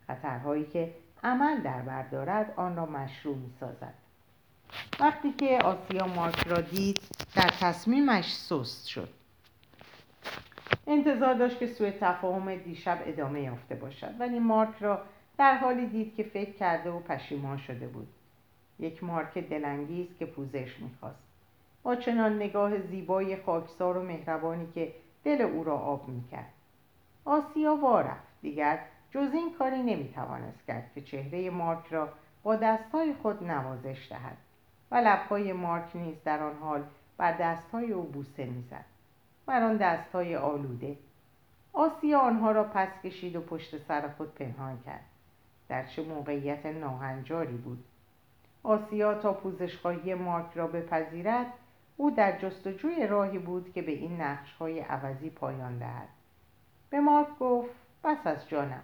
خطرهایی 0.07 0.65
که 0.65 0.93
عمل 1.23 1.61
در 1.61 1.81
بر 1.81 2.03
دارد 2.03 2.53
آن 2.55 2.75
را 2.75 2.85
مشروع 2.85 3.35
می 3.35 3.49
سازد 3.59 3.93
وقتی 4.99 5.33
که 5.33 5.59
آسیا 5.63 6.07
مارک 6.07 6.47
را 6.47 6.61
دید 6.61 6.99
در 7.35 7.49
تصمیمش 7.59 8.35
سست 8.35 8.87
شد. 8.87 9.09
انتظار 10.87 11.33
داشت 11.33 11.59
که 11.59 11.67
سوء 11.67 11.91
تفاهم 11.91 12.55
دیشب 12.55 12.99
ادامه 13.05 13.41
یافته 13.41 13.75
باشد 13.75 14.15
ولی 14.19 14.39
مارک 14.39 14.75
را 14.79 15.01
در 15.37 15.57
حالی 15.57 15.87
دید 15.87 16.15
که 16.15 16.23
فکر 16.23 16.51
کرده 16.51 16.89
و 16.89 16.99
پشیمان 16.99 17.57
شده 17.57 17.87
بود. 17.87 18.07
یک 18.79 19.03
مارک 19.03 19.37
دلانگیز 19.37 20.07
که 20.19 20.25
پوزش 20.25 20.79
می‌خواست. 20.79 21.23
با 21.83 21.95
چنان 21.95 22.35
نگاه 22.35 22.79
زیبای 22.79 23.35
خاکسار 23.35 23.97
و 23.97 24.03
مهربانی 24.03 24.71
که 24.75 24.93
دل 25.23 25.41
او 25.41 25.63
را 25.63 25.77
آب 25.77 26.07
می‌کرد. 26.09 26.53
آسیا 27.25 27.75
وارفت 27.75 28.41
دیگر 28.41 28.79
جز 29.11 29.33
این 29.33 29.53
کاری 29.59 29.83
نمی‌توانست 29.83 30.65
کرد 30.67 30.91
که 30.95 31.01
چهره 31.01 31.49
مارک 31.49 31.87
را 31.89 32.09
با 32.43 32.55
دستهای 32.55 33.13
خود 33.13 33.43
نوازش 33.43 34.07
دهد 34.09 34.37
و 34.91 34.95
لبهای 34.95 35.53
مارک 35.53 35.95
نیز 35.95 36.15
در 36.25 36.43
آن 36.43 36.55
حال 36.57 36.83
بر 37.17 37.37
دستهای 37.37 37.91
او 37.91 38.03
بوسه 38.03 38.45
می‌زد. 38.45 38.85
بر 39.45 39.63
آن 39.63 39.77
دستهای 39.77 40.35
آلوده. 40.35 40.97
آسیا 41.73 42.19
آنها 42.19 42.51
را 42.51 42.63
پس 42.63 42.89
کشید 43.03 43.35
و 43.35 43.41
پشت 43.41 43.77
سر 43.77 44.09
خود 44.17 44.35
پنهان 44.35 44.79
کرد. 44.85 45.05
در 45.69 45.85
چه 45.85 46.03
موقعیت 46.03 46.65
ناهنجاری 46.65 47.57
بود. 47.57 47.83
آسیا 48.63 49.13
تا 49.13 49.33
پوزشخواهی 49.33 50.13
مارک 50.13 50.51
را 50.55 50.67
بپذیرد 50.67 51.53
او 51.97 52.11
در 52.11 52.39
جستجوی 52.39 53.07
راهی 53.07 53.39
بود 53.39 53.73
که 53.73 53.81
به 53.81 53.91
این 53.91 54.21
نقشهای 54.21 54.79
عوضی 54.79 55.29
پایان 55.29 55.77
دهد. 55.77 56.07
به 56.89 56.99
مارک 56.99 57.27
گفت 57.39 57.75
بس 58.03 58.27
از 58.27 58.49
جانم. 58.49 58.83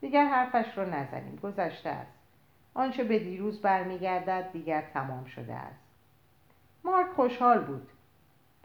دیگر 0.00 0.24
حرفش 0.24 0.78
را 0.78 0.84
نزنیم. 0.84 1.36
گذشته 1.36 1.88
است. 1.88 2.12
آنچه 2.74 3.04
به 3.04 3.18
دیروز 3.18 3.62
برمیگردد 3.62 4.52
دیگر 4.52 4.84
تمام 4.94 5.24
شده 5.24 5.54
است. 5.54 5.84
مارک 6.84 7.06
خوشحال 7.10 7.64
بود. 7.64 7.88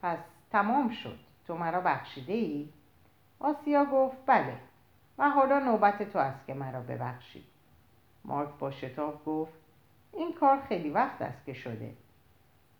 پس 0.01 0.17
تمام 0.51 0.89
شد. 0.89 1.19
تو 1.47 1.57
مرا 1.57 1.81
بخشیده 1.81 2.33
ای؟ 2.33 2.69
آسیا 3.39 3.85
گفت 3.85 4.17
بله. 4.25 4.57
و 5.17 5.29
حالا 5.29 5.59
نوبت 5.59 6.13
تو 6.13 6.19
است 6.19 6.45
که 6.47 6.53
مرا 6.53 6.81
ببخشی. 6.81 7.43
مارک 8.25 8.49
با 8.59 8.71
شتاب 8.71 9.25
گفت 9.25 9.62
این 10.13 10.33
کار 10.33 10.61
خیلی 10.61 10.89
وقت 10.89 11.21
است 11.21 11.45
که 11.45 11.53
شده. 11.53 11.93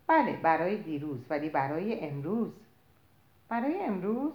بله 0.08 0.38
برای 0.38 0.78
دیروز 0.78 1.20
ولی 1.30 1.50
برای 1.50 2.00
امروز. 2.00 2.52
برای 3.50 3.84
امروز؟ 3.84 4.34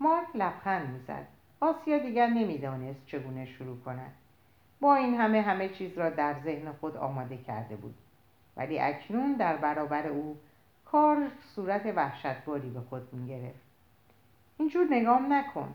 مارک 0.00 0.28
لبخند 0.34 0.90
می‌زد. 0.90 1.26
آسیا 1.60 1.98
دیگر 1.98 2.26
نمی‌دانست 2.26 3.06
چگونه 3.06 3.46
شروع 3.46 3.80
کند. 3.80 4.12
با 4.80 4.94
این 4.94 5.14
همه 5.14 5.40
همه 5.40 5.68
چیز 5.68 5.98
را 5.98 6.10
در 6.10 6.34
ذهن 6.44 6.72
خود 6.72 6.96
آماده 6.96 7.36
کرده 7.36 7.76
بود. 7.76 7.94
ولی 8.56 8.78
اکنون 8.78 9.32
در 9.32 9.56
برابر 9.56 10.06
او 10.06 10.36
کار 10.84 11.30
صورت 11.54 11.86
وحشتباری 11.96 12.70
به 12.70 12.80
خود 12.80 13.14
می‌گرفت. 13.14 13.64
اینجور 14.58 14.86
نگام 14.90 15.32
نکن. 15.32 15.74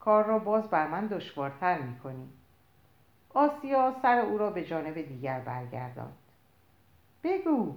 کار 0.00 0.24
را 0.24 0.38
باز 0.38 0.70
بر 0.70 0.88
من 0.88 1.06
دشوارتر 1.06 1.78
می‌کنی. 1.78 2.28
آسیا 3.34 3.96
سر 4.02 4.18
او 4.18 4.38
را 4.38 4.50
به 4.50 4.64
جانب 4.64 5.02
دیگر 5.02 5.40
برگرداند. 5.40 6.16
بگو 7.24 7.76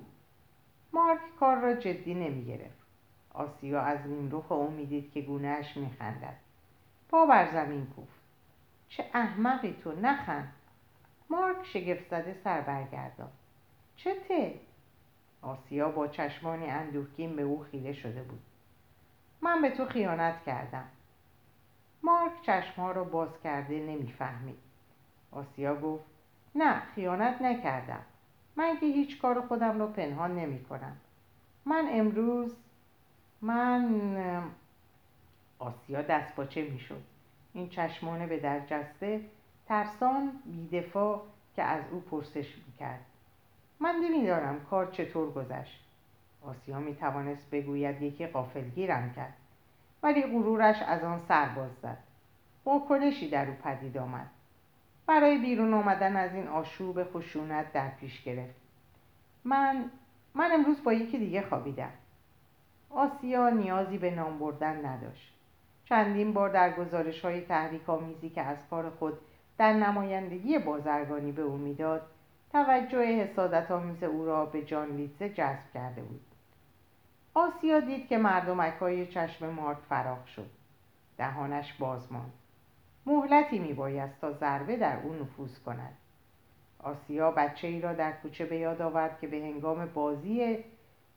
مارک 0.94 1.20
کار 1.40 1.58
را 1.58 1.74
جدی 1.74 2.14
نمی 2.14 2.46
گرفت 2.46 2.78
آسیا 3.34 3.82
از 3.82 4.08
نیمرخ 4.08 4.52
او 4.52 4.72
می‌دید 4.72 5.12
که 5.12 5.22
گونهش 5.22 5.78
میخندد. 5.78 6.36
پا 7.10 7.26
بر 7.26 7.52
زمین 7.52 7.86
کوفت. 7.96 8.20
چه 8.90 9.06
احمقی 9.14 9.76
تو 9.84 9.92
نخند. 9.92 10.54
مارک 11.30 11.66
شگفت 11.66 12.10
زده 12.10 12.36
سر 12.44 12.62
برگردان 12.62 13.30
چه 13.96 14.16
ته؟ 14.28 14.60
آسیا 15.42 15.90
با 15.90 16.08
چشمانی 16.08 16.66
اندوهگین 16.66 17.36
به 17.36 17.42
او 17.42 17.64
خیره 17.64 17.94
شده 17.94 18.24
بود. 18.24 18.42
من 19.42 19.62
به 19.62 19.70
تو 19.70 19.86
خیانت 19.86 20.44
کردم. 20.44 20.88
مارک 22.04 22.32
چشمها 22.42 22.92
را 22.92 23.04
باز 23.04 23.30
کرده 23.44 23.80
نمی‌فهمید. 23.80 24.67
آسیا 25.32 25.76
گفت 25.76 26.06
نه 26.56 26.82
خیانت 26.96 27.42
نکردم. 27.42 28.02
من 28.56 28.78
که 28.80 28.86
هیچ 28.86 29.22
کار 29.22 29.42
خودم 29.42 29.80
را 29.80 29.88
پنهان 29.88 30.36
نمی 30.36 30.64
کنم 30.64 30.98
من 31.66 31.88
امروز 31.92 32.56
من 33.42 34.14
آسیا 35.60 36.02
دست 36.02 36.36
باچه 36.36 36.62
می 36.62 36.80
شد 36.80 37.02
این 37.54 37.70
چشمانه 37.70 38.28
به 38.28 38.40
در 38.40 38.60
جسته 38.60 39.22
ترسان 39.68 40.32
بیدفاع 40.46 41.22
که 41.56 41.64
از 41.64 41.84
او 41.92 42.00
پرسش 42.00 42.56
می 42.56 42.74
کرد 42.80 43.06
من 43.80 43.96
نمی‌دانم 43.96 44.66
کار 44.70 44.92
چطور 44.92 45.32
گذشت. 45.32 45.84
آسیا 46.44 46.80
می 46.80 46.96
توانست 46.96 47.50
بگوید 47.50 48.02
یکی 48.02 48.28
قافلگیرم 48.28 49.14
کرد. 49.14 49.34
ولی 50.04 50.22
غرورش 50.22 50.82
از 50.82 51.04
آن 51.04 51.22
سر 51.28 51.46
باز 51.46 51.72
زد. 51.82 51.98
واکنشی 52.66 53.30
در 53.30 53.50
او 53.50 53.56
پدید 53.64 53.98
آمد. 53.98 54.30
برای 55.08 55.38
بیرون 55.38 55.74
آمدن 55.74 56.16
از 56.16 56.34
این 56.34 56.48
آشوب 56.48 57.04
خشونت 57.04 57.74
در 57.74 57.90
پیش 57.90 58.24
گرفت. 58.24 58.56
من 59.44 59.92
من 60.34 60.52
امروز 60.52 60.84
با 60.84 60.94
یکی 60.94 61.18
دیگه 61.18 61.42
خوابیدم. 61.42 61.92
آسیا 62.90 63.50
نیازی 63.50 63.98
به 63.98 64.12
نام 64.12 64.40
بردن 64.40 64.86
نداشت. 64.86 65.34
چندین 65.86 66.34
بار 66.34 66.50
در 66.50 66.74
گزارش 66.74 67.26
های 67.26 67.42
تحریک 67.42 67.90
آمیزی 67.90 68.30
که 68.30 68.42
از 68.42 68.58
کار 68.70 68.90
خود 68.90 69.18
در 69.58 69.74
نمایندگی 69.74 70.60
بازرگانی 70.60 71.32
به 71.32 71.42
او 71.42 71.58
می‌داد 71.58 72.02
توجه 72.52 73.06
حسادت 73.06 73.72
آمیز 73.72 74.04
او 74.04 74.26
را 74.26 74.46
به 74.46 74.62
جان 74.66 74.90
لیتزه 74.90 75.30
جذب 75.30 75.74
کرده 75.74 76.02
بود. 76.02 76.22
آسیا 77.34 77.80
دید 77.80 78.08
که 78.08 78.18
مردمک 78.18 78.74
های 78.74 79.08
چشم 79.08 79.50
مارک 79.50 79.78
فراخ 79.90 80.28
شد. 80.28 80.50
دهانش 81.18 81.74
باز 81.74 82.12
ماند. 82.12 82.34
مهلتی 83.08 83.60
میبایست 83.60 84.22
تا 84.22 84.32
ضربه 84.32 84.78
در 84.78 85.00
او 85.04 85.14
نفوذ 85.14 85.60
کند. 85.60 85.94
آسیا 86.80 87.32
بچه 87.32 87.68
ای 87.68 87.82
را 87.82 87.94
در 87.94 88.12
کوچه 88.12 88.46
به 88.46 88.58
یاد 88.58 88.82
آورد 88.82 89.20
که 89.20 89.28
به 89.28 89.38
هنگام 89.38 89.86
بازی 89.86 90.64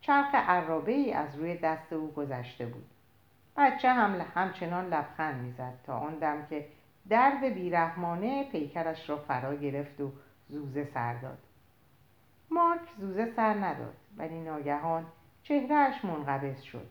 چرخ 0.01 0.35
عرابه 0.35 0.91
ای 0.91 1.13
از 1.13 1.35
روی 1.35 1.55
دست 1.55 1.93
او 1.93 2.11
گذشته 2.11 2.65
بود. 2.65 2.85
بچه 3.57 3.89
هم 3.89 4.25
همچنان 4.35 4.85
لبخند 4.85 5.41
می‌زد 5.41 5.73
تا 5.85 5.97
آن 5.97 6.15
دم 6.15 6.45
که 6.49 6.67
درد 7.09 7.43
بیرحمانه 7.43 8.43
پیکرش 8.43 9.09
را 9.09 9.17
فرا 9.17 9.55
گرفت 9.55 10.01
و 10.01 10.11
زوزه 10.49 10.87
سر 10.93 11.13
داد. 11.13 11.37
مارک 12.51 12.81
زوزه 12.99 13.31
سر 13.35 13.53
نداد 13.53 13.95
ولی 14.17 14.39
ناگهان 14.39 15.05
چهرهش 15.43 16.05
منقبض 16.05 16.61
شد. 16.61 16.89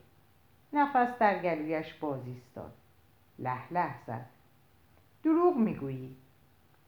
نفس 0.73 1.17
در 1.19 1.39
گلویش 1.39 1.93
باز 1.93 2.19
ایستاد. 2.27 2.71
له 3.39 3.73
له 3.73 3.89
زد 4.07 4.25
دروغ 5.23 5.57
می‌گویی. 5.57 6.15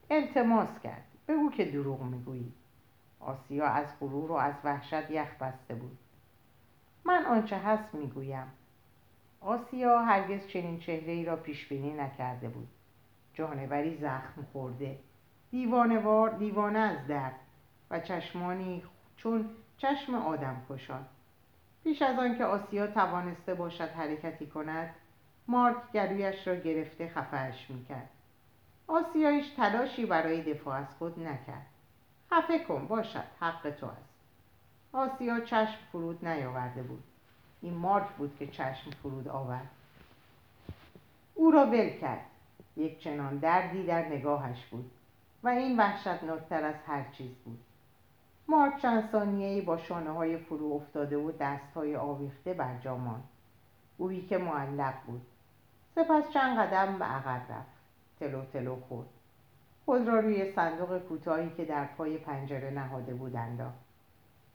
التماس 0.10 0.80
کرد. 0.84 1.04
بگو 1.28 1.52
که 1.52 1.66
دروغ 1.66 2.02
می‌گویی. 2.02 2.52
آسیا 3.20 3.66
از 3.66 3.86
غرور 4.00 4.32
و 4.32 4.34
از 4.34 4.54
وحشت 4.64 5.12
یخ 5.12 5.28
بسته 5.42 5.76
بود. 5.76 5.98
من 7.06 7.26
آنچه 7.26 7.58
هست 7.58 7.94
می‌گویم. 7.96 8.52
آسیا 9.42 10.00
هرگز 10.00 10.48
چنین 10.48 10.80
چهره 10.80 11.12
ای 11.12 11.26
را 11.26 11.36
پیش 11.36 11.68
بینی 11.68 11.94
نکرده 11.94 12.50
بود. 12.50 12.68
جانوری 13.34 13.98
زخم 13.98 14.46
خورده. 14.54 15.00
دیوانوار 15.52 16.30
دیوانه 16.30 16.80
از 16.80 17.08
درد 17.08 17.36
و 17.92 18.00
چشمانی 18.00 18.84
چون 19.18 19.50
چشم 19.78 20.16
آدم 20.16 20.62
کشان. 20.70 21.06
پیش 21.84 22.02
از 22.02 22.20
آنکه 22.20 22.46
آسیا 22.46 22.88
توانسته 22.88 23.54
باشد 23.54 23.90
حرکتی 23.90 24.48
کند 24.48 24.96
مارک 25.48 25.92
گلویش 25.94 26.48
را 26.48 26.56
گرفته 26.56 27.08
خفهش 27.08 27.70
می‌کرد. 27.70 28.10
آسیایش 28.88 29.50
تلاشی 29.50 30.06
برای 30.06 30.54
دفاع 30.54 30.76
از 30.76 30.88
خود 31.00 31.20
نکرد. 31.20 31.66
خفه 32.32 32.60
کن 32.60 32.88
باشد 32.88 33.24
حق 33.40 33.70
تو 33.70 33.86
است. 33.86 34.14
آسیا 34.94 35.40
چشم 35.40 35.78
فرود 35.92 36.28
نیاورده 36.28 36.84
بود. 36.84 37.04
این 37.62 37.74
مارک 37.74 38.10
بود 38.10 38.36
که 38.40 38.48
چشم 38.48 38.92
فرود 39.04 39.28
آورد. 39.28 39.70
او 41.36 41.52
را 41.52 41.66
ول 41.66 41.90
کرد. 41.90 42.26
یک 42.78 43.00
چنان 43.00 43.38
دردی 43.38 43.86
در 43.86 44.06
نگاهش 44.06 44.66
بود 44.66 44.92
و 45.44 45.48
این 45.48 45.78
وحشتناکتر 45.78 46.64
از 46.64 46.76
هر 46.88 47.04
چیز 47.12 47.32
بود. 47.46 47.60
مارک 48.48 48.82
چند 48.82 49.10
ثانیهای 49.12 49.62
با 49.62 49.78
شانه 49.78 50.12
های 50.12 50.38
فرو 50.38 50.74
افتاده 50.74 51.18
و 51.18 51.32
دست 51.32 51.74
های 51.76 51.96
آویخته 51.96 52.54
بر 52.54 52.78
جا 52.78 52.98
ماند. 52.98 53.24
اویی 53.98 54.28
که 54.28 54.38
معلق 54.38 54.94
بود. 55.08 55.22
سپس 55.96 56.30
چند 56.34 56.60
قدم 56.60 56.98
به 56.98 57.06
عقب 57.06 57.52
رفت. 57.52 57.73
تلو 58.20 58.46
تلو 58.46 58.76
خورد. 58.76 59.08
خود 59.86 60.08
را 60.08 60.20
روی 60.20 60.52
صندوق 60.52 60.98
کوتاهی 61.00 61.50
که 61.58 61.66
در 61.66 61.86
پای 61.86 62.18
پنجره 62.18 62.70
نهاده 62.70 63.14
بود 63.14 63.36
انداخت. 63.36 63.80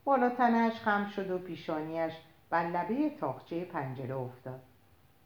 بالا 0.05 0.31
تنش 0.31 0.81
خم 0.81 1.11
شد 1.17 1.31
و 1.31 1.39
پیشانیش 1.39 2.13
بر 2.51 2.67
لبه 2.67 3.11
تاقچه 3.11 3.65
پنجره 3.65 4.17
افتاد. 4.17 4.61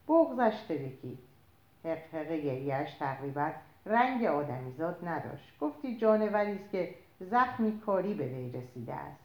بغزش 0.08 0.62
ترکید. 0.68 1.18
حقحق 1.84 2.28
گریهش 2.28 2.94
تقریبا 2.94 3.50
رنگ 3.86 4.24
آدمیزاد 4.24 5.08
نداشت. 5.08 5.58
گفتی 5.60 5.96
جانوری 5.96 6.52
است 6.52 6.70
که 6.70 6.94
زخمی 7.20 7.80
کاری 7.86 8.14
به 8.14 8.26
وی 8.26 8.52
رسیده 8.52 8.94
است. 8.94 9.20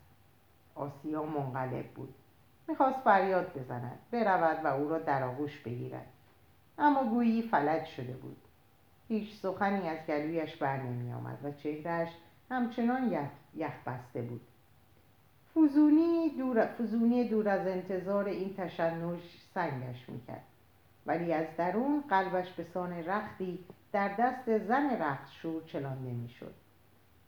آسیا 0.75 1.23
منقلب 1.23 1.87
بود. 1.87 2.13
می‌خواست 2.67 2.99
فریاد 2.99 3.57
بزند. 3.57 3.99
برود 4.11 4.65
و 4.65 4.67
او 4.67 4.89
را 4.89 4.99
در 4.99 5.23
آغوش 5.23 5.59
بگیرد. 5.59 6.07
اما 6.77 7.03
گویی 7.03 7.41
فلج 7.41 7.85
شده 7.85 8.13
بود. 8.13 8.37
هیچ 9.07 9.33
سخنی 9.41 9.89
از 9.89 9.97
گلویش 10.07 10.55
بر 10.55 10.77
نمی 10.77 11.13
آمد 11.13 11.37
و 11.43 11.51
چهرهش 11.51 12.09
همچنان 12.49 13.27
یخ 13.55 13.71
بسته 13.85 14.21
بود. 14.21 14.41
فوزونی 15.53 16.29
دور, 16.37 16.65
فوزونی 16.65 17.29
دور 17.29 17.49
از 17.49 17.67
انتظار 17.67 18.25
این 18.25 18.53
تشنج 18.53 19.19
سنگش 19.53 20.09
می‌کرد. 20.09 20.43
ولی 21.05 21.33
از 21.33 21.45
درون 21.57 22.03
قلبش 22.09 22.51
به 22.51 22.63
سان 22.63 22.93
رختی 22.93 23.59
در 23.91 24.15
دست 24.19 24.57
زن 24.57 25.01
رخت 25.01 25.31
شور 25.31 25.63
چلانده 25.63 26.11
می‌شد 26.11 26.53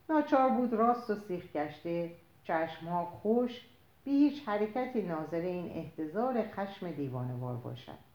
ناچار 0.09 0.49
بود 0.49 0.73
راست 0.73 1.09
و 1.09 1.15
سیخ 1.15 1.51
گشته 1.51 2.11
چشمها 2.43 3.05
خوش 3.05 3.61
بی 4.03 4.29
حرکتی 4.45 5.01
ناظر 5.01 5.41
این 5.41 5.71
احتضار 5.71 6.43
خشم 6.51 6.91
دیوانوار 6.91 7.55
باشد. 7.55 8.08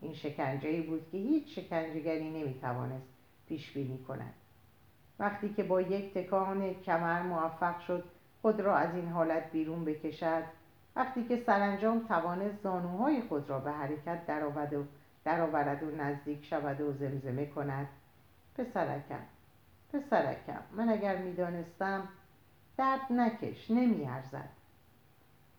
این 0.00 0.14
شکنجه 0.14 0.82
بود 0.82 1.10
که 1.10 1.18
هیچ 1.18 1.58
شکنجهگری 1.58 2.30
نمی‌توانست 2.30 3.06
پیش 3.48 3.72
بینی 3.72 3.98
کند. 3.98 4.34
وقتی 5.18 5.48
که 5.48 5.62
با 5.62 5.80
یک 5.80 6.14
تکان 6.14 6.74
کمر 6.74 7.22
موفق 7.22 7.80
شد 7.80 8.04
خود 8.42 8.60
را 8.60 8.76
از 8.76 8.94
این 8.94 9.08
حالت 9.08 9.52
بیرون 9.52 9.84
بکشد 9.84 10.42
وقتی 10.96 11.24
که 11.24 11.42
سرانجام 11.46 12.06
توانست 12.08 12.62
زانوهای 12.62 13.22
خود 13.22 13.50
را 13.50 13.58
به 13.58 13.72
حرکت 13.72 14.26
درآورد 14.26 14.74
و 14.74 14.84
درآورد 15.24 15.82
و 15.82 15.90
نزدیک 15.90 16.44
شود 16.44 16.80
و 16.80 16.92
زمزمه 16.92 17.46
کند 17.46 17.88
پسرکم 18.54 19.20
پسرکم 19.92 20.60
من 20.72 20.88
اگر 20.88 21.16
می‌دانستم 21.16 22.08
درد 22.76 23.12
نکش 23.12 23.70
نمیارزد. 23.70 24.48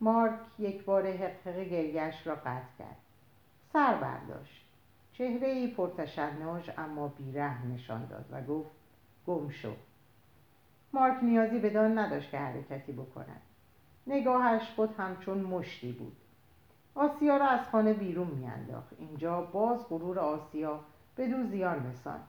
مارک 0.02 0.40
یک 0.60 0.84
بار 0.84 1.08
حقحق 1.08 1.60
گریهش 1.60 2.28
را 2.28 2.36
قطع 2.36 2.78
کرد. 2.80 2.98
سر 3.74 3.96
برداشت. 3.96 4.66
چهره 5.14 5.48
ای 5.48 5.68
پرتشنج 5.68 6.72
اما 6.78 7.08
بیره 7.08 7.66
نشان 7.66 8.06
داد 8.06 8.26
و 8.32 8.42
گفت 8.42 8.72
گم 9.28 9.50
شو. 9.50 9.74
مارک 10.94 11.24
نیازی 11.24 11.60
بدان 11.60 11.98
نداشت 11.98 12.32
که 12.32 12.38
حرکتی 12.38 12.92
بکند. 12.92 13.42
نگاهش 14.08 14.70
خود 14.76 14.96
همچون 14.98 15.42
مشتی 15.42 15.92
بود. 15.92 16.18
آسیا 16.96 17.38
را 17.38 17.48
از 17.48 17.68
خانه 17.68 17.94
بیرون 17.94 18.28
میانداخت. 18.28 18.94
اینجا 19.00 19.42
باز 19.42 19.90
غرور 19.90 20.20
آسیا 20.20 20.80
به 21.16 21.28
دو 21.28 21.44
زیان 21.44 21.90
رسان 21.90 22.20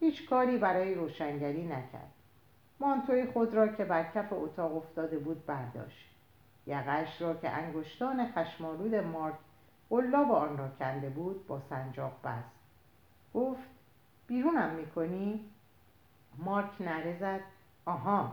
هیچ 0.00 0.28
کاری 0.28 0.58
برای 0.58 0.94
روشنگری 0.94 1.66
نکرد. 1.66 2.12
مانتوی 2.80 3.26
خود 3.26 3.54
را 3.54 3.68
که 3.68 3.84
بر 3.84 4.02
کف 4.02 4.32
اتاق 4.32 4.76
افتاده 4.76 5.18
بود 5.18 5.46
برداشت. 5.46 6.10
یقش 6.66 7.22
را 7.22 7.34
که 7.34 7.50
انگشتان 7.50 8.32
خشمالود 8.32 8.94
مارک 8.94 9.34
قلاب 9.90 10.32
آن 10.32 10.58
را 10.58 10.68
کنده 10.68 11.08
بود 11.08 11.46
با 11.46 11.60
سنجاق 11.60 12.12
بست. 12.24 12.58
گفت 13.34 13.68
بیرونم 14.26 14.70
می‌کنی؟ 14.70 15.44
مارک 16.38 16.80
نره 16.80 17.18
زد. 17.20 17.40
آها. 17.84 18.32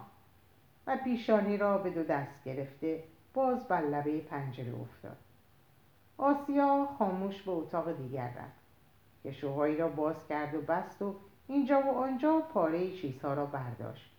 و 0.87 0.97
پیشانی 1.03 1.57
را 1.57 1.77
به 1.77 1.89
دو 1.89 2.03
دست 2.03 2.43
گرفته 2.45 3.03
باز 3.33 3.67
بر 3.67 3.81
لبه 3.81 4.19
پنجره 4.19 4.73
افتاد. 4.81 5.17
آسیا 6.17 6.87
خاموش 6.97 7.41
به 7.41 7.51
اتاق 7.51 7.97
دیگر 7.97 8.27
رفت. 8.27 8.65
کشوهایی 9.23 9.77
را 9.77 9.87
باز 9.87 10.27
کرد 10.27 10.55
و 10.55 10.61
بست 10.61 11.01
و 11.01 11.15
اینجا 11.47 11.81
و 11.81 11.97
آنجا 11.97 12.39
پاره 12.39 12.91
چیزها 12.91 13.33
را 13.33 13.45
برداشت 13.45 14.11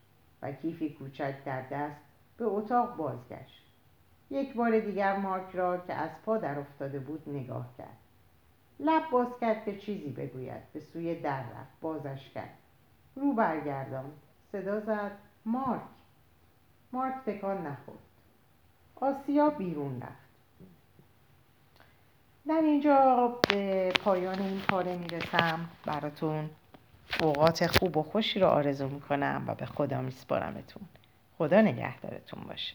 و 0.43 0.53
کیفی 0.53 0.91
کوچک 0.91 1.45
در 1.45 1.62
دست 1.62 2.01
به 2.37 2.45
اتاق 2.45 2.97
بازگشت. 2.97 3.65
یک 4.30 4.54
بار 4.54 4.80
دیگر 4.80 5.16
مارک 5.16 5.54
را 5.54 5.78
که 5.78 5.94
از 5.94 6.10
پا 6.26 6.36
در 6.36 6.58
افتاده 6.58 6.98
بود 6.98 7.22
نگاه 7.26 7.68
کرد. 7.78 7.96
لب 8.80 9.02
باز 9.10 9.26
کرد 9.40 9.64
که 9.64 9.78
چیزی 9.78 10.10
بگوید. 10.10 10.72
به 10.72 10.80
سوی 10.80 11.20
در 11.20 11.40
رفت. 11.40 11.80
بازش 11.80 12.30
کرد. 12.34 12.54
رو 13.16 13.32
برگردان 13.32 14.12
صدا 14.52 14.80
زد. 14.80 15.10
مارک. 15.44 15.80
مارک 16.92 17.14
تکان 17.26 17.66
نخورد. 17.66 17.98
آسیا 18.96 19.50
بیرون 19.50 20.00
رفت. 20.00 20.26
در 22.48 22.60
اینجا 22.60 23.28
به 23.48 23.92
پایان 24.04 24.38
این 24.38 24.60
پاره 24.60 24.96
می‌رسم. 24.96 25.68
براتون 25.86 26.50
اوقات 27.20 27.66
خوب 27.66 27.96
و 27.96 28.02
خوشی 28.02 28.40
رو 28.40 28.46
آرزو 28.46 28.88
می‌کنم 28.88 29.44
و 29.46 29.54
به 29.54 29.66
خدا 29.66 30.00
میسپارمتون. 30.00 30.82
خدا 31.38 31.60
نگهدارتون 31.60 32.42
باشه. 32.48 32.74